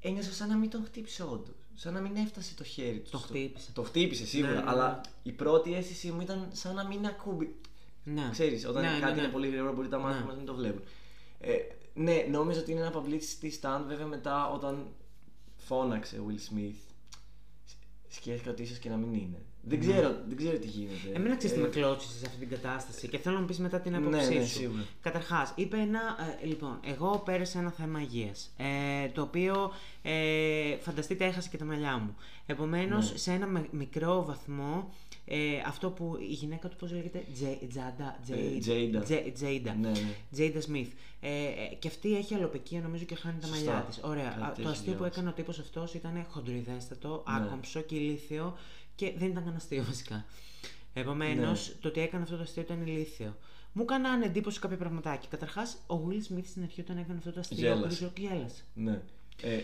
Ένιωσα 0.00 0.32
σαν 0.32 0.48
να 0.48 0.56
μην 0.56 0.70
τον 0.70 0.84
χτύπησε 0.84 1.22
όντως. 1.22 1.54
Σαν 1.74 1.92
να 1.92 2.00
μην 2.00 2.16
έφτασε 2.16 2.54
το 2.54 2.64
χέρι 2.64 2.98
του. 3.00 3.10
Το 3.10 3.18
στο- 3.18 3.26
χτύπησε. 3.26 3.72
Το 3.72 3.82
χτύπησε 3.82 4.26
σίγουρα, 4.26 4.52
Ναι, 4.52 4.58
ναι, 4.58 4.64
ναι. 4.64 4.70
αλλά 4.70 5.00
η 5.22 5.32
πρώτη 5.32 5.74
αίσθηση 5.74 6.10
μου 6.10 6.20
ήταν 6.20 6.48
σαν 6.52 6.74
να 6.74 6.86
μην 6.86 7.06
ακούμπη. 7.06 7.56
Ναι. 8.04 8.28
Ξέρεις, 8.30 8.66
όταν 8.66 8.82
Ναι, 8.82 8.90
ναι, 8.90 8.98
κάτι 8.98 9.14
ναι. 9.14 9.22
είναι 9.22 9.32
πολύ 9.32 9.48
γρήγορο 9.48 9.74
μπορεί 9.74 9.88
τα 9.88 9.98
μάτια 9.98 10.18
Ναι. 10.18 10.24
μας 10.24 10.32
να 10.32 10.38
μην 10.38 10.46
το 10.46 10.54
βλέπουν. 10.54 10.82
Ε, 11.40 11.54
ναι, 11.94 12.26
νόμιζα 12.30 12.60
ότι 12.60 12.70
είναι 12.70 12.80
ένα 12.80 12.92
publicity 12.94 13.50
stand, 13.60 13.82
βέβαια 13.86 14.06
μετά 14.06 14.50
όταν 14.50 14.86
φώναξε 15.64 16.18
ο 16.18 16.26
Will 16.28 16.52
Smith 16.52 16.94
σκέφτηκα 18.08 18.50
ότι 18.50 18.62
ίσως 18.62 18.78
και 18.78 18.88
να 18.88 18.96
μην 18.96 19.14
είναι. 19.14 19.42
Δεν 19.66 19.80
ξέρω, 19.80 20.16
δεν 20.28 20.36
ξέρω 20.36 20.58
τι 20.58 20.66
γίνεται. 20.66 21.08
Ναι. 21.10 21.16
Εμένα 21.16 21.36
ξέρεις 21.36 21.54
τι 21.56 21.62
Ε, 21.62 21.64
με 21.64 21.68
κλώτσισε 21.70 22.18
σε 22.18 22.24
αυτή 22.26 22.38
την 22.38 22.48
κατάσταση 22.48 23.08
και 23.08 23.18
θέλω 23.18 23.34
να 23.34 23.40
μου 23.40 23.46
πεις 23.46 23.58
μετά 23.58 23.80
την 23.80 23.92
Ναι, 23.92 23.98
άποψή 23.98 24.34
ναι, 24.34 24.44
σου. 24.44 24.54
σίγουρα. 24.58 24.82
Καταρχάς, 25.02 25.52
είπε 25.56 25.76
ένα. 25.76 26.00
ε, 26.42 26.46
λοιπόν, 26.46 26.78
εγώ 26.84 27.22
πέρασα 27.24 27.58
ένα 27.58 27.70
θέμα 27.70 28.00
υγείας. 28.00 28.54
Ε, 28.56 29.08
το 29.08 29.22
οποίο 29.22 29.72
ε, 30.02 30.76
φανταστείτε 30.80 31.24
έχασα 31.24 31.48
και 31.48 31.56
τα 31.56 31.64
μαλλιά 31.64 31.98
μου. 31.98 32.14
Επομένως, 32.46 33.10
Ναι. 33.12 33.18
σε 33.18 33.32
ένα 33.32 33.46
με- 33.46 33.68
μικρό 33.70 34.24
βαθμό, 34.24 34.92
ε, 35.26 35.36
αυτό 35.66 35.90
που 35.90 36.16
η 36.20 36.32
γυναίκα 36.32 36.68
του, 36.68 36.76
πώς 36.76 36.92
λέγεται, 36.92 37.24
Τζε- 37.34 37.68
Τζάντα. 37.68 38.18
Ε, 38.30 38.58
Τζέι- 38.58 38.94
Jada. 38.96 39.02
Τζε- 39.04 39.32
Τζέιντα. 39.34 39.74
Ναι, 39.74 39.88
ναι. 39.88 40.14
Jada 40.32 40.60
Smith. 40.60 40.88
Ε, 41.20 41.28
ε, 41.28 41.74
και 41.78 41.88
αυτή 41.88 42.16
έχει 42.16 42.34
αλοπεκία 42.34 42.80
νομίζω 42.80 43.04
και 43.04 43.14
χάνει 43.14 43.40
τα 43.40 43.46
Σωστά. 43.46 43.64
μαλλιά 43.70 43.84
της. 43.88 44.00
Ωραία. 44.02 44.28
Κάτι 44.28 44.42
Α, 44.42 44.46
τέτοιο 44.48 44.64
το 44.64 44.70
αστείο 44.70 44.84
που 44.84 44.90
διάβασα. 44.98 45.12
έκανε 45.12 45.28
ο 45.28 45.32
τύπος 45.32 45.58
αυτός 45.58 45.94
ήταν 45.94 46.26
χοντροειδέστατο, 46.30 47.24
Ναι. 47.28 47.36
άκομψο 47.36 47.80
και 47.80 47.94
ηλίθιο 47.94 48.56
και 48.94 49.12
δεν 49.16 49.28
ήταν 49.30 49.44
καν 49.44 49.54
αστείο 49.56 49.84
βασικά. 49.84 50.24
Επομένως, 50.92 51.68
Ναι. 51.68 51.74
το 51.80 51.88
ότι 51.88 52.00
έκανε 52.00 52.22
αυτό 52.22 52.36
το 52.36 52.42
αστείο 52.42 52.62
ήταν 52.62 52.86
ηλίθιο. 52.86 53.36
Μου 53.72 53.82
έκαναν 53.82 54.22
εντύπωση 54.22 54.58
κάποια 54.60 54.76
πραγματάκια. 54.76 55.28
Καταρχάς, 55.30 55.76
ο 55.86 55.94
Will 56.08 56.32
Smith 56.32 56.44
στην 56.44 56.62
αρχή 56.62 56.80
όταν 56.80 56.98
έκανε 56.98 57.18
αυτό 57.18 57.32
το 57.32 57.40
αστείο, 57.40 57.56
Γέλασε. 57.74 58.04
ο 58.04 58.08
Chris 58.08 58.10
Rock 58.10 58.18
γέλασε. 58.20 58.62
ναι. 58.74 59.00
Ε, 59.42 59.60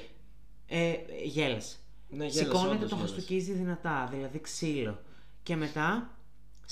Ε, 0.67 0.95
γέλασε. 1.25 1.77
Ναι, 2.09 2.17
γέλασε, 2.27 2.39
Σηκώνεται, 2.39 2.75
όντως 2.75 2.89
το 2.91 2.97
γέλασε. 2.97 3.15
χαστούκίζει 3.15 3.53
δυνατά, 3.53 4.09
δηλαδή 4.13 4.41
ξύλο. 4.41 5.03
Και 5.43 5.57
μετά 5.57 6.11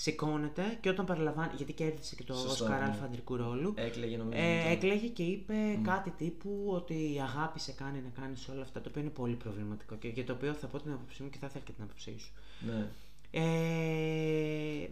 σηκώνεται 0.00 0.78
και 0.80 0.88
όταν 0.88 1.04
παραλαμβάνει, 1.04 1.52
γιατί 1.56 1.72
κέρδισε 1.72 2.14
και 2.14 2.24
το 2.24 2.34
Σωστά, 2.34 2.50
Όσκαρ 2.50 2.80
ναι. 2.80 2.84
Αλφα 2.84 3.04
αντρικού 3.04 3.36
ρόλου, 3.36 3.72
έκλαιγε 3.76 4.16
νομίζω. 4.16 4.42
ε, 4.42 4.56
μετά. 4.56 4.68
έκλαιγε 4.68 5.06
και 5.06 5.22
είπε 5.22 5.54
κάτι 5.82 6.10
τύπου 6.10 6.64
ότι 6.66 6.94
η 7.14 7.20
αγάπη 7.20 7.60
σε 7.60 7.72
κάνει 7.72 8.00
να 8.00 8.20
κάνεις 8.20 8.48
όλα 8.48 8.62
αυτά, 8.62 8.80
το 8.80 8.88
οποίο 8.88 9.00
είναι 9.00 9.10
πολύ 9.10 9.34
προβληματικό 9.34 9.94
και 9.96 10.08
για 10.08 10.24
το 10.24 10.32
οποίο 10.32 10.52
θα 10.52 10.66
πω 10.66 10.80
την 10.80 10.92
άποψή 10.92 11.22
μου 11.22 11.30
και 11.30 11.38
θα 11.38 11.46
ήθελα 11.46 11.64
και 11.64 11.72
την 11.72 11.84
άποψή 11.84 12.18
σου. 12.18 12.32
Ναι. 12.66 12.88
Ε, 13.30 14.88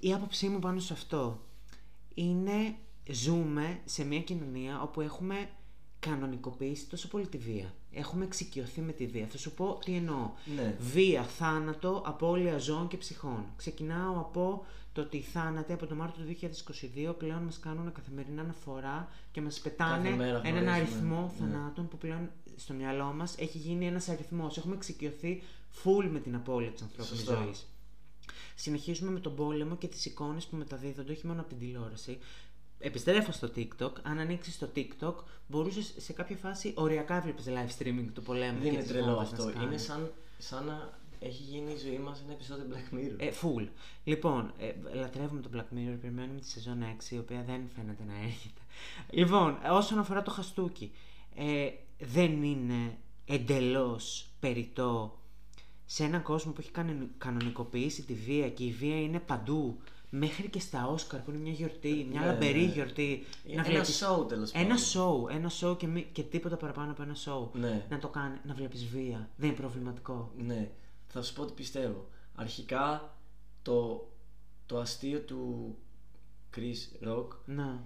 η 0.00 0.12
άποψή 0.12 0.48
μου 0.48 0.58
πάνω 0.58 0.80
σε 0.80 0.92
αυτό 0.92 1.40
είναι 2.14 2.74
ζούμε 3.10 3.80
σε 3.84 4.04
μια 4.04 4.20
κοινωνία 4.20 4.82
όπου 4.82 5.00
έχουμε 5.00 5.48
κανονικοποιήσει 5.98 6.88
τόσο 6.88 7.08
πολύ 7.08 7.26
τη 7.26 7.38
βία. 7.38 7.74
Έχουμε 7.98 8.24
εξοικειωθεί 8.24 8.80
με 8.80 8.92
τη 8.92 9.06
βία. 9.06 9.26
Θα 9.30 9.38
σου 9.38 9.54
πω 9.54 9.78
τι 9.84 9.94
εννοώ. 9.94 10.30
Ναι. 10.56 10.76
Βία, 10.78 11.22
θάνατο, 11.22 12.02
απώλεια 12.06 12.58
ζώων 12.58 12.88
και 12.88 12.96
ψυχών. 12.96 13.44
Ξεκινάω 13.56 14.12
από 14.18 14.64
το 14.92 15.00
ότι 15.00 15.16
οι 15.16 15.20
θάνατοι 15.20 15.72
από 15.72 15.86
τον 15.86 15.96
Μάρτιο 15.96 16.24
του 16.24 16.36
2022 17.08 17.14
πλέον 17.18 17.42
μας 17.42 17.58
κάνουν 17.58 17.92
καθημερινά 17.92 18.42
αναφορά 18.42 19.08
και 19.32 19.40
μας 19.40 19.60
πετάνε 19.60 20.02
Κάθε 20.02 20.16
μέρα 20.16 20.40
έναν 20.44 20.62
γνωρίζουμε, 20.62 20.70
αριθμό 20.72 21.20
ναι. 21.20 21.46
θανάτων 21.46 21.88
που 21.88 21.98
πλέον 21.98 22.30
στο 22.56 22.74
μυαλό 22.74 23.12
μας 23.12 23.34
έχει 23.38 23.58
γίνει 23.58 23.86
ένας 23.86 24.08
αριθμός. 24.08 24.56
Έχουμε 24.56 24.74
εξοικειωθεί 24.74 25.42
Full 25.84 26.08
με 26.10 26.18
την 26.20 26.34
απώλεια 26.34 26.70
της 26.70 26.82
ανθρώπινης 26.82 27.20
Σωστό. 27.20 27.42
ζωής. 27.42 27.66
Συνεχίζουμε 28.54 29.10
με 29.10 29.20
τον 29.20 29.34
πόλεμο 29.34 29.76
και 29.76 29.88
τις 29.88 30.04
εικόνες 30.04 30.46
που 30.46 30.56
μεταδίδονται 30.56 31.12
όχι 31.12 31.26
μόνο 31.26 31.40
από 31.40 31.48
την 31.48 31.58
τηλεόραση. 31.58 32.18
Επιστρέφω 32.86 33.32
στο 33.32 33.50
TikTok. 33.56 33.92
Αν 34.02 34.18
ανοίξεις 34.18 34.58
το 34.58 34.68
TikTok, 34.76 35.14
μπορούσες 35.46 35.94
σε 35.96 36.12
κάποια 36.12 36.36
φάση 36.36 36.72
οριακά 36.76 37.20
βλέπεις 37.20 37.44
live 37.48 37.82
streaming 37.82 38.06
του 38.14 38.22
πολέμου. 38.22 38.52
Δεν 38.52 38.62
και 38.62 38.68
είναι 38.68 38.78
τις 38.78 38.88
τρελό 38.88 39.06
βόμβες 39.06 39.30
να 39.30 39.36
αυτό. 39.38 39.48
σκάνε. 39.50 39.64
Είναι 39.66 39.76
σαν, 39.78 40.12
σαν 40.38 40.64
να 40.64 40.98
έχει 41.20 41.42
γίνει 41.42 41.72
η 41.72 41.76
ζωή 41.76 41.98
μας 41.98 42.22
ένα 42.24 42.32
επεισόδιο 42.32 42.64
Black 42.70 42.94
Mirror. 42.94 43.14
Ε, 43.16 43.30
full. 43.42 43.68
Λοιπόν, 44.04 44.52
ε, 44.58 44.72
λατρεύουμε 44.94 45.40
το 45.40 45.50
Black 45.54 45.58
Mirror, 45.76 45.96
περιμένουμε 46.00 46.40
τη 46.40 46.48
σεζόν 46.48 46.82
6, 46.82 47.14
η 47.14 47.18
οποία 47.18 47.42
δεν 47.46 47.60
φαίνεται 47.76 48.02
να 48.06 48.14
έρχεται. 48.24 48.60
Λοιπόν, 49.10 49.58
ε, 49.64 49.68
όσον 49.68 49.98
αφορά 49.98 50.22
το 50.22 50.30
χαστούκι, 50.30 50.92
ε, 51.34 51.68
δεν 51.98 52.42
είναι 52.42 52.96
εντελώς 53.26 54.28
περιττό 54.40 55.18
σε 55.86 56.04
έναν 56.04 56.22
κόσμο 56.22 56.52
που 56.52 56.60
έχει 56.60 56.70
κανονι- 56.70 57.10
κανονικοποιήσει 57.18 58.02
τη 58.02 58.14
βία 58.14 58.50
και 58.50 58.64
η 58.64 58.72
βία 58.72 59.00
είναι 59.00 59.20
παντού, 59.20 59.78
μέχρι 60.10 60.48
και 60.50 60.60
στα 60.60 60.86
Όσκαρ 60.86 61.20
που 61.20 61.30
είναι 61.30 61.38
μια 61.40 61.52
γιορτή, 61.52 62.06
μια 62.10 62.20
Ναι, 62.20 62.26
λαμπερή 62.26 62.60
ναι. 62.64 62.72
γιορτή. 62.72 63.24
Ένα 63.48 63.62
βλέπεις- 63.62 64.02
show, 64.04 64.28
τέλος 64.28 64.50
Ένα 64.52 64.74
πάντων. 64.92 65.26
show, 65.30 65.34
ένα 65.34 65.50
show 65.60 65.76
και, 65.78 65.86
μη- 65.86 66.08
και 66.12 66.22
τίποτα 66.22 66.56
παραπάνω 66.56 66.90
από 66.90 67.02
ένα 67.02 67.14
show. 67.24 67.48
Ναι. 67.52 67.86
Να 67.90 67.98
το 67.98 68.08
κάνει, 68.08 68.38
να 68.44 68.54
βλέπεις 68.54 68.86
βία. 68.86 69.30
Δεν 69.36 69.48
είναι 69.48 69.58
προβληματικό. 69.58 70.32
Ναι, 70.36 70.70
θα 71.06 71.22
σου 71.22 71.32
πω 71.34 71.44
τι 71.44 71.52
πιστεύω. 71.52 72.08
Αρχικά 72.34 73.14
το, 73.62 74.08
το 74.66 74.78
αστείο 74.78 75.20
του 75.20 75.74
Chris 76.56 77.08
Rock 77.08 77.26
Να, 77.44 77.82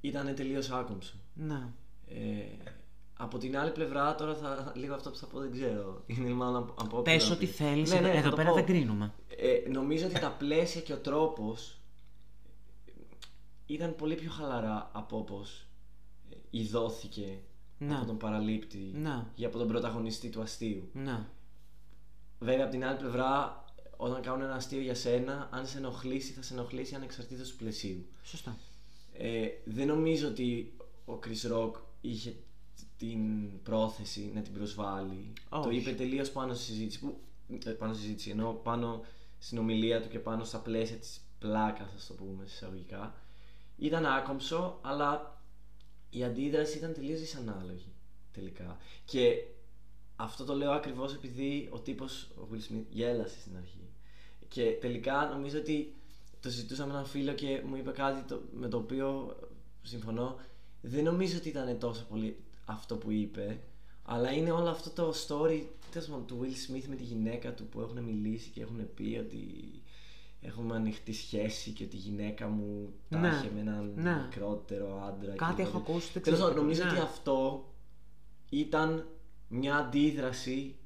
ήταν 0.00 0.34
τελείως 0.34 0.70
άκομψο. 0.70 1.14
να. 1.34 1.72
Ε, 2.08 2.44
από 3.16 3.38
την 3.38 3.58
άλλη 3.58 3.70
πλευρά, 3.70 4.14
τώρα 4.14 4.34
θα, 4.34 4.72
λίγο 4.76 4.94
αυτό 4.94 5.10
που 5.10 5.16
θα 5.16 5.26
πω 5.26 5.38
δεν 5.40 5.52
ξέρω. 5.52 6.02
Είναι 6.06 6.30
μάλλον 6.30 6.56
από, 6.56 6.74
από 6.82 7.02
Πες 7.02 7.30
ό,τι 7.30 7.46
θέλεις, 7.46 7.92
εδώ- 7.92 8.02
θα 8.08 8.12
εδώ 8.12 8.30
το 8.30 8.36
πέρα 8.36 8.48
πω. 8.48 8.54
δεν 8.54 8.64
κρίνουμε. 8.66 9.12
Ε, 9.44 9.68
νομίζω 9.68 10.06
ότι 10.06 10.20
τα 10.20 10.30
πλαίσια 10.30 10.80
και 10.80 10.92
ο 10.92 10.98
τρόπος 10.98 11.80
ήταν 13.66 13.94
πολύ 13.96 14.14
πιο 14.14 14.30
χαλαρά 14.30 14.90
από 14.92 15.18
όπως 15.18 15.66
ε, 16.30 16.36
ειδώθηκε 16.50 17.38
Να. 17.78 17.96
από 17.96 18.06
τον 18.06 18.16
παραλήπτη 18.16 18.92
Να. 18.94 19.30
ή 19.34 19.44
από 19.44 19.58
τον 19.58 19.68
πρωταγωνιστή 19.68 20.28
του 20.28 20.40
αστείου. 20.40 20.88
Να. 20.92 21.30
Βέβαια, 22.38 22.62
από 22.62 22.72
την 22.72 22.84
άλλη 22.84 22.98
πλευρά, 22.98 23.64
όταν 23.96 24.22
κάνουν 24.22 24.42
ένα 24.42 24.54
αστείο 24.54 24.80
για 24.80 24.94
σένα, 24.94 25.48
αν 25.52 25.66
σε 25.66 25.78
ενοχλήσει, 25.78 26.32
θα 26.32 26.42
σε 26.42 26.54
ενοχλήσει 26.54 26.94
ανεξαρτήτως 26.94 27.48
του 27.48 27.56
πλαισίου. 27.56 28.06
Σωστά. 28.22 28.56
Ε, 29.12 29.48
δεν 29.64 29.86
νομίζω 29.86 30.28
ότι 30.28 30.76
ο 31.04 31.18
Chris 31.26 31.52
Rock 31.52 31.72
είχε 32.00 32.34
την 32.98 33.20
πρόθεση 33.62 34.30
να 34.34 34.40
την 34.40 34.52
προσβάλλει. 34.52 35.32
Όχι. 35.48 35.62
Το 35.62 35.70
είπε 35.70 35.90
τελείως 35.90 36.30
πάνω 36.30 36.54
στη 36.54 36.64
συζήτηση. 36.64 36.98
Που, 36.98 37.20
ε, 37.64 37.70
πάνω 37.70 37.92
στη 37.92 38.02
συζήτηση, 38.02 38.30
ενώ 38.30 38.52
πάνω 38.52 39.04
στην 39.42 39.58
ομιλία 39.58 40.02
του 40.02 40.08
και 40.08 40.18
πάνω 40.18 40.44
στα 40.44 40.58
πλαίσια 40.58 40.96
της 40.96 41.20
πλάκας, 41.38 41.92
ας 41.96 42.06
το 42.06 42.14
πούμε 42.14 42.44
εισαγωγικά. 42.44 43.14
Ήταν 43.76 44.06
άκομψο, 44.06 44.78
αλλά 44.82 45.40
η 46.10 46.24
αντίδραση 46.24 46.78
ήταν 46.78 46.92
τελείως 46.92 47.20
δυσανάλογη 47.20 47.92
τελικά. 48.32 48.76
Και 49.04 49.44
αυτό 50.16 50.44
το 50.44 50.54
λέω 50.54 50.70
ακριβώς 50.70 51.14
επειδή 51.14 51.68
ο 51.72 51.78
τύπος, 51.78 52.22
ο 52.22 52.48
Will 52.52 52.72
Smith, 52.72 52.84
γέλασε 52.90 53.40
στην 53.40 53.56
αρχή. 53.56 53.88
Και 54.48 54.76
τελικά 54.80 55.28
νομίζω 55.32 55.58
ότι 55.58 55.94
το 56.40 56.50
συζητούσα 56.50 56.86
με 56.86 56.92
έναν 56.92 57.04
φίλο 57.04 57.32
και 57.32 57.62
μου 57.66 57.76
είπε 57.76 57.90
κάτι 57.90 58.22
το, 58.22 58.40
με 58.52 58.68
το 58.68 58.76
οποίο 58.76 59.36
συμφωνώ. 59.82 60.38
Δεν 60.80 61.04
νομίζω 61.04 61.36
ότι 61.36 61.48
ήταν 61.48 61.78
τόσο 61.78 62.04
πολύ 62.08 62.36
αυτό 62.64 62.96
που 62.96 63.10
είπε, 63.10 63.60
αλλά 64.04 64.32
είναι 64.32 64.50
όλο 64.50 64.68
αυτό 64.68 64.90
το 64.90 65.14
story 65.26 65.62
τέλος 65.92 66.08
πάντων, 66.08 66.26
του 66.26 66.40
Will 66.42 66.70
Smith 66.72 66.84
με 66.88 66.94
τη 66.96 67.02
γυναίκα 67.02 67.54
του 67.54 67.66
που 67.66 67.80
έχουν 67.80 68.02
μιλήσει 68.02 68.50
και 68.50 68.62
έχουν 68.62 68.94
πει 68.94 69.18
ότι 69.20 69.46
έχουμε 70.40 70.74
ανοιχτή 70.76 71.12
σχέση 71.12 71.70
και 71.70 71.84
ότι 71.84 71.96
η 71.96 71.98
γυναίκα 71.98 72.48
μου 72.48 72.92
τα 73.08 73.18
Ναι, 73.18 73.28
είχε 73.28 73.50
με 73.54 73.60
έναν 73.60 73.92
ναι. 73.96 74.22
μικρότερο 74.24 75.02
άντρα. 75.08 75.32
Κάτι 75.34 75.54
και 75.54 75.62
έχω 75.62 75.78
ότι- 75.78 75.90
ακούσει, 75.90 76.10
δεν 76.12 76.22
Τέλος 76.22 76.38
ξέρω. 76.38 76.50
πάντων, 76.52 76.64
νομίζω 76.64 76.84
Ναι. 76.84 76.90
ότι 76.90 77.00
αυτό 77.00 77.64
ήταν 78.50 79.06
μια 79.48 79.76
αντίδραση 79.76 80.76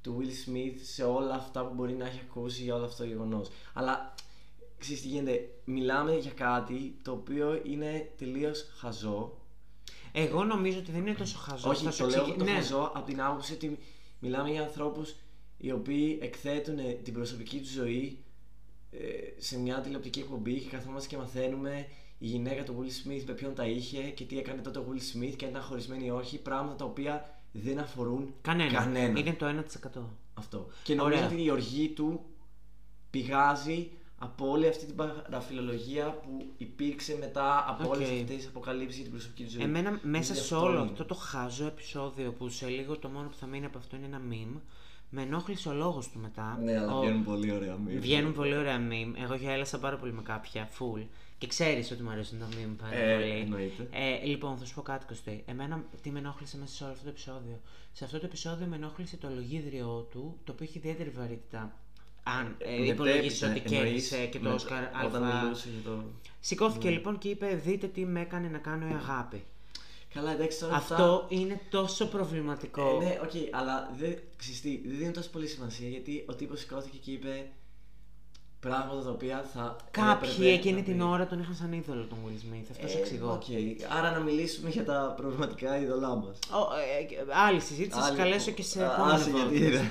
του 0.00 0.18
Will 0.20 0.48
Smith 0.50 0.78
σε 0.82 1.04
όλα 1.04 1.34
αυτά 1.34 1.66
που 1.66 1.74
μπορεί 1.74 1.92
να 1.92 2.06
έχει 2.06 2.20
ακούσει 2.30 2.62
για 2.62 2.74
όλο 2.74 2.84
αυτό 2.84 3.02
το 3.02 3.08
γεγονός. 3.08 3.48
Αλλά 3.72 4.14
ξέρεις 4.78 5.02
τι 5.02 5.08
γίνεται, 5.08 5.48
μιλάμε 5.64 6.16
για 6.16 6.30
κάτι 6.30 6.96
το 7.02 7.12
οποίο 7.12 7.60
είναι 7.64 8.12
τελείως 8.18 8.66
χαζό. 8.76 9.36
Εγώ 10.12 10.44
νομίζω 10.44 10.78
ότι 10.78 10.92
δεν 10.92 11.00
είναι 11.00 11.14
τόσο 11.14 11.38
χαζό. 11.38 11.68
Όχι, 11.68 11.84
Θα 11.84 11.90
το 11.90 11.96
σου 11.96 12.06
λέω 12.06 12.18
εξηγη- 12.20 12.38
το 12.38 12.44
ναι. 12.44 12.50
χαζό 12.50 12.90
από 12.94 13.06
την 13.06 13.22
άποψη 13.22 13.52
ότι 13.52 13.78
μιλάμε 14.26 14.50
για 14.50 14.62
ανθρώπους 14.62 15.14
οι 15.58 15.72
οποίοι 15.72 16.18
εκθέτουν 16.22 16.76
την 17.02 17.12
προσωπική 17.12 17.58
τους 17.58 17.70
ζωή 17.70 18.18
ε, 18.90 18.96
σε 19.36 19.58
μια 19.58 19.80
τηλεοπτική 19.80 20.18
εκπομπή 20.18 20.60
και 20.60 20.68
καθόμαστε 20.68 21.08
και 21.08 21.16
μαθαίνουμε 21.16 21.86
η 22.18 22.26
γυναίκα 22.26 22.62
του 22.62 22.76
Will 22.78 23.08
Smith 23.08 23.22
με 23.26 23.32
ποιον 23.32 23.54
τα 23.54 23.66
είχε 23.66 24.02
και 24.02 24.24
τι 24.24 24.38
έκανε 24.38 24.62
τότε 24.62 24.78
ο 24.78 24.86
Will 24.88 25.16
Smith 25.16 25.34
και 25.36 25.44
αν 25.44 25.50
ήταν 25.50 25.62
χωρισμένοι 25.62 26.04
ή 26.04 26.10
όχι, 26.10 26.38
πράγματα 26.38 26.76
τα 26.76 26.84
οποία 26.84 27.40
δεν 27.52 27.78
αφορούν 27.78 28.34
Κανένα. 28.40 28.72
κανέναν. 28.72 29.16
Είναι 29.16 29.32
το 29.32 29.64
1%. 29.96 30.00
Αυτό. 30.34 30.66
Και 30.82 30.94
νομίζω 30.94 31.16
Ωραία. 31.16 31.30
ότι 31.32 31.42
η 31.44 31.50
οργή 31.50 31.88
του 31.88 32.24
πηγάζει 33.10 33.90
από 34.18 34.50
όλη 34.50 34.68
αυτή 34.68 34.86
την 34.86 34.94
παραφιλολογία 34.94 36.06
που 36.22 36.46
υπήρξε 36.56 37.16
μετά 37.20 37.64
από 37.68 37.84
Οκ. 37.88 37.94
όλες 37.94 38.08
αυτές 38.10 38.36
τις 38.36 38.46
αποκαλύψεις 38.46 38.94
για 38.94 39.02
την 39.04 39.12
προσωπική 39.12 39.44
του 39.44 39.50
ζωή. 39.50 39.62
Εμένα 39.62 39.90
μέσα 39.90 40.00
Νομίζω 40.06 40.34
σε 40.34 40.40
αυτό 40.40 40.60
όλο 40.62 40.78
είναι. 40.80 40.90
αυτό 40.90 41.04
το 41.04 41.14
χάζο 41.14 41.66
επεισόδιο 41.66 42.32
που 42.32 42.48
σε 42.48 42.66
λίγο 42.68 42.98
το 42.98 43.08
μόνο 43.08 43.28
που 43.28 43.34
θα 43.36 43.46
μείνει 43.46 43.64
από 43.66 43.78
αυτό 43.78 43.96
είναι 43.96 44.06
ένα 44.06 44.20
meme, 44.30 44.60
με 45.10 45.22
ενόχλησε 45.22 45.68
ο 45.68 45.72
λόγος 45.72 46.08
του 46.08 46.18
μετά. 46.18 46.58
Ναι, 46.62 46.78
αλλά 46.78 46.96
Ο- 46.96 47.00
βγαίνουν 47.00 47.24
πολύ 47.24 47.52
ωραία 47.52 47.76
μήνυμα. 47.76 48.00
Βγαίνουν 48.00 48.32
πολύ 48.32 48.56
ωραία 48.56 48.78
meme. 48.90 49.14
Εγώ 49.22 49.34
γέλασα 49.34 49.78
πάρα 49.78 49.96
πολύ 49.96 50.12
με 50.12 50.22
κάποια, 50.22 50.68
full. 50.78 51.06
Και 51.38 51.46
ξέρεις 51.46 51.90
ότι 51.90 52.02
μου 52.02 52.10
αρέσουν 52.10 52.38
τα 52.38 52.48
meme 52.50 52.74
πάρα 52.80 52.94
Ε, 52.94 53.14
πολύ. 53.16 53.30
εννοείται. 53.40 53.88
Ε, 53.92 54.26
λοιπόν, 54.26 54.56
θα 54.58 54.64
σου 54.64 54.74
πω 54.74 54.82
κάτι, 54.82 55.06
Κωστή. 55.06 55.42
Εμένα 55.46 55.84
τι 56.02 56.10
με 56.10 56.18
ενόχλησε 56.18 56.58
μέσα 56.58 56.74
σε 56.74 56.82
όλο 56.84 56.92
αυτό 56.92 57.04
το 57.04 57.10
επεισόδιο. 57.10 57.60
Σε 57.92 58.04
αυτό 58.04 58.18
το 58.18 58.26
επεισόδιο 58.26 58.66
με 58.66 58.76
ενόχλησε 58.76 59.16
το 59.16 59.28
λογίδριό 59.34 60.06
του, 60.10 60.38
το 60.44 60.52
οποίο 60.52 60.66
έχει 60.68 60.78
ιδιαίτερη 60.78 61.10
βαρύτητα. 61.10 61.78
Αν 62.28 62.54
ε, 62.58 62.84
υπολογίσει 62.86 63.44
Μετέπειτα, 63.46 63.66
ότι 63.66 63.76
εννοείς, 63.76 64.08
κέρδισε 64.08 64.26
και 64.26 64.38
το 64.38 64.48
με- 64.48 64.54
Όσκαρ 64.54 64.82
Όταν 65.06 65.24
Αλφα. 65.24 65.42
μιλούσες 65.42 65.70
για 65.70 65.90
το... 65.90 66.04
Σηκώθηκε 66.40 66.90
λοιπόν 66.90 67.18
και 67.18 67.28
είπε: 67.28 67.60
Δείτε 67.64 67.86
τι 67.86 68.04
με 68.04 68.20
έκανε 68.20 68.48
να 68.48 68.58
κάνω 68.58 68.86
η 68.86 68.92
αγάπη. 68.92 69.44
Καλά, 70.14 70.32
εντάξει 70.32 70.58
τώρα 70.60 70.74
Αυτό 70.74 70.94
αυτά... 70.94 71.26
είναι 71.28 71.60
τόσο 71.70 72.06
προβληματικό. 72.08 72.98
Ε, 73.02 73.04
ναι, 73.04 73.18
οκ, 73.22 73.30
αλλά 73.50 73.90
δεν, 73.98 74.18
ξέρεις 74.36 74.60
τι, 74.60 74.80
δεν 74.86 74.96
δίνουν 74.98 75.12
τόσο 75.12 75.30
πολύ 75.30 75.46
σημασία 75.46 75.88
γιατί 75.88 76.24
ο 76.28 76.34
τύπος 76.34 76.60
σηκώθηκε 76.60 76.96
και 76.96 77.10
είπε 77.10 77.46
πράγματα 78.60 79.02
τα 79.02 79.10
οποία 79.10 79.44
θα. 79.54 79.76
Κάποιοι 79.90 80.28
έπρεπε 80.32 80.52
εκείνη 80.52 80.76
να 80.78 80.82
την 80.82 80.96
πει. 80.96 81.02
ώρα 81.02 81.26
τον 81.26 81.40
είχαν 81.40 81.54
σαν 81.54 81.72
είδωλο 81.72 82.04
τον 82.04 82.18
Will 82.26 82.30
Smith. 82.54 82.66
Αυτός 82.70 82.90
σου 82.90 82.96
Ε, 82.96 83.00
εξηγώ. 83.00 83.30
οκ, 83.32 83.42
άρα 83.98 84.10
να 84.10 84.18
μιλήσουμε 84.18 84.70
για 84.70 84.84
τα 84.84 85.14
προβληματικά 85.16 85.78
είδωλά 85.80 86.14
μας. 86.14 86.38
Ο, 86.50 86.56
ε, 86.56 87.14
ε, 87.14 87.38
άλλη 87.46 87.60
συζήτηση, 87.60 88.00
θα 88.00 88.06
Άλλη- 88.06 88.16
καλέσω 88.16 88.50
και 88.50 88.62
σε 88.62 88.82
Α, 88.84 88.92
επόμενο 88.92 89.14
άσε, 89.14 89.30
γιατί 89.30 89.54
podcast. 89.56 89.60
είναι. 89.60 89.90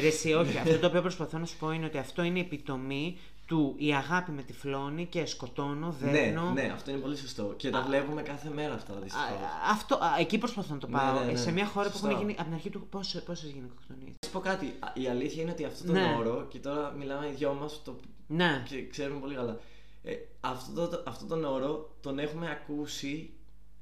Ρε 0.00 0.06
εσύ, 0.06 0.32
όχι. 0.32 0.58
αυτό 0.58 0.78
το 0.78 0.86
οποίο 0.86 1.00
προσπαθώ 1.00 1.38
να 1.38 1.46
σου 1.46 1.56
πω 1.58 1.70
είναι 1.70 1.86
ότι 1.86 1.98
αυτό 1.98 2.22
είναι 2.22 2.38
η 2.38 2.42
επιτομή 2.42 3.18
του 3.52 3.74
η 3.78 3.94
αγάπη 3.94 4.30
με 4.30 4.42
τυφλώνει 4.42 5.06
και 5.06 5.26
σκοτώνω, 5.26 5.94
ναι, 6.00 6.10
δέρνω. 6.10 6.50
ναι, 6.52 6.70
αυτό 6.74 6.90
είναι 6.90 7.00
πολύ 7.00 7.16
σωστό. 7.16 7.54
Και 7.56 7.70
τα 7.70 7.82
βλέπουμε 7.82 8.22
κάθε 8.22 8.50
μέρα 8.50 8.74
αυτά 8.74 8.92
Α, 8.94 9.00
δυστυχώς. 9.00 9.28
αυτό, 9.70 9.94
α, 9.94 10.16
εκεί 10.18 10.38
προσπαθώ 10.38 10.74
να 10.74 10.80
το 10.80 10.86
Ναι, 10.86 10.96
πάω. 10.96 11.18
ναι, 11.18 11.24
ναι. 11.24 11.32
Ε, 11.32 11.36
Σε 11.36 11.52
μια 11.52 11.66
χώρα 11.66 11.86
που 11.86 11.92
Σωστά. 11.92 12.08
έχουν 12.08 12.20
γίνει 12.20 12.32
από 12.32 12.42
την 12.44 12.52
αρχή 12.54 12.70
του 12.70 12.86
πόσε 12.90 13.20
πόσες 13.20 13.50
γυναικοκτονίες. 13.50 14.10
Να 14.20 14.26
σου 14.26 14.32
πω 14.32 14.40
κάτι. 14.40 14.66
Α, 14.66 14.88
Η 14.94 15.08
αλήθεια 15.08 15.42
είναι 15.42 15.50
ότι 15.50 15.64
αυτό 15.64 15.86
το 15.86 15.92
Ναι. 15.92 16.14
όρο, 16.18 16.46
και 16.48 16.58
τώρα 16.58 16.90
μιλάμε 16.98 17.26
οι 17.26 17.32
δυο 17.32 17.52
μας, 17.54 17.80
το 17.84 17.96
Ναι. 18.26 18.62
και 18.68 18.86
ξέρουμε 18.86 19.20
πολύ 19.20 19.34
καλά. 19.34 19.58
Ε, 20.02 20.14
αυτό, 20.40 20.88
το, 20.88 21.02
αυτό 21.06 21.26
τον 21.26 21.44
όρο 21.44 21.96
τον 22.00 22.18
έχουμε 22.18 22.50
ακούσει 22.50 23.30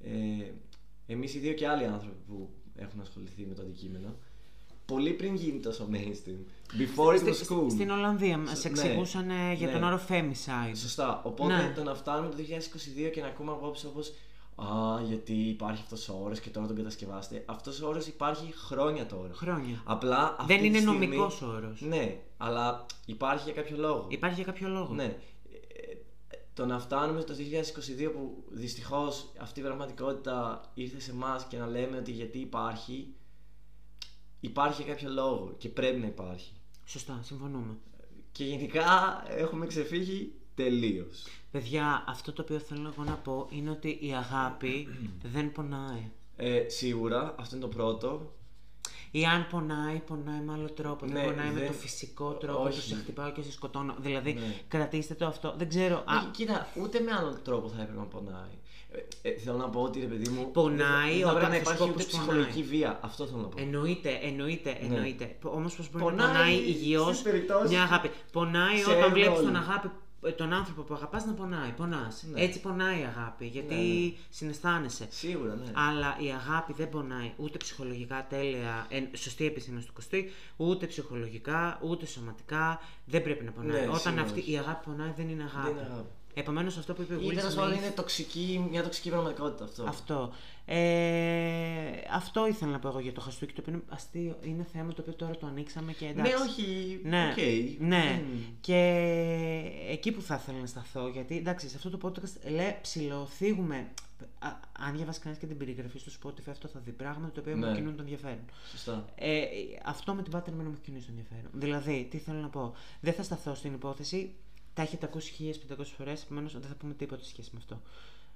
ε, 0.05 0.11
εμείς 1.07 1.35
οι 1.35 1.39
δύο 1.39 1.53
και 1.53 1.68
άλλοι 1.68 1.85
άνθρωποι 1.85 2.16
που 2.27 2.51
έχουν 2.75 3.01
ασχοληθεί 3.01 3.47
με 3.49 3.55
το 3.55 3.62
αντικείμενο 3.62 4.14
πολύ 4.93 5.11
πριν 5.12 5.34
γίνει 5.34 5.61
τόσο 5.61 5.88
mainstream. 5.93 6.38
Before 6.80 7.18
it 7.18 7.28
was 7.28 7.34
Στη- 7.34 7.47
cool. 7.55 7.66
Στην 7.70 7.91
Ολλανδία 7.91 8.38
μα 8.38 8.55
Σ- 8.55 8.64
εξηγούσαν 8.64 9.30
ε, 9.30 9.53
για 9.55 9.66
ναι. 9.66 9.72
τον 9.72 9.82
όρο 9.82 10.01
femicide. 10.09 10.76
Σωστά. 10.76 11.20
Οπότε 11.24 11.57
Ναι. 11.57 11.72
το 11.76 11.82
να 11.82 11.95
φτάνουμε 11.95 12.28
το 12.28 12.36
2022 12.36 13.11
και 13.12 13.20
να 13.20 13.26
ακούμε 13.26 13.51
απόψε 13.53 13.86
όπως 13.86 14.12
Α, 14.57 15.01
γιατί 15.09 15.32
υπάρχει 15.32 15.82
αυτός 15.82 16.09
ο 16.09 16.20
όρος 16.24 16.41
και 16.41 16.49
τώρα 16.51 16.66
τον 16.66 16.76
κατασκευάστε. 16.76 17.43
Αυτός 17.47 17.80
ο 17.82 17.88
όρος 17.88 18.07
υπάρχει 18.07 18.53
χρόνια 18.57 19.07
τώρα. 19.07 19.30
Χρόνια. 19.34 19.82
Απλά 19.84 20.36
αυτή 20.38 20.53
Δεν 20.53 20.61
τη 20.62 20.66
είναι 20.66 20.78
στιγμή- 20.78 20.99
νομικός 21.09 21.43
όρος. 21.43 21.80
Ναι, 21.80 22.16
αλλά 22.38 22.86
υπάρχει 23.07 23.45
για 23.45 23.62
κάποιο 23.62 23.76
λόγο. 23.78 24.07
Υπάρχει 24.09 24.34
για 24.34 24.45
κάποιο 24.45 24.68
λόγο. 24.68 24.95
Ναι. 24.95 25.05
Ε, 25.05 25.09
ε, 25.09 26.36
Το 26.55 26.66
να 26.66 26.78
φτάνουμε 26.78 27.20
στο 27.20 27.34
2022 27.34 28.11
που 28.11 28.45
δυστυχώς 28.51 29.32
αυτή 29.41 29.61
η 29.61 29.62
πραγματικότητα 29.62 30.61
ήρθε 30.74 31.01
σε 31.01 31.11
εμάς 31.11 31.45
και 31.45 31.57
να 31.57 31.66
λέμε 31.66 31.97
ότι 31.97 32.11
γιατί 32.11 32.38
υπάρχει, 32.38 33.14
υπάρχει 34.41 34.82
για 34.82 34.93
κάποιο 34.95 35.11
λόγο 35.11 35.55
και 35.59 35.68
πρέπει 35.68 36.01
να 36.01 36.07
υπάρχει. 36.07 36.53
Σωστά, 36.86 37.20
συμφωνούμε. 37.22 37.76
Και 38.32 38.45
γενικά 38.45 39.22
έχουμε 39.28 39.66
ξεφύγει 39.66 40.32
τελείως. 40.55 41.26
Παιδιά, 41.51 42.05
αυτό 42.09 42.32
το 42.32 42.43
οποίο 42.43 42.59
θέλω 42.59 42.93
εγώ 42.95 43.05
να 43.05 43.14
πω 43.16 43.47
είναι 43.51 43.70
ότι 43.70 43.99
η 44.01 44.14
αγάπη 44.14 44.88
δεν 45.32 45.53
πονάει. 45.53 46.11
Ε, 46.36 46.68
σίγουρα, 46.68 47.34
αυτό 47.38 47.57
είναι 47.57 47.64
το 47.64 47.70
πρώτο. 47.76 48.32
Ή 49.12 49.24
αν 49.24 49.47
πονάει, 49.51 49.97
πονάει 49.99 50.41
με 50.41 50.53
άλλο 50.53 50.70
τρόπο. 50.70 51.07
Ναι, 51.07 51.12
δεν 51.12 51.24
πονάει 51.24 51.51
με 51.53 51.59
δεν- 51.59 51.66
το 51.66 51.72
φυσικό 51.72 52.32
τρόπο. 52.32 52.62
Όχι. 52.62 52.80
Του 52.80 52.86
σε 52.86 52.95
χτυπάω 52.95 53.32
και 53.32 53.43
σε 53.43 53.53
σκοτώνω. 53.53 53.95
Δηλαδή, 54.01 54.32
Ναι. 54.32 54.55
κρατήστε 54.68 55.14
το 55.14 55.26
αυτό. 55.26 55.55
Δεν 55.59 55.68
ξέρω. 55.68 55.97
Α, 55.97 56.16
Όχι, 56.18 56.26
κοίτα, 56.26 56.68
ούτε 56.80 57.01
με 57.01 57.12
άλλον 57.12 57.41
τρόπο 57.45 57.68
θα 57.68 57.80
έπρεπε 57.82 57.99
να 58.01 58.05
πονάει. 58.07 58.51
Ε, 59.22 59.28
ε, 59.28 59.38
θέλω 59.38 59.57
να 59.57 59.68
πω 59.68 59.80
ότι 59.80 60.01
ρε 60.01 60.07
παιδί 60.07 60.28
μου. 60.30 60.51
Πονάει 60.51 61.12
δεν 61.12 61.20
θα 61.22 61.30
όταν 61.30 61.34
πρέπει 61.51 61.53
να 61.53 61.59
θα 61.59 61.59
σου 61.59 61.61
υπάρχει 61.61 61.78
πω 61.78 61.84
ούτε 61.84 61.93
πώς 61.93 62.07
ψυχολογική 62.07 62.62
βία. 62.62 62.99
Αυτό 63.03 63.26
θέλω 63.26 63.41
να 63.41 63.47
πω. 63.49 63.61
Εννοείται, 63.61 64.18
εννοείται, 64.22 64.76
εννοείται. 64.80 65.36
Όμως 65.43 65.74
πώς 65.74 65.91
μπορεί 65.91 66.05
να 66.05 66.11
Ναι. 66.11 66.16
Πονάει 66.22 66.55
πονάει 66.57 66.68
υγιώς 66.68 67.07
στις 67.16 67.22
περιπτώσεις 67.22 67.70
μια 67.70 67.82
αγάπη. 67.82 68.11
Πονάει 68.32 68.76
σε 68.76 68.91
όταν 68.91 69.12
βλέπεις 69.12 69.38
όλοι. 69.38 69.47
τον 69.47 69.57
αγάπη, 69.57 69.91
ε, 70.22 70.30
τον 70.30 70.53
άνθρωπο 70.53 70.82
που 70.82 70.95
αγαπάς 70.95 71.24
να 71.24 71.32
πονάει. 71.32 71.70
Πονάς. 71.76 72.24
Ναι. 72.32 72.41
Έτσι 72.43 72.61
πονάει 72.61 73.01
η 73.01 73.05
αγάπη, 73.05 73.47
γιατί 73.47 73.74
Ναι, 73.74 73.80
ναι. 73.80 74.12
συναισθάνεσαι. 74.30 75.07
Σίγουρα, 75.11 75.55
ναι. 75.55 75.70
Αλλά 75.88 76.16
η 76.20 76.28
αγάπη 76.30 76.72
δεν 76.72 76.88
πονάει 76.88 77.32
ούτε 77.36 77.57
ψυχολογικά 77.59 78.26
τέλεια, 78.28 78.86
εν, 78.88 79.09
σωστή 79.14 79.47
επισήμανση 79.47 79.86
του 79.86 79.93
κοστί, 79.93 80.30
ούτε 80.57 80.86
ψυχολογικά, 80.86 81.78
ούτε 81.82 82.07
σωματικά. 82.07 82.80
Δεν 83.05 83.22
πρέπει 83.22 83.45
να 83.45 83.51
πονάει. 83.51 83.80
Ναι, 83.80 83.86
Όταν 83.86 83.99
σίγουρα 83.99 84.22
αυτή 84.22 84.41
όχι. 84.41 84.53
η 84.53 84.59
αγάπη 84.59 84.84
πονάει, 84.91 85.12
δεν 85.16 85.28
είναι 85.28 85.43
αγάπη. 85.43 85.80
Είναι 86.41 86.49
αγάπη. 86.49 86.51
Επομένως, 86.51 86.76
αυτό 86.76 86.95
που 86.95 87.03
είπε 87.03 87.14
ο 87.14 87.20
Ή 87.20 87.26
Will 87.26 87.34
τέλο 87.34 87.55
πάντων 87.55 87.72
Smith- 87.72 87.76
είναι 87.76 87.91
τοξική, 87.91 88.66
μια 88.70 88.82
τοξική 88.82 89.11
πραγματικότητα 89.11 89.64
αυτό. 89.64 89.82
αυτό. 89.84 90.32
Ε, 90.64 91.91
αυτό 92.12 92.47
ήθελα 92.47 92.70
να 92.70 92.78
πω 92.78 92.88
εγώ 92.88 93.01
για 93.01 93.12
το 93.12 93.20
χαστούκι, 93.20 93.53
το 93.53 93.61
οποίο 93.61 93.72
είναι 93.72 93.82
αστείο. 93.88 94.36
Είναι 94.43 94.66
θέμα 94.72 94.93
το 94.93 95.01
οποίο 95.01 95.12
τώρα 95.14 95.36
το 95.36 95.47
ανοίξαμε 95.47 95.93
και 95.93 96.07
εντάξει. 96.07 96.32
Ναι, 96.32 96.38
όχι. 96.38 97.01
Ναι, 97.05 97.28
οκ. 97.30 97.80
ναι. 97.88 98.22
Μμ. 98.24 98.38
Και 98.61 98.78
εκεί 99.91 100.12
που 100.12 100.22
θα 100.22 100.34
ήθελα 100.43 100.59
να 100.59 100.66
σταθώ, 100.66 101.09
γιατί 101.09 101.36
εντάξει, 101.36 101.68
σε 101.68 101.76
αυτό 101.76 101.91
το 101.99 101.99
podcast 102.09 102.51
λέει 102.51 102.76
ψιλοθίγουμε. 102.83 103.89
Α, 104.38 104.49
αν 104.86 104.97
διαβάσεις 104.97 105.22
κανένα 105.22 105.41
και 105.41 105.47
την 105.47 105.57
περιγραφή 105.57 105.99
στο 105.99 106.11
Spotify, 106.22 106.51
αυτό 106.51 106.68
θα 106.68 106.80
δει 106.84 106.91
πράγματα 106.91 107.32
τα 107.32 107.41
οποία 107.41 107.57
μου 107.57 107.64
Ναι. 107.66 107.74
κινούν 107.74 107.97
το 107.97 108.03
ενδιαφέρον. 108.03 108.38
Σωστά. 108.70 109.05
Ε, 109.14 109.43
αυτό 109.84 110.14
με 110.14 110.22
την 110.22 110.32
Πάτρα 110.33 110.53
εμένα 110.53 110.68
μου 110.68 110.74
έχει 110.74 110.84
κινήσει 110.84 111.07
το 111.07 111.12
ενδιαφέρον. 111.16 111.51
Δηλαδή, 111.53 112.07
τι 112.11 112.18
θέλω 112.18 112.38
να 112.38 112.49
πω. 112.49 112.74
Δεν 113.01 113.12
θα 113.12 113.22
σταθώ 113.22 113.55
στην 113.55 113.72
υπόθεση. 113.74 114.34
Τα 114.75 114.83
έχετε 114.83 115.07
ακούσει 115.07 115.55
1500 115.79 115.85
φορές, 115.97 116.23
επομένως 116.23 116.53
δεν 116.53 116.62
θα 116.68 116.75
πούμε 116.75 116.95
τίποτα 116.95 117.23
σε 117.23 117.29
σχέση 117.29 117.51
με 117.53 117.59
αυτό. 117.59 117.81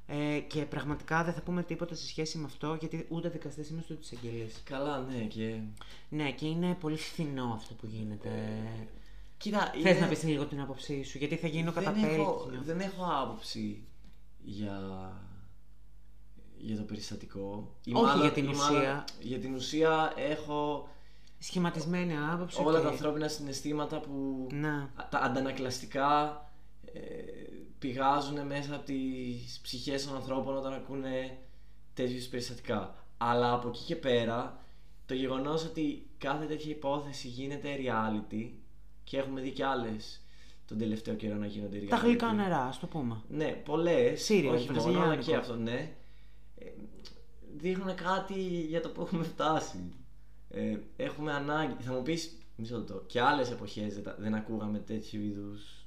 Ε, 0.06 0.38
και 0.38 0.62
πραγματικά 0.62 1.24
δεν 1.24 1.34
θα 1.34 1.40
πούμε 1.42 1.62
τίποτα 1.62 1.94
σε 1.94 2.06
σχέση 2.06 2.38
με 2.38 2.44
αυτό, 2.44 2.76
γιατί 2.80 3.06
ούτε 3.08 3.28
δικαστές 3.28 3.68
είμαστε 3.68 3.92
ούτε 3.94 4.02
εισαγγελείς. 4.02 4.60
Καλά, 4.64 5.00
ναι, 5.00 5.18
και. 5.24 5.58
Ναι, 6.08 6.32
και 6.32 6.46
είναι 6.46 6.74
πολύ 6.80 6.96
φθηνό 6.96 7.52
αυτό 7.56 7.74
που 7.74 7.86
γίνεται. 7.86 8.28
Κοίτα, 9.36 9.70
Θες 9.72 9.80
είναι- 9.92 10.00
να 10.00 10.06
πεις 10.06 10.22
λίγο 10.22 10.44
την 10.46 10.60
άποψή 10.60 11.02
σου, 11.02 11.18
γιατί 11.18 11.36
θα 11.36 11.46
γίνω 11.46 11.72
δεν 11.72 11.84
καταπέλτη. 11.84 12.14
έχω, 12.14 12.50
δεν 12.64 12.80
έχω 12.80 13.04
άποψη 13.22 13.82
για, 14.44 14.80
για 16.58 16.76
το 16.76 16.82
περιστατικό. 16.82 17.74
Ή 17.84 17.92
Όχι 17.94 18.18
για 18.18 18.32
την 18.32 18.44
ή 18.44 18.48
ουσία. 18.48 19.04
για 19.20 19.38
την 19.38 19.54
ουσία 19.54 20.12
έχω 20.16 20.88
Σχηματισμένη 21.46 22.14
άποψη. 22.32 22.62
όλα 22.64 22.78
και- 22.78 22.84
τα 22.84 22.90
ανθρώπινα 22.90 23.28
συναισθήματα 23.28 24.00
που 24.00 24.46
Να. 24.52 24.90
τα 25.10 25.18
αντανακλαστικά 25.18 26.42
ε, 26.92 27.00
πηγάζουν 27.78 28.46
μέσα 28.46 28.74
από 28.74 28.84
τις 28.84 29.60
ψυχές 29.62 30.06
των 30.06 30.16
ανθρώπων 30.16 30.56
όταν 30.56 30.72
ακούνε 30.72 31.38
τέτοιους 31.94 32.26
περιστατικά. 32.26 32.94
Αλλά 33.18 33.52
από 33.52 33.68
εκεί 33.68 33.82
και 33.84 33.96
πέρα, 33.96 34.58
το 35.06 35.14
γεγονός 35.14 35.64
ότι 35.64 36.06
κάθε 36.18 36.44
τέτοια 36.44 36.70
υπόθεση 36.70 37.28
γίνεται 37.28 37.68
reality 37.76 38.50
και 39.04 39.18
έχουμε 39.18 39.40
δει 39.40 39.50
κι 39.50 39.62
άλλες 39.62 40.20
τον 40.66 40.78
τελευταίο 40.78 41.14
καιρό 41.14 41.36
να 41.36 41.46
γίνονται 41.46 41.78
reality. 41.78 41.88
Τα 41.88 41.96
γλυκά 41.96 42.32
νερά, 42.32 42.62
ας 42.64 42.78
το 42.78 42.86
πούμε. 42.86 43.20
Ναι, 43.28 43.46
πολλές. 43.50 44.28
Serial, 44.30 44.32
όχι 44.32 44.40
μόνο, 44.46 44.54
αλλά 44.54 44.64
βραζιλιάνικο. 44.72 45.22
και 45.22 45.36
αυτό, 45.36 45.56
ναι. 45.56 45.92
Ε, 46.58 46.66
δείχνουν 47.56 47.94
κάτι 47.94 48.40
για 48.42 48.80
το 48.80 48.88
που 48.88 49.00
έχουμε 49.00 49.24
φτάσει. 49.24 49.78
Ε, 50.54 50.78
έχουμε 50.96 51.32
ανάγκη. 51.32 51.82
Θα 51.82 51.92
μου 51.92 52.02
πεις, 52.02 52.38
μισό 52.56 52.76
λεπτό, 52.76 53.02
και 53.06 53.20
άλλες 53.20 53.50
εποχές 53.50 53.94
δεν, 53.94 54.02
τα- 54.02 54.16
δεν 54.18 54.34
ακούγαμε 54.34 54.78
τέτοιου 54.78 55.20
είδους. 55.22 55.86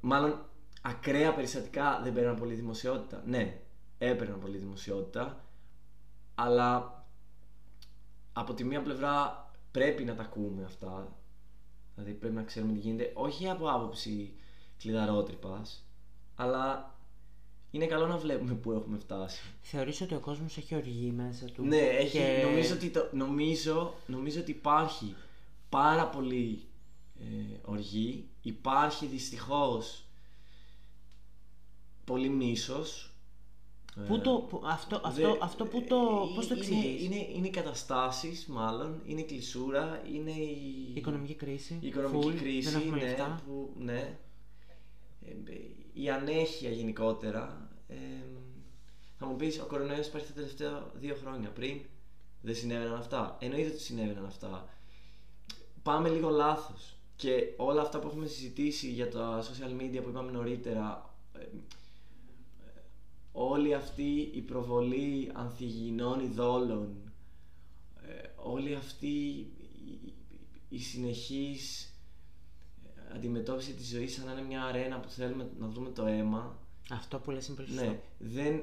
Μάλλον 0.00 0.44
ακραία 0.82 1.34
περιστατικά 1.34 2.00
δεν 2.02 2.12
παίρναν 2.12 2.36
πολύ 2.36 2.54
δημοσιότητα. 2.54 3.22
Ναι, 3.26 3.60
έπαιρναν 3.98 4.40
πολύ 4.40 4.58
δημοσιότητα, 4.58 5.44
αλλά 6.34 7.04
από 8.32 8.54
τη 8.54 8.64
μία 8.64 8.82
πλευρά 8.82 9.44
πρέπει 9.70 10.04
να 10.04 10.14
τα 10.14 10.22
ακούμε 10.22 10.64
αυτά. 10.64 11.16
Δηλαδή 11.94 12.12
πρέπει 12.14 12.34
να 12.34 12.42
ξέρουμε 12.42 12.72
τι 12.72 12.78
γίνεται, 12.78 13.12
όχι 13.14 13.48
από 13.48 13.70
άποψη 13.70 14.34
κλειδαρότρυπας, 14.78 15.84
αλλά 16.34 16.94
είναι 17.76 17.86
καλό 17.86 18.06
να 18.06 18.16
βλέπουμε 18.16 18.52
πού 18.54 18.72
έχουμε 18.72 18.98
φτάσει. 18.98 19.40
Θεωρείς 19.60 20.00
ότι 20.00 20.14
ο 20.14 20.20
κόσμος 20.20 20.56
έχει 20.56 20.74
οργή 20.74 21.10
μέσα 21.16 21.44
του. 21.46 21.64
Ναι, 21.64 21.76
έχει, 21.76 22.18
και- 22.18 22.42
νομίζω, 22.44 22.74
ότι 22.74 22.88
το, 22.90 23.08
νομίζω, 23.12 23.94
νομίζω 24.06 24.40
ότι 24.40 24.50
υπάρχει 24.50 25.14
πάρα 25.68 26.06
πολύ 26.06 26.60
ε, 27.20 27.56
οργή, 27.64 28.24
υπάρχει 28.42 29.06
δυστυχώς 29.06 30.04
πολύ 32.04 32.28
μίσος. 32.28 33.10
Πού 34.06 34.14
Ε, 34.14 34.18
το, 34.18 34.30
που- 34.48 34.62
αυτό, 34.64 35.00
αυτό, 35.04 35.20
Δε- 35.32 35.38
αυτό 35.40 35.64
που 35.64 35.82
το, 35.88 35.96
πώς 36.34 36.46
το 36.46 36.54
είναι, 36.54 36.64
εξηγείς; 36.64 37.02
είναι, 37.04 37.26
είναι 37.36 37.46
οι 37.46 37.50
καταστάσεις 37.50 38.46
μάλλον, 38.46 39.02
είναι 39.06 39.20
η 39.20 39.24
κλεισούρα, 39.24 40.02
είναι 40.12 40.30
η, 40.30 40.90
Η 40.94 40.98
οικονομική 40.98 41.34
κρίση. 41.34 41.78
η 41.80 41.86
οικονομική 41.86 42.28
full, 42.28 42.40
κρίση, 42.40 42.70
Δεν 42.70 42.80
έχουμε 42.80 42.96
ναι, 42.96 43.02
λεφτά. 43.02 43.42
που, 43.46 43.70
ναι. 43.78 44.16
Ε, 45.26 45.52
η 45.92 46.10
ανέχεια 46.10 46.70
γενικότερα. 46.70 47.65
Ε, 47.88 47.94
θα 49.18 49.26
μου 49.26 49.36
πεις, 49.36 49.60
ο 49.60 49.66
κορονοϊός 49.66 50.06
υπάρχει 50.06 50.26
τα 50.26 50.32
τελευταία 50.32 50.90
δύο 50.94 51.14
χρόνια. 51.14 51.48
Πριν 51.48 51.80
δεν 52.42 52.54
συνέβαιναν 52.54 52.98
αυτά. 52.98 53.36
Εννοείται 53.40 53.68
ότι 53.68 53.80
συνέβαιναν 53.80 54.24
αυτά. 54.24 54.68
Πάμε 55.82 56.08
λίγο 56.08 56.28
λάθος. 56.28 56.96
Και 57.16 57.52
όλα 57.56 57.80
αυτά 57.80 57.98
που 57.98 58.06
έχουμε 58.06 58.26
συζητήσει 58.26 58.90
για 58.90 59.10
τα 59.10 59.42
social 59.42 59.80
media 59.82 60.00
που 60.02 60.08
είπαμε 60.08 60.30
νωρίτερα, 60.30 61.14
ε, 61.32 61.38
ε, 61.40 61.46
όλη 63.32 63.74
αυτή 63.74 64.30
η 64.34 64.40
προβολή 64.40 65.30
ανθυγιεινών 65.34 66.20
ειδόλων, 66.20 66.96
ε, 68.08 68.28
όλη 68.36 68.74
αυτή 68.74 69.06
η, 69.06 69.50
η, 69.84 70.14
η 70.68 70.78
συνεχής 70.78 71.84
ε, 72.84 73.14
αντιμετώπιση 73.14 73.72
της 73.72 73.88
ζωής 73.88 74.14
σαν 74.14 74.24
να 74.24 74.32
είναι 74.32 74.42
μια 74.42 74.64
αρένα 74.64 75.00
που 75.00 75.08
θέλουμε 75.08 75.50
να 75.58 75.68
δούμε 75.68 75.90
το 75.90 76.06
αίμα 76.06 76.65
Αυτό 76.90 77.18
που 77.18 77.30
λες 77.30 77.46
είναι 77.46 77.56
πολύ 77.56 77.68
σωστό. 77.68 77.84
ναι, 77.84 78.00
δεν, 78.18 78.62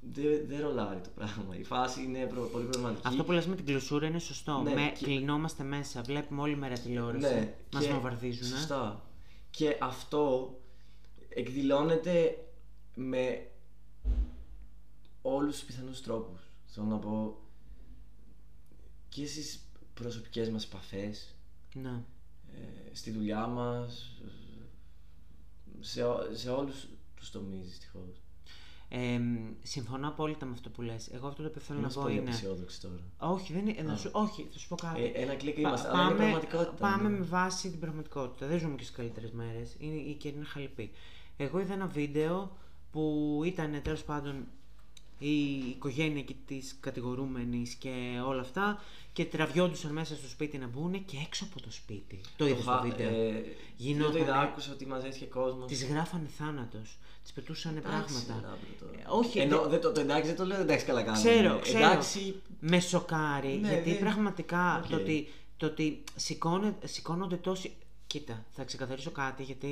δεν, 0.00 0.46
δεν 0.48 0.60
ρολάρει 0.60 1.00
το 1.00 1.08
πράγμα. 1.14 1.56
Η 1.56 1.64
φάση 1.64 2.02
είναι 2.02 2.26
προ- 2.26 2.50
πολύ 2.50 2.64
προβληματική. 2.64 3.06
Αυτό 3.08 3.24
που 3.24 3.32
λες 3.32 3.46
με 3.46 3.54
την 3.56 3.64
κλεισούρα 3.64 4.06
είναι 4.06 4.18
σωστό. 4.18 4.60
Ναι, 4.62 4.74
με, 4.74 4.92
και- 4.98 5.04
Κλεινόμαστε 5.04 5.62
μέσα, 5.62 6.02
βλέπουμε 6.02 6.40
όλη 6.40 6.56
μέρα 6.56 6.78
τηλεόραση. 6.78 7.34
ναι, 7.34 7.54
Μας 7.72 7.84
και- 7.84 7.92
βομβαρδίζουν. 7.92 8.46
Σωστά. 8.46 9.02
Και 9.50 9.76
αυτό 9.80 10.52
εκδηλώνεται 11.28 12.44
με 12.94 13.46
όλους 15.22 15.54
τους 15.56 15.64
πιθανούς 15.64 16.02
τρόπους. 16.02 16.40
Θέλω 16.66 16.86
να 16.86 16.98
πω 16.98 17.38
και 19.08 19.26
στις 19.26 19.60
προσωπικές 19.94 20.48
μας 20.50 20.64
επαφές, 20.64 21.34
Ναι. 21.74 22.02
ε, 22.54 22.94
στη 22.94 23.10
δουλειά 23.10 23.46
μας, 23.46 24.20
σε, 25.80 26.02
ό- 26.02 26.28
σε 26.32 26.50
όλους 26.50 26.88
τους 27.18 27.30
τομείς 27.30 27.66
δυστυχώς. 27.66 28.22
Ε, 28.88 29.20
συμφωνώ 29.62 30.08
απόλυτα 30.08 30.46
με 30.46 30.52
αυτό 30.52 30.70
που 30.70 30.82
λες. 30.82 31.08
Εγώ 31.12 31.26
αυτό 31.26 31.42
το 31.42 31.48
οποίο 31.48 31.60
θέλω 31.60 31.78
να 31.78 31.84
Είμαστε 31.84 32.00
πω 32.00 32.06
πολύ 32.06 32.18
είναι... 32.20 32.30
απεσιόδοξοι 32.30 32.80
τώρα. 32.80 33.32
Όχι, 33.34 33.52
δεν 33.52 33.66
είναι, 33.66 33.82
να 33.82 33.96
σου, 33.96 34.10
όχι, 34.12 34.48
θα 34.52 34.58
σου 34.58 34.68
πω 34.68 34.74
κάτι. 34.74 35.02
Ε, 35.02 35.22
ένα 35.22 35.34
κλικ 35.34 35.54
Πα- 35.54 35.60
είμαστε, 35.60 35.88
αλλά 35.88 36.02
είναι 36.02 36.14
πραγματικότητα. 36.14 36.72
Πάμε 36.72 37.08
ναι. 37.08 37.18
με 37.18 37.24
βάση 37.24 37.70
την 37.70 37.80
πραγματικότητα. 37.80 38.46
Δεν 38.46 38.58
ζούμε 38.58 38.74
και 38.74 38.82
στις 38.82 38.96
καλύτερες 38.96 39.30
μέρες. 39.32 39.74
Η 40.08 40.16
καιρή 40.18 40.36
είναι 40.36 40.44
χαλεπή. 40.44 40.90
Εγώ 41.36 41.60
είδα 41.60 41.72
ένα 41.72 41.86
βίντεο 41.86 42.56
που 42.90 43.40
ήταν 43.44 43.80
τέλος 43.82 44.04
πάντων 44.04 44.46
η 45.18 45.56
οικογένεια 45.68 46.18
εκεί 46.20 46.36
της 46.46 46.76
κατηγορούμενης 46.80 47.74
και 47.74 48.20
όλα 48.26 48.40
αυτά 48.40 48.82
και 49.12 49.24
τραβιόντουσαν 49.24 49.92
μέσα 49.92 50.14
στο 50.16 50.28
σπίτι 50.28 50.58
να 50.58 50.66
μπουν 50.66 51.04
και 51.04 51.16
έξω 51.26 51.44
από 51.50 51.62
το 51.62 51.70
σπίτι. 51.70 52.20
Το 52.36 52.46
είδα 52.46 52.60
στο 52.60 52.70
χα- 52.70 52.80
βίντεο. 52.80 53.08
Ε, 53.08 53.32
δεν 53.32 53.42
το 53.42 53.48
Γινότανε- 53.76 54.20
είδα, 54.20 54.40
άκουσα 54.40 54.72
ότι 54.72 54.86
μαζεύτηκε 54.86 55.24
κόσμος. 55.24 55.66
Τη 55.72 55.74
γράφανε 55.86 56.26
θάνατος. 56.38 56.98
Τη 57.24 57.30
πετούσαν 57.34 57.80
πράγματα. 57.82 58.58
Ε, 58.98 59.04
όχι, 59.08 59.38
Ενώ, 59.38 59.60
δεν- 59.60 59.70
δεν 59.70 59.80
το, 59.80 59.92
το 59.92 60.00
εντάξει 60.00 60.26
δεν 60.26 60.36
το 60.36 60.44
λέω 60.44 60.60
εντάξει 60.60 60.84
καλά 60.84 61.02
κάνω. 61.02 61.16
Ξέρω, 61.16 61.58
ξέρω. 61.58 61.78
Εντάξει, 61.78 62.34
Με 62.60 62.80
σοκάρει, 62.80 63.48
Ναι, 63.62 63.68
γιατί 63.68 63.90
δεν- 63.90 63.98
πραγματικά 63.98 64.78
Οκ. 64.84 64.90
το 64.90 64.96
ότι, 64.96 65.28
το 65.56 65.66
ότι 65.66 66.02
σηκώνε- 66.16 66.86
σηκώνονται 66.86 67.36
τόσοι. 67.36 67.72
Κοίτα, 68.08 68.44
θα 68.50 68.64
ξεκαθαρίσω 68.64 69.10
κάτι 69.10 69.42
γιατί 69.42 69.68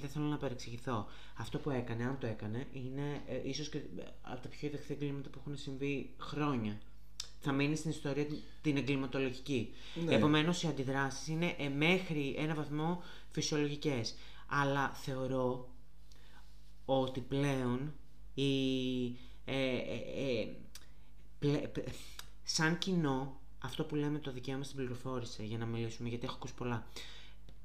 δεν 0.00 0.10
θέλω 0.10 0.24
να 0.24 0.36
παρεξηγηθώ. 0.36 1.06
Αυτό 1.36 1.58
που 1.58 1.70
έκανε, 1.70 2.04
αν 2.04 2.18
το 2.20 2.26
έκανε, 2.26 2.66
είναι 2.72 3.22
ε, 3.26 3.48
ίσως 3.48 3.68
και 3.68 3.80
από 4.22 4.42
τα 4.42 4.48
πιο 4.48 4.68
ιδεχθή 4.68 4.92
εγκλήματα 4.92 5.28
που 5.28 5.38
έχουν 5.40 5.56
συμβεί 5.56 6.14
χρόνια. 6.18 6.78
Θα 7.40 7.52
μείνει 7.52 7.76
στην 7.76 7.90
ιστορία 7.90 8.24
την- 8.26 8.38
την 8.62 8.76
εγκληματολογική. 8.76 9.72
Ναι. 10.04 10.14
Επομένως, 10.14 10.62
οι 10.62 10.66
αντιδράσεις 10.66 11.28
είναι 11.28 11.54
ε, 11.58 11.68
μέχρι 11.68 12.34
ένα 12.38 12.54
βαθμό 12.54 13.02
φυσιολογικές. 13.30 14.14
Αλλά 14.46 14.88
θεωρώ 14.88 15.68
ότι 16.84 17.20
πλέον 17.20 17.92
η, 18.34 19.06
ε, 19.44 19.76
ε, 19.76 20.40
ε, 20.40 20.48
πλε- 21.38 21.66
π- 21.68 21.88
σαν 22.44 22.78
κοινό 22.78 23.40
αυτό 23.58 23.84
που 23.84 23.94
λέμε 23.94 24.18
το 24.18 24.32
δικαίωμα 24.32 24.62
στην 24.64 24.76
πληροφόρηση 24.76 25.44
για 25.44 25.58
να 25.58 25.66
μιλήσουμε, 25.66 26.08
γιατί 26.08 26.24
έχω 26.24 26.34
ακούσει 26.34 26.54
πολλά. 26.54 26.86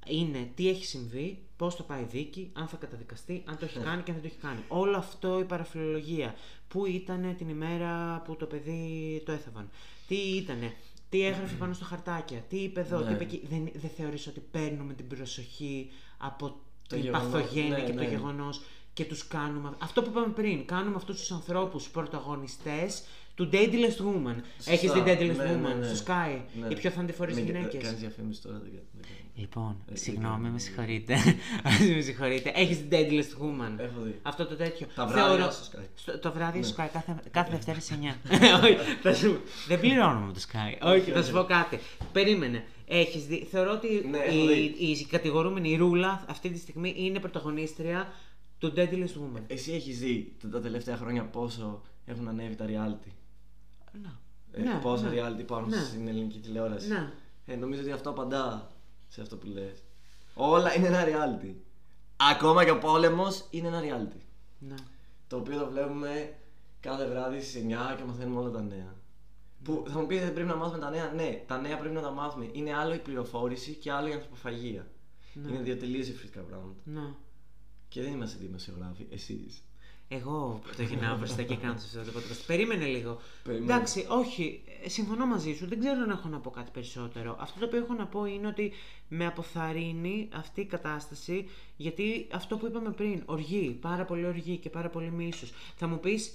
Είναι 0.07 0.49
τι 0.55 0.69
έχει 0.69 0.85
συμβεί, 0.85 1.39
πώς 1.57 1.75
θα 1.75 1.83
πάει 1.83 2.01
η 2.01 2.07
δίκη, 2.11 2.49
αν 2.53 2.67
θα 2.67 2.77
καταδικαστεί, 2.77 3.43
αν 3.45 3.57
το 3.57 3.65
έχει 3.65 3.79
κάνει 3.79 4.01
και 4.03 4.11
αν 4.11 4.17
δεν 4.21 4.29
το 4.29 4.35
έχει 4.35 4.47
κάνει. 4.47 4.59
Όλο 4.67 4.97
αυτό 4.97 5.39
η 5.39 5.43
παραφιλολογία. 5.43 6.35
Πού 6.67 6.85
ήταν 6.85 7.35
την 7.37 7.49
ημέρα 7.49 8.21
που 8.25 8.35
το 8.35 8.45
παιδί 8.45 9.21
το 9.25 9.31
έθαβαν. 9.31 9.69
Τι 10.07 10.15
ήτανε. 10.15 10.73
Τι 11.09 11.25
έγραφε 11.25 11.55
πάνω 11.55 11.73
στο 11.73 11.85
χαρτάκια. 11.85 12.39
Τι 12.49 12.57
είπε 12.57 12.79
εδώ, 12.79 12.97
τι 12.99 13.03
Ναι. 13.05 13.11
είπε 13.11 13.23
εκεί. 13.23 13.41
Δεν, 13.49 13.69
δεν 13.73 13.89
θεωρείς 13.97 14.27
ότι 14.27 14.39
παίρνουμε 14.51 14.93
την 14.93 15.07
προσοχή 15.07 15.89
από 16.17 16.47
Το 16.47 16.55
την 16.95 16.99
γεγονός, 16.99 17.23
παθογένεια 17.31 17.77
ναι, 17.77 17.83
και 17.83 17.91
το 17.93 18.01
ναι. 18.01 18.07
γεγονός 18.09 18.61
και 18.93 19.05
τους 19.05 19.27
κάνουμε. 19.27 19.71
Αυτό 19.77 20.01
που 20.01 20.09
είπαμε 20.09 20.33
πριν, 20.33 20.65
κάνουμε 20.65 20.95
αυτούς 20.95 21.19
τους 21.19 21.31
ανθρώπους 21.31 21.89
πρωταγωνιστές 21.89 23.03
του 23.35 23.49
Daedalus 23.53 23.97
Woman. 24.05 24.35
Έχεις 24.65 24.91
δει 24.91 25.03
Daedalus 25.05 25.35
Ναι, 25.37 25.43
ναι, 25.43 25.59
Woman 25.73 25.75
ναι. 25.79 25.93
στο 25.93 26.05
Sky; 26.07 26.39
Ναι. 26.59 26.67
Οι 26.67 26.75
πιο 26.75 26.89
θαντιφορείς 26.89 27.35
Μην- 27.35 27.45
γυναίκες; 27.45 27.83
Κάνεις 27.83 27.99
διαφήμιση 27.99 28.41
τώρα, 28.41 28.57
δεν 28.57 28.69
κάνω. 28.69 28.83
δεν 28.93 29.01
κάνω. 29.03 29.22
Λοιπόν, 29.36 29.75
Ε, 29.91 29.95
συγγνώμη, 29.95 30.34
δεν 30.34 30.41
με 30.41 30.47
κάνω. 30.47 30.57
συγχωρείτε. 30.59 31.15
με 31.95 32.01
συγχωρείτε. 32.01 32.51
Έχεις 32.55 32.77
δει 32.81 32.88
Daedalus 32.91 33.43
Woman. 33.43 33.79
Έχω 33.79 34.01
δει. 34.01 34.19
Αυτό 34.21 34.45
το 34.45 34.55
τέτοιο. 34.55 34.88
Τα 34.95 35.05
βράδια 35.05 35.49
στο 35.51 35.77
Sky. 35.79 35.86
στο- 35.95 36.19
το 36.19 36.31
βράδυ 36.31 36.57
Ναι. 36.59 36.65
στο 36.65 36.84
Sky, 36.84 36.88
κάθε, 36.93 37.15
κάθε 37.31 37.51
Δευτέρα 37.51 37.79
σε 37.79 37.99
9. 38.01 38.15
Όχι, 38.63 38.75
θα 39.01 39.13
σου... 39.13 39.41
Δεν 39.67 39.79
πληρώνουμε 39.79 40.25
με 40.25 40.34
το 40.34 40.39
Sky. 40.51 40.88
Όχι, 40.88 41.11
θα 41.11 41.23
σου 41.23 41.31
πω 41.31 41.43
κάτι. 41.43 41.79
Περίμενε. 42.11 42.63
Έχεις 42.88 43.25
δει. 43.25 43.47
Θεωρώ 43.51 43.71
ότι 43.71 44.07
Ναι, 44.09 44.17
έχω 44.17 44.51
η, 44.51 44.73
δει. 44.77 44.86
η 44.86 45.05
κατηγορούμενη 45.05 45.69
η 45.69 45.75
Ρούλα 45.75 46.25
αυτή 46.29 46.49
τη 46.49 46.57
στιγμή 46.59 46.93
είναι 46.97 47.19
πρωταγωνίστρια 47.19 48.07
του 48.57 48.73
Daedalus 48.75 49.03
Woman. 49.21 49.41
Εσύ 49.47 49.71
έχεις 49.73 49.99
δει 49.99 50.36
τα- 50.41 50.49
τα 50.49 50.61
τελευταία 50.61 50.97
χρόνια 50.97 51.23
πόσο 51.23 51.81
έχουν 52.05 52.27
ανέβει 52.27 52.55
τα 52.55 52.65
reality; 52.65 53.11
Να. 54.01 54.19
Ε, 54.51 54.61
Ναι, 54.61 54.79
πόσα 54.81 55.09
ναι. 55.09 55.21
reality 55.21 55.39
υπάρχουν 55.39 55.69
Ναι. 55.69 55.77
στην 55.77 56.07
ελληνική 56.07 56.39
τηλεόραση; 56.39 56.88
Ναι. 56.88 57.11
Ε, 57.45 57.55
νομίζω 57.55 57.81
ότι 57.81 57.91
αυτό 57.91 58.09
απαντά 58.09 58.67
σε 59.14 59.22
αυτό 59.22 59.38
που 59.38 59.47
λες. 59.47 59.84
Όλα 60.34 60.76
είναι 60.76 60.88
ένα 60.88 61.03
reality. 61.05 61.53
Ακόμα 62.32 62.66
και 62.66 62.72
ο 62.72 62.78
πόλεμος 62.78 63.47
είναι 63.49 63.68
ένα 63.68 63.82
reality. 63.82 64.22
Ναι. 64.59 64.76
Το 65.28 65.38
οποίο 65.38 65.59
το 65.59 65.70
βλέπουμε 65.70 66.34
κάθε 66.80 67.07
βράδυ 67.07 67.41
στις 67.41 67.64
9 67.64 67.95
και 67.97 68.03
μαθαίνουμε 68.03 68.39
όλα 68.39 68.49
τα 68.49 68.61
νέα. 68.61 68.95
Που 69.64 69.84
θα 69.88 69.99
μου 69.99 70.05
πείτε 70.05 70.24
δεν 70.24 70.34
πρέπει 70.34 70.47
να 70.47 70.55
μάθουμε 70.55 70.80
τα 70.80 70.89
νέα. 70.89 71.11
Ναι, 71.11 71.43
τα 71.47 71.57
νέα 71.61 71.78
πρέπει 71.78 71.95
να 71.95 72.01
τα 72.01 72.11
μάθουμε. 72.11 72.49
Είναι 72.51 72.76
άλλο 72.76 72.93
η 72.93 72.99
πληροφόρηση 72.99 73.74
και 73.74 73.91
άλλο 73.91 74.07
η 74.07 74.14
ανθρωποφαγία. 74.14 74.88
Ναι. 75.34 75.49
Είναι 75.49 75.61
δύο 75.61 75.78
τελείως 75.78 76.05
διαφορετικά 76.05 76.41
πράγματα. 76.41 76.80
Ναι. 76.84 77.14
Και 77.89 78.01
δεν 78.01 78.11
είμαστε 78.11 78.38
δημοσιογράφοι, 78.41 79.07
εσείς. 79.09 79.61
Εγώ 80.07 80.61
το 80.78 80.84
γυρνάω 80.84 81.18
μπροστά 81.18 81.43
και 81.43 81.55
κάνω 81.55 81.78
σε 81.78 81.99
αυτό 81.99 82.11
το 82.11 82.20
podcast. 82.20 82.43
Περίμενε 82.47 82.86
λίγο. 82.86 83.20
Περιμένω. 83.43 83.74
Εντάξει, 83.74 84.05
όχι, 84.09 84.64
ε, 84.68 84.72
συμφωνώ 84.86 85.25
μαζί 85.25 85.53
σου. 85.53 85.67
Δεν 85.67 85.79
ξέρω 85.79 86.01
αν 86.01 86.09
έχω 86.09 86.27
να 86.27 86.39
πω 86.39 86.49
κάτι 86.49 86.71
περισσότερο. 86.71 87.38
Αυτό 87.39 87.59
το 87.59 87.65
οποίο 87.65 87.79
έχω 87.79 87.93
να 87.93 88.05
πω 88.07 88.25
είναι 88.25 88.47
ότι 88.47 88.71
με 89.07 89.25
αποθαρρύνει 89.25 90.29
αυτή 90.34 90.61
η 90.61 90.65
κατάσταση 90.65 91.49
γιατί 91.77 92.27
αυτό 92.31 92.57
που 92.57 92.65
είπαμε 92.65 92.91
πριν, 92.91 93.23
οργή, 93.25 93.77
πάρα 93.81 94.05
πολύ 94.05 94.25
οργή 94.25 94.57
και 94.57 94.69
πάρα 94.69 94.89
πολύ 94.89 95.11
μίσος. 95.11 95.51
Θα 95.75 95.88
μου 95.88 95.99
πεις, 95.99 96.34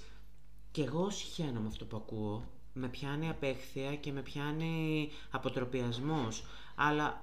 και 0.71 0.83
εγώ 0.83 1.11
συχαίνω 1.11 1.61
με 1.61 1.67
αυτό 1.69 1.85
που 1.85 1.97
ακούω. 1.97 2.45
Με 2.73 2.89
πιάνει 2.89 3.29
απέχθεια 3.29 3.95
και 3.97 4.13
με 4.13 4.21
πιάνει 4.23 5.09
αποτροπιασμός. 5.31 6.45
Αλλά 6.75 7.23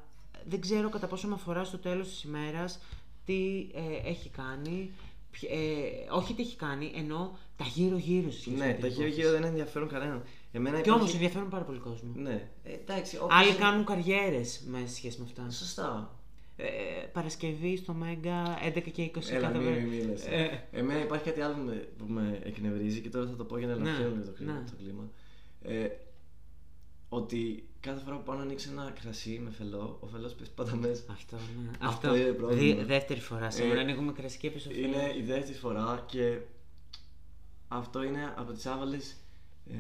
δεν 0.50 0.62
ξέρω 0.62 0.90
κατά 0.90 1.08
πόσο 1.08 1.28
με 1.28 1.34
αφορά 1.34 1.64
στο 1.64 1.78
τέλος 1.78 2.08
της 2.08 2.24
ημέρας 2.24 2.80
τι 3.26 3.68
ε, 3.74 4.10
έχει 4.10 4.30
κάνει. 4.30 4.92
ποιο- 5.32 5.50
Ε, 5.52 6.12
όχι 6.12 6.34
τι 6.34 6.42
έχει 6.42 6.56
κάνει, 6.56 6.92
ενώ 6.96 7.38
τα 7.58 7.66
γύρω-γύρω 7.66 8.32
σε 8.32 8.40
σχέση 8.40 8.56
με 8.58 8.66
Ναι, 8.66 8.72
την 8.72 8.82
τα 8.82 8.88
υπόθεση. 8.88 9.10
γύρω-γύρω 9.10 9.32
δεν 9.40 9.44
ενδιαφέρουν 9.44 9.88
κανέναν. 9.90 10.24
Εμένα 10.56 10.76
Και 10.76 10.82
υπάρχει- 10.90 11.02
όμω 11.04 11.12
ενδιαφέρουν 11.14 11.50
πάρα 11.50 11.64
πολύ 11.64 11.80
κόσμο. 11.80 12.12
Ναι, 12.16 12.50
ε, 12.64 12.74
εντάξει. 12.74 13.18
όπως- 13.18 13.36
Άλλοι 13.36 13.54
κάνουν 13.54 13.86
καριέρες 13.86 14.62
με 14.68 14.86
σχέση 14.88 15.18
με 15.20 15.26
αυτά. 15.28 15.50
Σωστά. 15.52 16.20
Ε, 16.58 16.66
Παρασκευή 17.14 17.78
στο 17.78 17.94
Μέγκα 17.94 18.58
11 18.62 18.90
και 18.92 19.02
20 19.02 19.32
Έλα, 19.34 19.48
κάθε 19.48 19.58
μην 19.58 19.68
μέρα. 19.68 19.82
μη 19.82 19.96
μιλάς. 19.96 20.26
Ε, 20.26 20.64
Εμένα 20.72 21.00
υπάρχει 21.02 21.24
κάτι 21.26 21.42
άλλο 21.42 21.54
που 21.56 21.62
με, 21.64 21.88
που 21.98 22.06
με 22.08 22.40
εκνευρίζει 22.44 23.00
και 23.02 23.10
τώρα 23.10 23.28
θα 23.30 23.36
το 23.36 23.44
πω 23.46 23.58
για 23.58 23.68
να 23.68 23.76
Ναι, 23.76 23.82
ελαφρύνω 23.90 24.10
λίγο 24.10 24.26
το 24.26 24.32
κλίμα. 24.32 24.54
ναι. 24.54 24.64
Το 24.70 24.74
κλίμα. 24.78 25.10
Ε, 25.62 25.88
ότι 27.10 27.68
κάθε 27.80 28.04
φορά 28.04 28.16
που 28.18 28.24
πάω 28.24 28.36
να 28.36 28.42
ανοίξω 28.42 28.72
ένα 28.72 28.94
κρασί 29.02 29.40
με 29.44 29.50
φελό, 29.52 29.98
ο 30.02 30.08
φελός 30.08 30.34
πέφτει 30.34 30.54
πάντα 30.56 30.76
μέσα. 30.76 31.04
Αυτό, 31.12 31.36
ναι. 31.36 31.70
Αυτό 31.80 32.16
είναι 32.16 32.32
πρόβλημα. 32.32 32.76
Δι- 32.78 32.86
δεύτερη 32.88 33.20
φορά 33.20 33.52
σήμερα 33.52 33.80
Ε, 33.80 33.84
ανοίγουμε 33.84 34.12
κρασί 34.12 34.38
και 34.38 34.50
πίσω 34.52 34.70
Είναι 34.72 35.14
η 35.18 35.22
δεύτερη 35.22 35.58
φορά 35.58 36.04
και 36.08 36.38
αυτό 37.68 38.04
είναι 38.04 38.34
από 38.38 38.52
τις 38.52 38.66
άβαλες 38.66 39.16
ε, 39.72 39.76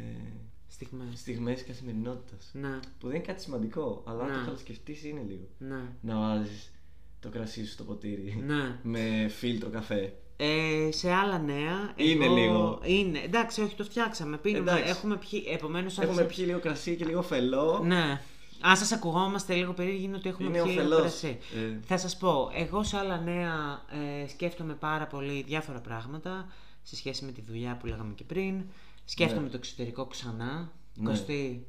Στιγμές. 0.75 1.19
στιγμές 1.19 1.63
καθημερινότητας. 1.63 2.49
Ναι, 2.53 2.79
Που 2.99 3.07
δεν 3.07 3.15
είναι 3.15 3.25
κάτι 3.25 3.41
σημαντικό, 3.41 4.03
αλλά 4.07 4.23
αν 4.23 4.29
Ναι. 4.29 4.37
το 4.37 4.43
καλοσκεφτείς 4.45 5.03
είναι 5.03 5.21
λίγο. 5.27 5.47
ναι. 5.57 5.81
Να 6.01 6.19
βάζεις 6.19 6.71
το 7.19 7.29
κρασί 7.29 7.65
σου 7.65 7.71
στο 7.71 7.83
ποτήρι 7.83 8.43
Ναι. 8.45 8.79
με 8.83 9.27
φίλτρο 9.27 9.69
καφέ. 9.69 10.13
Ε, 10.37 10.89
σε 10.91 11.11
άλλα 11.11 11.37
νέα. 11.39 11.93
Είναι 11.95 12.25
εγώ- 12.25 12.35
λίγο. 12.35 12.79
Είναι. 12.83 13.19
Εντάξει, 13.19 13.61
όχι, 13.61 13.75
το 13.75 13.83
φτιάξαμε. 13.83 14.37
Πίνουμε. 14.37 14.71
Εντάξει. 14.71 14.89
Έχουμε 14.89 15.17
πιει. 15.17 15.43
Επομένως. 15.47 15.99
Έχουμε 15.99 16.23
πιει 16.23 16.43
λίγο 16.47 16.59
κρασί 16.59 16.95
και 16.95 17.05
λίγο 17.05 17.21
φελό. 17.21 17.81
Ναι. 17.85 18.21
Αν 18.61 18.77
σας 18.77 18.91
ακουγόμαστε 18.91 19.53
λίγο 19.55 19.73
περίεργοι 19.73 20.03
είναι 20.03 20.15
ότι 20.15 20.29
έχουμε 20.29 20.47
Είναι 20.49 20.61
πιει 20.63 20.75
ωφελός. 20.77 20.99
κρασί. 20.99 21.37
Ε. 21.55 21.77
Θα 21.85 21.97
σας 21.97 22.17
πω, 22.17 22.51
εγώ 22.55 22.83
σε 22.83 22.97
άλλα 22.97 23.17
νέα 23.21 23.81
ε, 24.23 24.27
σκέφτομαι 24.27 24.73
πάρα 24.73 25.07
πολύ 25.07 25.43
διάφορα 25.47 25.79
πράγματα 25.79 26.47
σε 26.83 26.95
σχέση 26.95 27.25
με 27.25 27.31
τη 27.31 27.41
δουλειά 27.41 27.77
που 27.79 27.85
λέγαμε 27.85 28.13
και 28.13 28.23
πριν. 28.23 28.63
Σκέφτομαι 29.05 29.41
Ναι. 29.41 29.49
το 29.49 29.57
εξωτερικό 29.57 30.05
ξανά. 30.05 30.71
Ναι. 30.95 31.09
Κωστή, 31.09 31.65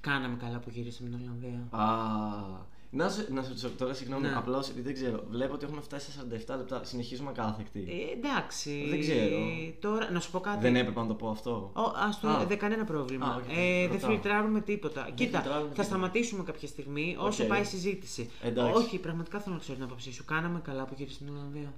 κάναμε 0.00 0.36
καλά 0.36 0.58
που 0.58 0.70
γυρίσαμε 0.70 1.08
την 1.08 1.18
Ολλανδία. 1.20 1.68
Α, 1.70 2.72
να 2.90 3.08
σου, 3.10 3.32
να 3.32 3.42
σου 3.42 3.48
ρωτήσω 3.48 3.70
τώρα, 3.70 3.94
συγγνώμη, 3.94 4.22
Ναι. 4.28 4.34
απλώς 4.36 4.68
επειδή 4.68 4.82
δεν 4.84 4.94
ξέρω. 4.94 5.24
Βλέπω 5.30 5.54
ότι 5.54 5.64
έχουμε 5.64 5.80
φτάσει 5.80 6.10
στα 6.10 6.22
47 6.54 6.56
λεπτά. 6.56 6.84
Συνεχίζουμε 6.84 7.30
ακάθεκτη. 7.30 7.80
Ε, 7.80 8.12
εντάξει. 8.16 8.86
Δεν 8.90 9.00
ξέρω. 9.00 9.36
Τώρα, 9.80 10.10
να 10.10 10.20
σου 10.20 10.30
πω 10.30 10.40
κάτι. 10.40 10.60
Δεν 10.60 10.76
έπρεπε 10.76 11.00
να 11.00 11.06
το 11.06 11.14
πω 11.14 11.28
αυτό. 11.28 11.70
Ο, 11.74 11.80
ας 11.96 12.20
το, 12.20 12.28
Α. 12.28 12.46
δεν 12.46 12.58
κανένα 12.58 12.84
πρόβλημα. 12.84 13.26
Α, 13.26 13.36
οκ, 13.36 13.42
ε, 13.56 13.80
δεν 13.86 13.92
ρωτάω. 13.92 14.10
φιλτράρουμε 14.10 14.60
τίποτα. 14.60 15.10
Κοίτα, 15.14 15.38
φιλτράρουμε 15.38 15.60
θα 15.60 15.68
τίποτα. 15.68 15.82
σταματήσουμε 15.82 16.42
κάποια 16.42 16.68
στιγμή 16.68 17.16
όσο 17.18 17.42
Οκ. 17.42 17.48
πάει 17.48 17.60
η 17.60 17.64
συζήτηση. 17.64 18.30
Εντάξει. 18.42 18.76
Όχι, 18.82 18.98
πραγματικά 18.98 19.40
θέλω 19.40 19.54
να 19.54 19.60
ξέρω 19.60 19.76
την 19.76 19.84
άποψή 19.86 20.12
σου. 20.12 20.24
Κάναμε 20.24 20.60
καλά 20.60 20.84
που 20.84 20.94
γύρισε 20.96 21.14
στην 21.14 21.28
Ολλανδία. 21.28 21.72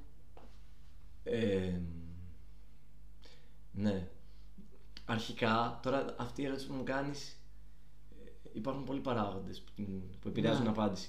Ε, 1.25 1.81
ναι. 3.73 4.09
Αρχικά, 5.07 5.81
τώρα 5.83 6.15
αυτή 6.19 6.43
η 6.43 6.45
ερώτηση 6.45 6.67
που 6.67 6.75
μου 6.75 6.83
κάνεις 6.85 7.41
ε, 8.25 8.31
υπάρχουν 8.53 8.85
πολλοί 8.85 9.01
παράγοντες 9.01 9.61
που, 9.61 9.73
την- 9.75 10.03
που 10.21 10.29
επηρεάζουν 10.29 10.63
Ναι. 10.65 10.71
την 10.71 10.81
απάντηση. 10.81 11.09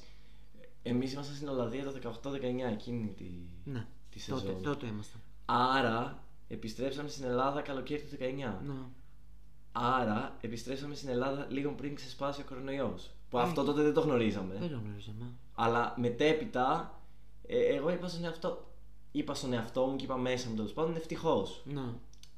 Εμείς 0.83 1.13
ήμασταν 1.13 1.35
στην 1.35 1.47
Ολλανδία 1.47 1.83
το 1.83 1.91
18-19 1.91 2.71
εκείνη 2.71 3.13
τη, 3.17 3.23
Ναι, 3.63 3.85
τη 4.09 4.25
τότε, 4.25 4.41
σεζόν. 4.41 4.61
τότε 4.63 4.85
ήμασταν. 4.85 5.21
Άρα 5.45 6.23
επιστρέψαμε 6.47 7.09
στην 7.09 7.23
Ελλάδα 7.23 7.61
καλοκαίρι 7.61 8.01
του 8.01 8.07
19. 8.19 8.61
Ναι. 8.65 8.73
Άρα 9.71 10.37
επιστρέψαμε 10.41 10.95
στην 10.95 11.09
Ελλάδα 11.09 11.47
λίγο 11.49 11.71
πριν 11.71 11.95
ξεσπάσει 11.95 12.41
ο 12.41 12.43
κορονοϊός. 12.43 13.11
Που 13.29 13.37
Ε. 13.37 13.41
αυτό 13.41 13.63
τότε 13.63 13.81
δεν 13.81 13.93
το 13.93 14.01
γνωρίζαμε. 14.01 14.55
Δεν 14.59 14.69
το 14.69 14.79
γνωρίζαμε. 14.85 15.31
Αλλά 15.55 15.93
μετέπειτα, 15.97 16.99
ε, 17.47 17.57
εγώ 17.75 17.89
είπα 17.91 18.07
στον 18.07 18.23
εαυτό, 18.23 18.71
είπα 19.11 19.33
στον 19.33 19.53
εαυτό 19.53 19.85
μου 19.85 19.95
και 19.95 20.03
είπα 20.03 20.17
μέσα 20.17 20.49
μου 20.49 20.55
τέλος 20.55 20.73
πάντων 20.73 20.95
ευτυχώς. 20.95 21.61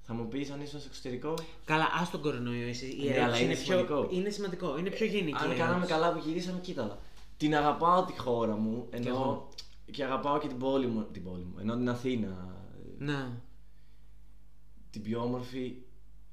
Ναι. 0.10 0.16
Θα 0.16 0.22
μου 0.24 0.28
πεις 0.28 0.49
αν 0.49 0.62
ήσουν 0.62 0.80
στο 0.80 0.88
εξωτερικό. 0.91 1.34
Καλά, 1.66 1.88
ας 2.01 2.10
τον 2.10 2.22
κορονοϊό. 2.22 2.68
εσύ. 2.68 2.86
Η 2.86 2.95
Ναι, 3.03 3.03
ερώτηση 3.03 3.22
αλλά 3.24 3.39
είναι 3.39 3.53
πιο... 3.53 3.64
σημαντικό. 3.64 4.07
είναι 4.12 4.30
σημαντικό. 4.30 4.78
Είναι 4.80 4.89
πιο 4.89 5.05
γενική. 5.05 5.43
αν 5.43 5.51
η 5.51 5.55
κάναμε 5.55 5.70
ερώτηση. 5.76 5.91
καλά 5.93 6.14
που 6.14 6.22
γυρίσαμε, 6.26 6.60
κοίτα. 6.60 6.99
Την 7.38 7.55
αγαπάω 7.55 8.03
τη 8.05 8.18
χώρα 8.20 8.55
μου, 8.55 8.88
Κι 8.89 8.95
ενώ. 8.97 9.10
εγώ. 9.10 9.47
Και 9.91 10.03
αγαπάω 10.03 10.38
και 10.39 10.47
την 10.47 10.57
πόλη 10.57 10.88
μου. 10.88 11.05
Την 11.12 11.24
πόλη 11.24 11.43
μου. 11.43 11.55
Ενώ 11.60 11.76
την 11.76 11.89
Αθήνα. 11.89 12.28
ε, 12.99 13.03
Ναι. 13.03 13.28
Την 14.91 15.01
πιο 15.01 15.22
όμορφη, 15.22 15.74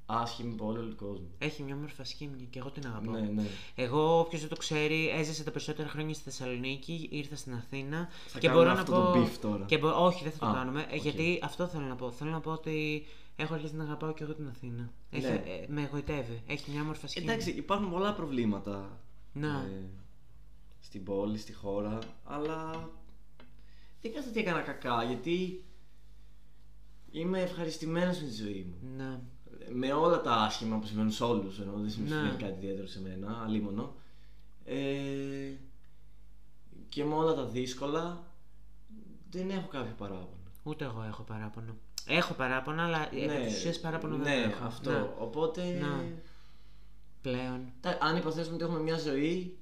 άσχημη 0.07 0.55
πόλη 0.55 0.79
όλου 0.79 0.89
του 0.89 0.97
κόσμου. 0.97 1.29
Έχει 1.39 1.63
μια 1.63 1.75
ομορφασχήμια 1.75 2.45
και 2.51 2.59
εγώ 2.59 2.71
την 2.71 2.87
αγαπάω. 2.87 3.15
Ναι, 3.15 3.21
ναι. 3.21 3.47
Εγώ, 3.75 4.19
όποιος 4.19 4.41
δεν 4.41 4.51
το 4.51 4.57
ξέρει, 4.57 5.09
έζησα 5.09 5.45
τα 5.45 5.51
περισσότερα 5.51 5.89
χρόνια 5.89 6.15
στη 6.15 6.23
Θεσσαλονίκη, 6.23 7.09
ήρθα 7.13 7.37
στην 7.37 7.55
Αθήνα. 7.55 8.09
Θα 8.27 8.39
και 8.39 8.47
κάνουμε 8.47 8.65
μπορώ 8.65 8.77
αυτό 8.81 8.93
να 8.93 8.99
πω. 9.05 9.13
το 9.13 9.21
beef 9.25 9.37
τώρα. 9.41 9.65
Και 9.65 9.79
μπο- 9.79 10.05
Όχι, 10.05 10.23
δεν 10.23 10.33
θα 10.33 10.39
το 10.39 10.47
Α, 10.47 10.53
κάνουμε. 10.55 10.87
ε, 10.91 10.95
οκ. 10.97 11.03
Γιατί 11.03 11.41
αυτό 11.43 11.67
θέλω 11.67 11.85
να 11.87 11.95
πω. 11.97 12.11
Θέλω 12.11 12.31
να 12.31 12.41
πω 12.41 12.51
ότι 12.51 13.07
έχω 13.37 13.55
αρχίσει 13.55 13.75
να 13.75 13.85
αγαπάω 13.85 14.13
και 14.15 14.23
εγώ 14.23 14.35
την 14.35 14.49
Αθήνα. 14.49 14.93
Έχει, 15.11 15.27
Ναι. 15.27 15.43
ε, 15.47 15.67
με 15.69 15.83
εγωιτεύει. 15.83 16.43
Έχει 16.47 16.71
μια 16.71 16.81
όμορφα 16.81 17.07
σκήμια. 17.07 17.33
Εντάξει, 17.33 17.51
υπάρχουν 17.51 17.91
πολλά 17.91 18.15
προβλήματα. 18.15 19.01
Ναι. 19.33 19.49
ε, 19.49 19.85
στην 20.81 21.05
πόλη, 21.05 21.39
στη 21.39 21.53
χώρα, 21.53 21.99
αλλά 22.25 22.71
δεν 24.01 24.13
κάνω 24.13 24.27
ότι 24.29 24.41
έκανα 24.41 24.61
κακά, 24.61 25.05
γιατί 25.05 25.65
είμαι 27.11 27.41
ευχαριστημένος 27.41 28.21
με 28.21 28.27
τη 28.29 28.35
ζωή 28.35 28.67
μου. 28.71 28.89
Ναι. 28.97 29.19
Με 29.73 29.93
όλα 29.93 30.21
τα 30.21 30.33
άσχημα 30.35 30.79
που 30.79 30.87
συμβαίνουν 30.87 31.11
σε 31.13 31.25
όλους, 31.25 31.61
ενώ 31.61 31.73
δεν 31.73 31.91
συμβαίνει 31.91 32.23
Ναι. 32.23 32.37
κάτι 32.37 32.53
ιδιαίτερο 32.57 32.87
σε 32.87 33.01
μένα, 33.01 33.43
αλίμονο. 33.43 33.95
Ε, 34.65 35.53
και 36.89 37.05
με 37.05 37.15
όλα 37.15 37.35
τα 37.35 37.45
δύσκολα 37.45 38.25
δεν 39.31 39.51
έχω 39.51 39.69
κάποιο 39.69 39.95
παράπονο. 39.99 40.37
Ούτε 40.63 40.85
εγώ 40.85 41.03
έχω 41.03 41.23
παράπονο. 41.23 41.77
Έχω 42.09 42.35
παράπονα, 42.35 42.85
αλλά 42.85 43.09
επί 43.13 43.45
της 43.45 43.57
ουσίας 43.57 43.81
παράπονο 43.81 44.17
δεν 44.17 44.25
ναι, 44.41 44.47
έχω. 44.53 44.65
αυτό. 44.65 44.91
Ναι. 44.91 45.07
Οπότε. 45.19 45.63
Ναι. 45.65 46.05
πλέον. 47.23 47.61
Τα- 47.81 47.99
Αν 48.01 48.17
υποθέσουμε 48.17 48.55
ότι 48.55 48.65
έχουμε 48.65 48.81
μια 48.81 48.99
ζωή, 48.99 49.57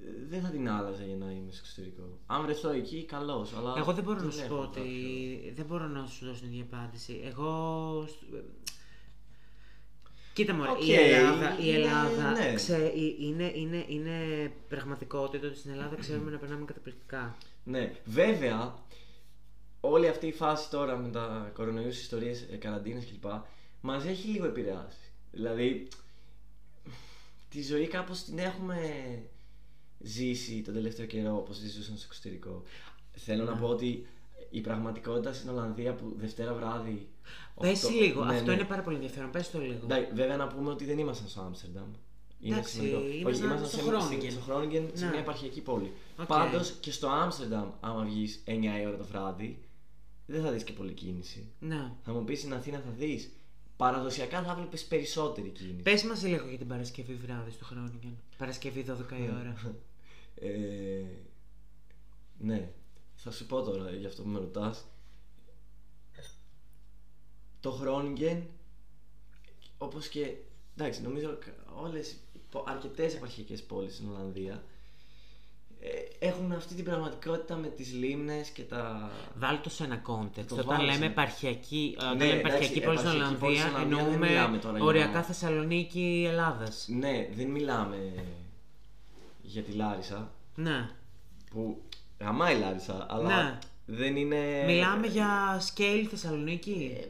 ε, 0.00 0.26
δεν 0.28 0.40
θα 0.42 0.48
την 0.48 0.70
άλλαζα 0.70 1.04
για 1.04 1.16
να 1.16 1.30
είμαι 1.30 1.50
στο 1.52 1.60
εξωτερικό. 1.64 2.18
Αν 2.26 2.42
βρεθώ 2.42 2.70
εκεί, 2.70 3.04
καλώς. 3.04 3.54
Αλλά 3.56 3.74
Εγώ 3.76 3.92
δεν 3.92 4.04
μπορώ 4.04 4.20
να 4.20 4.30
σου 4.30 4.40
έχω 4.44 4.54
πω 4.54 4.60
ότι. 4.60 4.78
κάποιο- 4.78 5.52
Δεν 5.54 5.64
μπορώ 5.64 5.86
να 5.86 6.06
σου 6.06 6.26
δώσω 6.26 6.40
την 6.40 6.48
ίδια 6.52 6.64
απάντηση. 6.72 7.20
Εγώ. 7.24 8.04
στο- 8.08 8.26
Κοίτα 10.32 10.54
μωρέ, 10.54 10.70
Οκ, 10.70 10.86
η 10.86 10.92
Ελλάδα, 10.92 11.58
η 11.58 11.62
είναι- 11.64 11.76
Ελλάδα 11.76 12.30
ναι. 12.30 12.52
ξέ- 12.54 12.80
ε, 12.80 12.90
είναι, 13.20 13.52
είναι, 13.54 13.84
είναι 13.88 14.16
πραγματικότητα 14.68 15.46
ότι 15.46 15.56
στην 15.56 15.70
Ελλάδα 15.70 15.96
ξέρουμε 15.96 16.30
να 16.30 16.38
περνάμε 16.38 16.64
καταπληκτικά. 16.64 17.36
Ναι, 17.64 17.92
βέβαια, 18.04 18.74
όλη 19.90 20.08
αυτή 20.08 20.26
η 20.26 20.32
φάση 20.32 20.70
τώρα 20.70 20.96
με 20.96 21.08
τα 21.08 21.50
κορονοϊούς, 21.54 22.00
ιστορίες, 22.00 22.46
καραντίνες 22.58 23.04
κλπ. 23.04 23.30
Μας 23.80 24.04
έχει 24.04 24.28
λίγο 24.28 24.46
επηρεάσει. 24.46 24.96
Δηλαδή, 25.32 25.88
τη 27.48 27.62
ζωή 27.62 27.86
κάπως 27.86 28.22
την 28.22 28.38
έχουμε 28.38 28.78
ζήσει 29.98 30.62
τον 30.62 30.74
τελευταίο 30.74 31.06
καιρό 31.06 31.36
όπως 31.36 31.58
τη 31.58 31.68
ζούσαν 31.68 31.96
στο 31.96 32.06
εξωτερικό. 32.10 32.62
Θέλω 33.16 33.44
Ναι. 33.44 33.50
να 33.50 33.56
πω 33.56 33.66
ότι 33.66 34.06
η 34.50 34.60
πραγματικότητα 34.60 35.32
στην 35.32 35.48
Ολλανδία 35.50 35.94
που 35.94 36.12
Δευτέρα 36.16 36.54
βράδυ. 36.54 37.08
Πες 37.60 37.84
οκτώ- 37.84 37.98
λίγο, 38.00 38.24
ναι, 38.24 38.34
αυτό 38.34 38.46
ναι. 38.46 38.52
είναι 38.52 38.64
πάρα 38.64 38.82
πολύ 38.82 38.96
ενδιαφέρον. 38.96 39.30
Πες 39.30 39.50
το 39.50 39.58
λίγο. 39.60 39.80
Εντάξει, 39.84 40.10
βέβαια 40.14 40.36
να 40.36 40.46
πούμε 40.46 40.70
ότι 40.70 40.84
δεν 40.84 40.98
ήμασταν 40.98 41.28
στο 41.28 41.40
Άμστερνταμ. 41.40 41.88
Είναι 42.40 42.54
Εντάξει, 42.54 42.74
σημαντικό. 42.74 42.98
ήμασταν 43.00 43.26
Όχι, 43.32 43.42
ήμασταν 43.44 43.68
στο 43.68 43.78
σε, 43.78 44.16
Groningen. 44.16 44.30
στο 44.30 44.40
Groningen, 44.48 44.88
σε 44.94 45.04
Ναι. 45.04 45.10
μια 45.10 45.20
επαρχιακή 45.20 45.60
πόλη. 45.60 45.92
Οκ. 46.18 46.26
Πάντως 46.26 46.70
και 46.80 46.90
στο 46.92 47.08
Άμστερνταμ, 47.08 47.68
άμα 47.80 48.02
βγεις 48.04 48.42
9 48.44 48.80
η 48.82 48.86
ώρα 48.86 48.96
το 48.96 49.04
βράδυ, 49.04 49.58
δεν 50.26 50.42
θα 50.42 50.52
δεις 50.52 50.64
και 50.64 50.72
πολλή 50.72 50.92
κίνηση. 50.92 51.48
Ναι. 51.58 51.92
Θα 52.04 52.12
μου 52.12 52.24
πεις 52.24 52.38
στην 52.38 52.54
Αθήνα 52.54 52.80
θα 52.80 52.90
δεις. 52.90 53.30
Παραδοσιακά 53.76 54.42
θα 54.42 54.54
βλέπεις 54.54 54.84
περισσότερη 54.84 55.48
κίνηση. 55.48 55.82
Πες 55.82 56.04
μας 56.04 56.22
λίγο 56.22 56.48
για 56.48 56.58
την 56.58 56.68
Παρασκευή 56.68 57.14
βράδυ 57.14 57.50
στο 57.50 57.64
Groningen. 57.64 58.16
Παρασκευή 58.38 58.84
12 58.88 59.12
η 59.12 59.30
ώρα. 59.40 59.54
Ε, 60.38 61.04
ναι, 62.38 62.72
θα 63.14 63.30
σου 63.30 63.46
πω 63.46 63.62
τώρα 63.62 63.90
για 63.90 64.08
αυτό 64.08 64.22
που 64.22 64.28
με 64.28 64.38
ρωτάς. 64.38 64.84
Το 67.60 67.70
Χρόνιγκεν, 67.70 68.46
όπως 69.78 70.08
και, 70.08 70.34
εντάξει, 70.76 71.02
νομίζω 71.02 71.38
όλες, 71.76 72.16
αρκετές 72.64 73.14
επαρχιακές 73.14 73.62
πόλεις 73.62 73.94
στην 73.94 74.08
Ολλανδία 74.08 74.54
ε, 74.54 74.58
έχουν 76.18 76.52
αυτή 76.52 76.74
την 76.74 76.84
πραγματικότητα 76.84 77.56
με 77.56 77.66
τις 77.68 77.92
λίμνες 77.92 78.48
και 78.48 78.62
τα... 78.62 79.10
Βάλ 79.34 79.60
το 79.62 79.70
σε 79.70 79.84
ένα 79.84 80.02
context. 80.06 80.44
Το 80.48 80.54
Όταν 80.54 80.66
βάλω 80.66 80.82
λέμε 80.82 80.96
σε- 80.98 81.04
επαρχιακή, 81.04 81.94
όταν 81.98 82.16
Ναι, 82.16 82.24
λέμε 82.24 82.38
εντάξει, 82.38 82.56
επαρχιακή 82.56 82.80
πόλη 82.86 82.98
στην 82.98 83.08
επαρχιακή 83.10 83.40
πόλη 83.40 83.56
στην 83.56 83.68
Ολλανδία, 83.68 83.86
Ολλανδία 83.96 84.18
δεν 84.18 84.28
μιλάμε 84.28 84.58
τώρα 84.58 84.74
εννοούμε 84.76 84.92
για- 84.98 85.04
οριακά 85.06 85.22
Θεσσαλονίκη 85.22 86.26
Ελλάδας. 86.30 86.86
Ναι, 86.88 87.28
δεν 87.34 87.46
μιλάμε 87.46 88.12
για 89.42 89.62
τη 89.62 89.72
Λάρισα, 89.72 90.30
Ναι. 90.54 90.88
που 91.50 91.82
γαμάει 92.20 92.56
η 92.56 92.58
Λάρισα, 92.58 93.06
αλλά 93.10 93.42
Ναι. 93.42 93.58
δεν 93.86 94.16
είναι... 94.16 94.62
Μιλάμε 94.66 95.06
για 95.06 95.60
scale 95.74 96.06
Θεσσαλονίκη. 96.10 96.96
Ε, 97.00 97.04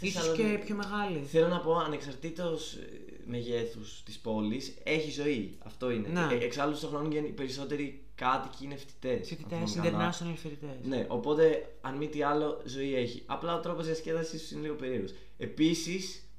Ίσως 0.00 0.14
Θεσσαλονίκη. 0.22 0.58
και 0.58 0.64
πιο 0.64 0.74
μεγάλη. 0.74 1.18
Θέλω 1.18 1.48
να 1.48 1.60
πω, 1.60 1.76
ανεξαρτήτως 1.76 2.72
ε, 2.74 2.88
μεγέθους 3.26 4.02
της 4.04 4.18
πόλης, 4.18 4.74
έχει 4.82 5.10
ζωή. 5.10 5.58
Αυτό 5.64 5.90
είναι. 5.90 6.08
Ναι. 6.08 6.34
Ε, 6.34 6.44
εξάλλου 6.44 6.76
στον 6.76 6.90
χρόνο 6.90 7.08
οι 7.16 7.20
περισσότεροι 7.20 8.00
κάτοικοι 8.16 8.64
είναι 8.64 8.76
φοιτητές. 8.76 9.18
αν 9.18 9.24
Φοιτητές, 9.24 9.72
θυμάμαι 9.72 9.90
καλά. 9.90 10.12
international 10.12 10.36
φοιτητές. 10.36 10.84
Ναι, 10.84 11.06
οπότε 11.08 11.76
αν 11.80 11.96
μη 11.96 12.08
τι 12.08 12.22
άλλο, 12.22 12.62
ζωή 12.64 12.94
έχει. 12.94 13.22
Απλά 13.26 13.54
ο 13.54 13.60
τρόπος 13.60 13.86
διασκέδασης 13.86 14.50
είναι 14.50 14.60
λίγο 14.60 14.74
περίεργος. 14.74 15.14
Επίσης, 15.36 16.30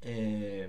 ε, 0.00 0.68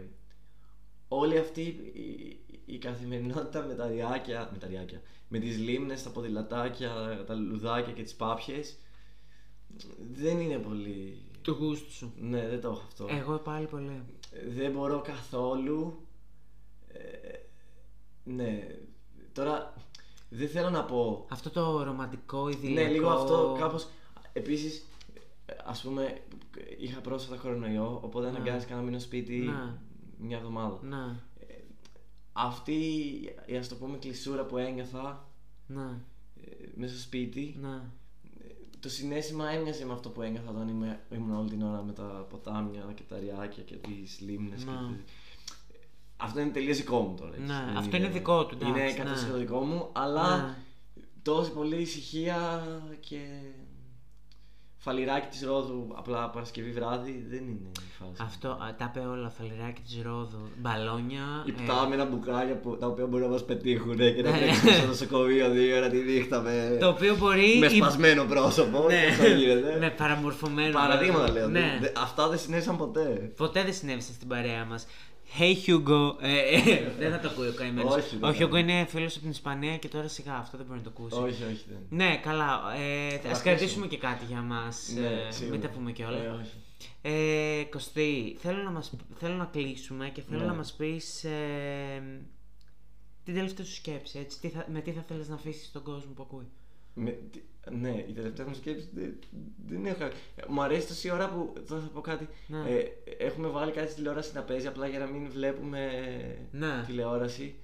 όλη 1.07 1.37
αυτή 1.37 1.61
η, 1.93 2.39
η 2.65 2.77
καθημερινότητα 2.77 3.65
με 3.65 3.73
τα 3.73 3.87
ριάκια, 3.87 4.49
με 4.51 4.57
τα 4.57 4.67
ριάκια, 4.67 5.01
με 5.27 5.39
τις 5.39 5.57
λίμνες, 5.57 6.03
τα 6.03 6.09
ποδηλατάκια, 6.09 7.23
τα 7.27 7.33
λουδάκια 7.33 7.93
και 7.93 8.03
τις 8.03 8.15
πάπιες, 8.15 8.77
δεν 10.11 10.39
είναι 10.39 10.57
πολύ... 10.57 11.21
Του 11.41 11.51
γούστου 11.51 11.91
σου. 11.91 12.13
Ναι, 12.17 12.47
δεν 12.47 12.61
το 12.61 12.69
έχω 12.69 12.83
αυτό. 12.87 13.07
Εγώ 13.09 13.37
πάλι 13.37 13.65
πολύ. 13.65 14.03
Δεν 14.47 14.71
μπορώ 14.71 15.01
καθόλου. 15.01 16.07
Ε, 16.87 17.37
ναι. 18.23 18.67
Τώρα 19.33 19.73
δεν 20.33 20.47
θέλω 20.47 20.69
να 20.69 20.83
πω. 20.83 21.25
Αυτό 21.29 21.49
το 21.49 21.83
ρομαντικό, 21.83 22.49
ιδηλιακό. 22.49 22.87
Ναι, 22.87 22.93
λίγο 22.93 23.09
αυτό 23.09 23.55
κάπως 23.59 23.87
Επίσης 24.33 24.85
ας 25.65 25.81
πούμε, 25.81 26.21
είχα 26.79 26.99
πρόσφατα 26.99 27.41
κορονοϊό, 27.41 27.99
οπότε 28.03 28.29
Ναι. 28.29 28.37
αναγκάστηκα 28.37 28.75
να 28.75 28.81
μείνω 28.81 28.99
σπίτι 28.99 29.37
Ναι. 29.37 29.73
μια 30.17 30.37
εβδομάδα. 30.37 30.79
Ναι, 30.81 31.15
Αυτή 32.33 32.73
η 33.45 33.57
ας 33.57 33.67
το 33.67 33.75
πούμε 33.75 33.97
κλεισούρα 33.97 34.45
που 34.45 34.57
ένιωθα 34.57 35.27
ναι, 35.67 35.81
ε, 36.43 36.65
μέσα 36.75 36.93
στο 36.93 37.01
σπίτι, 37.01 37.57
ναι. 37.61 37.81
το 38.79 38.89
συνέστημα 38.89 39.49
έμοιαζε 39.49 39.85
με 39.85 39.93
αυτό 39.93 40.09
που 40.09 40.21
ένιωθα 40.21 40.49
όταν 40.49 40.67
είμαι, 40.67 40.99
ήμουν 41.11 41.35
όλη 41.35 41.49
την 41.49 41.61
ώρα 41.61 41.83
με 41.83 41.91
τα 41.91 42.25
ποτάμια 42.29 42.91
και 42.95 43.03
τα 43.09 43.17
ριάκια 43.17 43.63
και 43.63 43.75
τις 43.75 44.19
λίμνες. 44.19 44.65
Ναι. 44.65 44.71
Και... 44.71 45.11
τις- 46.21 46.27
Αυτό 46.29 46.39
είναι 46.39 46.49
τελείως 46.51 46.77
δικό 46.77 46.99
μου 46.99 47.15
τώρα. 47.19 47.31
έτσι. 47.33 47.45
Ναι, 47.45 47.63
Δεν 47.67 47.77
αυτό 47.77 47.97
είναι 47.97 48.07
δικό 48.07 48.45
του, 48.45 48.57
Είναι 48.61 48.77
εντάξει, 48.79 48.95
κατάσταση 48.95 49.31
ναι. 49.31 49.37
δικό 49.37 49.59
μου, 49.59 49.89
αλλά 49.91 50.37
Ναι. 50.37 50.53
τόση 51.21 51.51
πολύ 51.51 51.75
ησυχία 51.75 52.63
και 52.99 53.17
φαλιράκι 54.77 55.27
της 55.27 55.43
Ρόδου 55.43 55.87
απλά 55.95 56.29
Παρασκευή 56.29 56.71
βράδυ 56.71 57.25
δεν 57.29 57.39
είναι 57.39 57.69
η 57.79 57.91
φάση. 57.99 58.11
Αυτό, 58.21 58.47
α, 58.49 58.75
τα 58.77 58.91
είπε 58.95 59.07
όλα, 59.07 59.29
φαλιράκι 59.29 59.81
της 59.81 60.01
Ρόδου, 60.03 60.49
μπαλόνια. 60.57 61.43
ε, 61.47 61.49
Υπτάμενα 61.49 62.05
μπουκάλια 62.05 62.55
που, 62.59 62.77
τα 62.77 62.87
οποία 62.87 63.05
μπορεί 63.05 63.23
να 63.23 63.29
μας 63.29 63.45
πετύχουν 63.45 63.97
και 63.97 64.21
να 64.23 64.31
Ναι. 64.31 64.37
τρέξουμε 64.37 64.71
στο 64.71 64.87
νοσοκομείο 64.87 65.49
δύο 65.49 65.77
ώρα 65.77 65.89
τη 65.89 65.97
νύχτα 65.97 66.41
με, 66.41 66.77
το 66.79 66.87
οποίο 66.87 67.15
μπορεί... 67.17 67.57
με 67.59 67.65
η- 67.65 67.75
σπασμένο 67.75 68.23
πρόσωπο. 68.25 68.85
Ναι, 68.87 69.03
πώς 69.07 69.15
θα 69.17 69.27
γίνεται. 69.27 69.77
με 69.79 69.89
παραμορφωμένο. 69.89 70.71
Παραδείγματα 70.73 71.31
λέω. 71.31 71.47
Ναι. 71.47 71.77
Δε- 71.81 71.91
αυτά 71.97 72.27
δεν 72.29 72.39
συνέβησαν 72.39 72.77
ποτέ. 72.77 73.31
Ποτέ 73.37 73.63
δεν 73.63 73.73
συνέβησε 73.73 74.13
στην 74.13 74.27
παρέα 74.27 74.65
μας. 74.65 74.85
Hey 75.39 75.55
Hugo. 75.65 76.15
Ε, 76.21 76.39
ε, 76.71 76.91
δεν 76.99 77.11
θα 77.11 77.19
το 77.19 77.29
ακούει 77.29 77.47
ο 77.47 77.53
καημένος. 77.53 77.95
Όχι, 77.95 78.17
δεν 78.17 78.29
Ο 78.29 78.33
θα. 78.33 78.45
Hugo 78.45 78.55
είναι 78.55 78.85
φίλος 78.85 79.11
από 79.13 79.21
την 79.21 79.29
Ισπανία 79.29 79.77
και 79.77 79.87
τώρα 79.87 80.07
σιγά 80.07 80.35
αυτό 80.35 80.57
δεν 80.57 80.65
μπορεί 80.65 80.79
να 80.79 80.83
το 80.85 80.91
ακούσει. 80.97 81.21
όχι, 81.21 81.43
όχι. 81.43 81.65
Δεν. 81.69 81.77
Ναι, 81.89 82.17
καλά. 82.17 82.73
Ε, 82.75 83.13
Α 83.13 83.15
αφήσουμε. 83.15 83.39
κρατήσουμε 83.43 83.87
και 83.87 83.97
κάτι 83.97 84.25
για 84.25 84.41
μας. 84.41 84.93
Ναι, 84.99 85.07
ε, 85.07 85.31
σίγουρα. 85.31 85.51
μην 85.57 85.61
τα 85.61 85.73
πούμε 85.73 85.91
κιόλας. 85.91 86.21
Ε, 86.21 86.27
όχι. 86.41 86.53
Ε, 87.01 87.63
Κωστή, 87.63 88.35
θέλω 88.39 88.63
να, 88.63 88.71
μας, 88.71 88.91
θέλω 89.19 89.33
να 89.35 89.45
κλείσουμε 89.45 90.09
και 90.09 90.21
θέλω 90.29 90.39
Ναι. 90.41 90.45
να 90.45 90.53
μας 90.53 90.73
πεις 90.73 91.23
ε, 91.23 92.03
την 93.23 93.33
τελευταία 93.33 93.65
σου 93.65 93.73
σκέψη, 93.73 94.19
έτσι, 94.19 94.39
τι 94.39 94.47
θα, 94.49 94.65
με 94.71 94.79
τι 94.81 94.91
θα 94.91 95.03
θέλεις 95.07 95.27
να 95.27 95.35
αφήσεις 95.35 95.71
τον 95.71 95.83
κόσμο 95.83 96.11
που 96.15 96.21
ακούει. 96.23 96.47
Με, 96.93 97.11
τι- 97.11 97.41
ναι, 97.71 98.05
η 98.07 98.11
τελευταία 98.13 98.47
μου 98.47 98.53
σκέψη 98.53 98.89
δεν, 98.93 99.19
δεν 99.67 99.85
έχω. 99.85 100.07
Μου 100.47 100.61
αρέσει 100.61 100.87
τόση 100.87 101.09
ώρα 101.11 101.29
που. 101.29 101.53
Τώρα 101.67 101.81
θα 101.81 101.87
πω 101.87 102.01
κάτι. 102.01 102.27
Ναι. 102.47 102.57
Ε, 102.69 102.83
έχουμε 103.17 103.47
βάλει 103.47 103.71
κάτι 103.71 103.85
στη 103.87 103.95
τηλεόραση 103.95 104.31
να 104.33 104.41
παίζει 104.41 104.67
απλά 104.67 104.87
για 104.87 104.99
να 104.99 105.05
μην 105.05 105.29
βλέπουμε 105.29 105.89
Ναι. 106.51 106.83
τηλεόραση. 106.85 107.55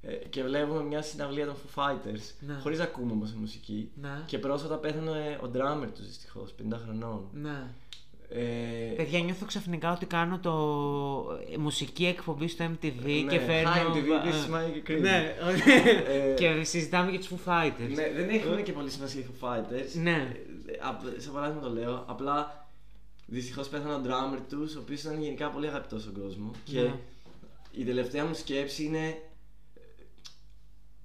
Ε, 0.00 0.14
και 0.14 0.42
βλέπουμε 0.42 0.82
μια 0.82 1.02
συναυλία 1.02 1.46
των 1.46 1.54
Foo 1.54 1.82
Fighters. 1.82 2.34
Ναι. 2.40 2.54
Χωρίς 2.62 2.78
να 2.78 2.84
ακούμε 2.84 3.12
όμως 3.12 3.32
μουσική. 3.32 3.90
Ναι. 4.00 4.22
Και 4.26 4.38
πρόσφατα 4.38 4.76
πέθανε 4.78 5.38
ο 5.42 5.50
drummer 5.54 5.88
τους 5.94 6.06
δυστυχώς, 6.06 6.54
50 6.54 6.78
χρονών. 6.84 7.28
Ναι. 7.32 7.66
Ε, 8.30 8.92
Παιδιά, 8.96 9.18
νιώθω 9.20 9.46
ξαφνικά 9.46 9.92
ότι 9.92 10.06
κάνω 10.06 10.38
το 10.38 10.52
ε, 11.52 11.56
μουσική 11.56 12.06
εκπομπή 12.06 12.48
στο 12.48 12.64
MTV 12.64 13.02
Ναι, 13.04 13.30
και 13.32 13.38
φέρνω... 13.38 13.70
hi, 13.70 13.96
MTV, 13.96 13.96
ε, 13.96 14.30
this 14.30 14.34
is 14.34 14.54
my 14.54 14.90
cream. 14.90 15.00
Ναι, 15.00 15.34
Ε, 16.06 16.34
και 16.34 16.64
συζητάμε 16.64 17.10
για 17.10 17.18
τους 17.18 17.28
Foo 17.28 17.48
Fighters. 17.48 17.90
Ναι, 17.94 18.10
δεν 18.12 18.28
έχουν 18.28 18.62
και 18.62 18.72
πολύ 18.72 18.90
σημασία 18.90 19.20
οι 19.20 19.24
Foo 19.40 19.48
Fighters. 19.48 19.92
Ναι. 20.02 20.34
Ε, 20.66 20.72
απ- 20.80 21.20
Σε 21.20 21.30
παράδειγμα 21.30 21.60
το 21.62 21.70
λέω. 21.70 22.04
Απλά 22.08 22.66
δυστυχώς 23.26 23.68
πέθανε 23.68 23.94
ο 23.94 24.00
drummer 24.04 24.38
τους, 24.48 24.74
ο 24.76 24.80
οποίος 24.80 25.00
ήταν 25.02 25.22
γενικά 25.22 25.48
πολύ 25.50 25.66
αγαπητός 25.68 26.02
στον 26.02 26.20
κόσμο. 26.22 26.50
Και 26.64 26.80
Ναι. 26.80 26.94
η 27.72 27.84
τελευταία 27.84 28.24
μου 28.24 28.34
σκέψη 28.34 28.84
είναι 28.84 29.06
ε, 29.06 29.80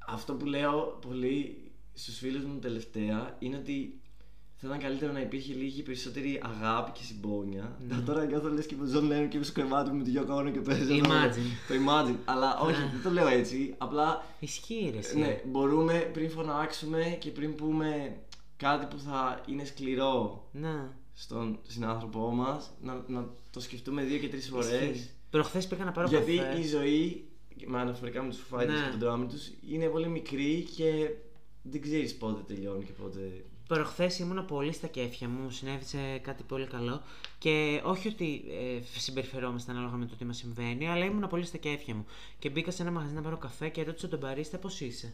αυτό 0.07 0.33
που 0.33 0.45
λέω 0.45 0.97
πολύ 1.07 1.57
στους 1.93 2.17
φίλους 2.17 2.43
μου 2.45 2.59
τελευταία 2.59 3.35
είναι 3.39 3.57
ότι 3.57 4.01
θα 4.65 4.69
ήταν 4.75 4.79
καλύτερο 4.81 5.11
να 5.11 5.19
υπήρχε 5.21 5.53
λίγη 5.53 5.81
περισσότερη 5.81 6.41
αγάπη 6.43 6.91
και 6.91 7.03
συμπόνια. 7.03 7.77
Ναι. 7.87 7.95
Τώρα 8.05 8.25
νιώθω 8.25 8.49
λες 8.49 8.65
και 8.65 8.75
με 8.79 8.87
Ζων 8.87 9.05
Lennon 9.11 9.27
και 9.29 9.35
είμαι 9.35 9.45
στο 9.45 9.53
κρεβάτι 9.53 9.89
μου 9.91 9.97
με 9.97 10.03
τη 10.03 10.11
Yoko 10.15 10.39
Ono 10.39 10.51
και 10.51 10.59
παίζω 10.59 10.85
το- 10.87 10.95
Imagine. 10.95 11.67
το 11.67 11.73
Imagine. 11.87 12.15
Αλλά 12.25 12.59
όχι, 12.59 12.79
Ναι. 12.81 12.89
δεν 12.93 13.01
το 13.03 13.09
λέω 13.09 13.27
έτσι. 13.27 13.73
Απλά 13.77 14.25
Ισχύει 14.39 14.89
ρε 14.93 14.97
εσύ. 14.97 15.17
ναι, 15.19 15.41
μπορούμε 15.45 16.09
πριν 16.13 16.29
φωνάξουμε 16.29 17.17
και 17.19 17.29
πριν 17.29 17.55
πούμε 17.55 18.15
κάτι 18.57 18.85
που 18.95 18.97
θα 18.99 19.41
είναι 19.45 19.65
σκληρό 19.65 20.47
Ναι. 20.51 20.87
στον 21.13 21.59
συνάνθρωπό 21.67 22.29
μας 22.31 22.71
να, 22.81 23.03
να 23.07 23.25
το 23.51 23.59
σκεφτούμε 23.59 24.03
δύο 24.03 24.17
και 24.17 24.27
τρεις 24.29 24.49
φορές 24.49 24.81
Ισχύει. 24.91 25.09
Προχθές 25.29 25.67
πήγα 25.67 25.83
να 25.83 25.91
πάρω 25.91 26.07
γιατί 26.07 26.35
καφέ. 26.35 26.59
η 26.59 26.67
ζωή, 26.67 27.25
με 27.65 27.79
αναφορικά 27.79 28.23
με 28.23 28.29
τους 28.29 28.39
Foo 28.51 28.55
Fighters 28.57 28.67
Ναι. 28.67 28.89
και 28.91 28.97
τον 28.99 29.09
drummer 29.23 29.27
τους, 29.29 29.51
είναι 29.69 29.85
πολύ 29.85 30.07
μικρή 30.07 30.67
και 30.75 31.09
δεν 31.63 31.81
ξέρεις 31.81 32.15
πότε 32.15 32.41
τελειώνει 32.53 32.83
και 32.83 32.91
πότε 32.91 33.45
Προχθές 33.67 34.19
ήμουν 34.19 34.45
πολύ 34.45 34.71
στα 34.73 34.87
κέφια 34.87 35.27
μου, 35.29 35.41
μου 35.43 35.49
συνέβησε 35.49 36.17
κάτι 36.17 36.43
πολύ 36.43 36.67
καλό. 36.67 37.01
Και 37.37 37.81
όχι 37.83 38.07
ότι 38.07 38.43
ε, 38.49 38.99
συμπεριφερόμαστε 38.99 39.71
ανάλογα 39.71 39.95
με 39.95 40.05
το 40.05 40.15
τι 40.15 40.25
μας 40.25 40.37
συμβαίνει, 40.37 40.89
αλλά 40.89 41.05
ήμουν 41.05 41.27
πολύ 41.29 41.45
στα 41.45 41.57
κέφια 41.57 41.95
μου. 41.95 42.05
Και 42.39 42.49
μπήκα 42.49 42.71
σε 42.71 42.81
ένα 42.81 42.91
μαγαζί 42.91 43.13
να 43.13 43.21
πάρω 43.21 43.37
καφέ 43.37 43.69
και 43.69 43.83
ρώτησα 43.83 44.07
τον 44.07 44.19
μπαρίστα 44.19 44.57
πώς 44.57 44.81
είσαι; 44.81 45.13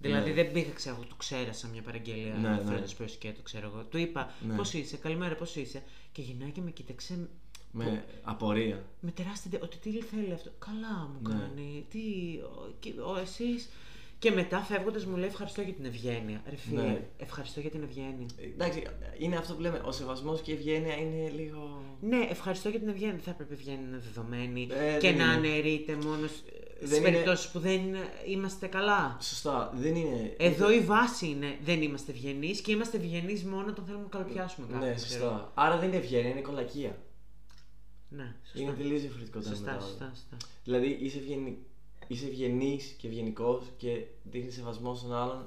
Δηλαδή 0.00 0.28
Ναι. 0.28 0.34
δεν 0.42 0.52
πήγα, 0.52 0.70
ξέρω, 0.72 0.94
εγώ, 0.94 1.04
του 1.04 1.16
ξέρασα 1.16 1.68
μια 1.68 1.82
παραγγελία. 1.82 2.34
Ναι, 2.34 2.48
Ναι, 2.48 2.62
ναι. 2.70 2.84
ναι. 2.98 3.06
σκέτο, 3.06 3.42
ξέρω 3.42 3.70
εγώ. 3.74 3.84
Του 3.84 3.98
είπα 3.98 4.32
Ναι. 4.46 4.54
πώς 4.56 4.72
είσαι, 4.74 4.96
καλημέρα, 4.96 5.34
πώς 5.34 5.56
είσαι; 5.56 5.82
Και 6.12 6.22
γυρνάει 6.22 6.50
και 6.50 6.60
με 6.60 6.70
κοίταξε 6.70 7.28
Με 7.72 8.04
απορία. 8.22 8.84
με 9.00 9.10
τεράστια. 9.10 9.58
Ότι 9.62 9.76
τι 9.76 10.00
θέλει 10.02 10.32
αυτό; 10.32 10.50
Καλά 10.58 11.10
μου 11.12 11.28
Ναι. 11.28 11.38
κάνει. 11.38 11.86
Τι. 11.90 11.98
Ο, 12.42 12.72
και, 12.80 12.92
ο 13.14 13.18
εσείς. 13.18 13.68
Και 14.20 14.30
μετά 14.30 14.58
φεύγοντας 14.60 15.04
μου 15.04 15.16
λέει 15.16 15.28
ευχαριστώ 15.28 15.62
για 15.62 15.72
την 15.72 15.84
ευγένεια. 15.84 16.42
Ρε 16.50 16.56
φίλε, 16.56 16.82
Ναι. 16.82 17.00
ευχαριστώ 17.16 17.60
για 17.60 17.70
την 17.70 17.82
ευγένεια. 17.82 18.26
Εντάξει, 18.54 18.82
είναι 19.18 19.36
αυτό 19.36 19.54
που 19.54 19.60
λέμε. 19.60 19.80
Ο 19.84 19.92
σεβασμός 19.92 20.40
και 20.40 20.50
η 20.50 20.54
ευγένεια 20.54 20.94
είναι 20.96 21.28
λίγο. 21.30 21.82
Ναι, 22.00 22.26
ευχαριστώ 22.30 22.68
για 22.68 22.78
την 22.78 22.88
ευγένεια. 22.88 23.12
Δεν 23.14 23.22
θα 23.22 23.30
έπρεπε 23.30 23.52
η 23.54 23.56
ευγένεια 23.56 23.80
να 23.80 23.88
είναι 23.88 23.98
δεδομένη 24.12 24.68
Ε, 24.70 24.98
και 24.98 25.08
δεν 25.08 25.16
να 25.16 25.24
είναι. 25.24 25.32
αναιρείται 25.32 25.94
μόνο 25.94 26.16
Δεν 26.16 26.28
στις 26.86 26.96
είναι- 26.98 27.10
περιπτώσεις 27.10 27.50
που 27.50 27.58
δεν 27.58 27.80
είμαστε 28.26 28.66
καλά. 28.66 29.16
Σωστά, 29.20 29.72
δεν 29.74 29.94
είναι. 29.94 30.34
Εδώ 30.38 30.72
η 30.72 30.80
βάση 30.80 31.26
είναι 31.28 31.56
δεν 31.64 31.82
είμαστε 31.82 32.10
ευγενείς 32.12 32.60
και 32.60 32.72
είμαστε 32.72 32.96
ευγενείς 32.96 33.44
μόνο 33.44 33.66
όταν 33.68 33.84
θέλουμε 33.84 34.02
να 34.02 34.08
καλοπιάσουμε 34.08 34.66
κάποιον. 34.70 34.88
Ναι, 34.88 34.94
ξέρω. 34.94 35.20
σωστά. 35.22 35.52
Άρα 35.54 35.78
δεν 35.78 35.88
είναι 35.88 35.96
ευγένεια, 35.96 36.30
είναι 36.30 36.40
κολακία. 36.40 36.98
Ναι, 38.08 38.34
σωστά. 38.44 38.60
Είναι 38.60 38.72
τελείως 38.72 39.00
διαφορετικό 39.00 39.40
το 39.40 39.48
ένα 39.48 39.58
με 39.60 39.64
το 39.66 39.70
Σωστά, 39.70 39.72
άλλο. 39.72 39.80
σωστά, 39.86 40.10
σωστά. 40.14 40.36
Δηλαδή 40.64 40.98
είσαι, 41.00 41.18
ευγενη... 41.18 41.58
είσαι 42.10 42.26
ευγενής 42.26 42.84
και 42.98 43.06
ευγενικός 43.06 43.62
και 43.76 44.04
δείχνεις 44.22 44.54
σεβασμό 44.54 44.94
στον 44.94 45.14
άλλον 45.14 45.44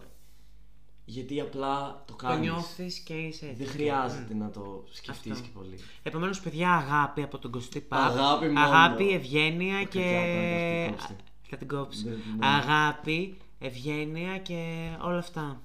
γιατί 1.05 1.39
απλά 1.39 2.03
το 2.07 2.14
Το 2.14 2.26
κάνεις. 2.26 2.49
νιώθεις 2.49 2.99
και 2.99 3.14
είσαι 3.14 3.45
έτσι. 3.45 3.64
Δεν 3.64 3.68
χρειάζεται 3.74 4.34
να 4.34 4.49
το 4.49 4.84
σκεφτείς 4.91 5.32
Αυτό. 5.32 5.43
και 5.43 5.49
πολύ. 5.53 5.78
Επομένως, 6.03 6.39
παιδιά, 6.41 6.72
αγάπη 6.72 7.22
από 7.22 7.38
τον 7.38 7.51
Κωστή 7.51 7.80
Παπ. 7.82 7.99
Αγάπη 7.99 8.45
μόνο. 8.47 8.59
Αγάπη, 8.59 9.09
ευγένεια 9.14 9.76
Όχι, 9.78 9.88
και. 9.88 9.99
πια, 9.99 10.20
πάει, 10.20 10.86
θα 10.88 10.88
την 10.88 10.97
κόψει. 10.97 11.16
Θα 11.49 11.57
την 11.57 11.68
κόψει. 11.68 12.03
Ναι, 12.05 12.11
ναι. 12.11 12.45
Αγάπη, 12.47 13.38
ευγένεια 13.59 14.38
και 14.38 14.89
όλα 15.01 15.18
αυτά. 15.18 15.61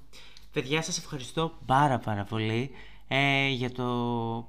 Παιδιά, 0.53 0.83
σας 0.83 0.99
ευχαριστώ 0.99 1.53
πάρα 1.67 1.99
πάρα 1.99 2.25
πολύ 2.25 2.71
ε, 3.09 3.49
για 3.49 3.73
το 3.73 3.85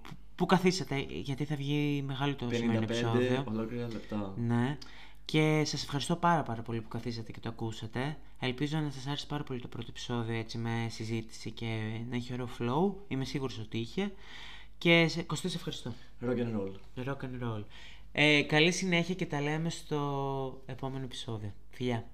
που- 0.03 0.13
που 0.35 0.45
καθίσατε, 0.45 1.05
γιατί 1.09 1.43
θα 1.45 1.55
βγει 1.55 2.03
μεγάλο 2.07 2.35
το 2.35 2.45
σημερινό 2.51 2.79
55 2.79 2.83
επεισόδιο. 2.83 3.43
ολόκληρα 3.47 3.87
λεπτά. 3.91 4.33
Ναι. 4.37 4.77
Και 5.31 5.63
σας 5.65 5.83
ευχαριστώ 5.83 6.15
πάρα 6.15 6.43
πάρα 6.43 6.61
πολύ 6.61 6.81
που 6.81 6.87
καθίσατε 6.87 7.31
και 7.31 7.39
το 7.39 7.49
ακούσατε. 7.49 8.17
Ελπίζω 8.39 8.77
να 8.77 8.89
σας 8.89 9.07
άρεσε 9.07 9.25
πάρα 9.25 9.43
πολύ 9.43 9.59
το 9.59 9.67
πρώτο 9.67 9.85
επεισόδιο 9.89 10.35
έτσι 10.35 10.57
με 10.57 10.87
συζήτηση 10.89 11.51
και 11.51 11.65
να 12.09 12.15
έχει 12.15 12.33
ωραίο 12.33 12.49
flow. 12.59 12.93
Είμαι 13.07 13.25
σίγουρος 13.25 13.59
ότι 13.59 13.77
είχε. 13.77 14.11
Και 14.77 15.07
σε, 15.07 15.23
Κωστή, 15.23 15.49
σε 15.49 15.57
ευχαριστώ. 15.57 15.93
Rock 16.21 16.37
and 16.37 16.55
roll. 16.59 17.07
Rock 17.07 17.17
and 17.17 17.43
roll. 17.43 17.63
Ε, 18.11 18.41
καλή 18.41 18.71
συνέχεια 18.71 19.15
και 19.15 19.25
τα 19.25 19.41
λέμε 19.41 19.69
στο 19.69 20.61
επόμενο 20.65 21.03
επεισόδιο. 21.03 21.53
Φιλιά. 21.69 22.05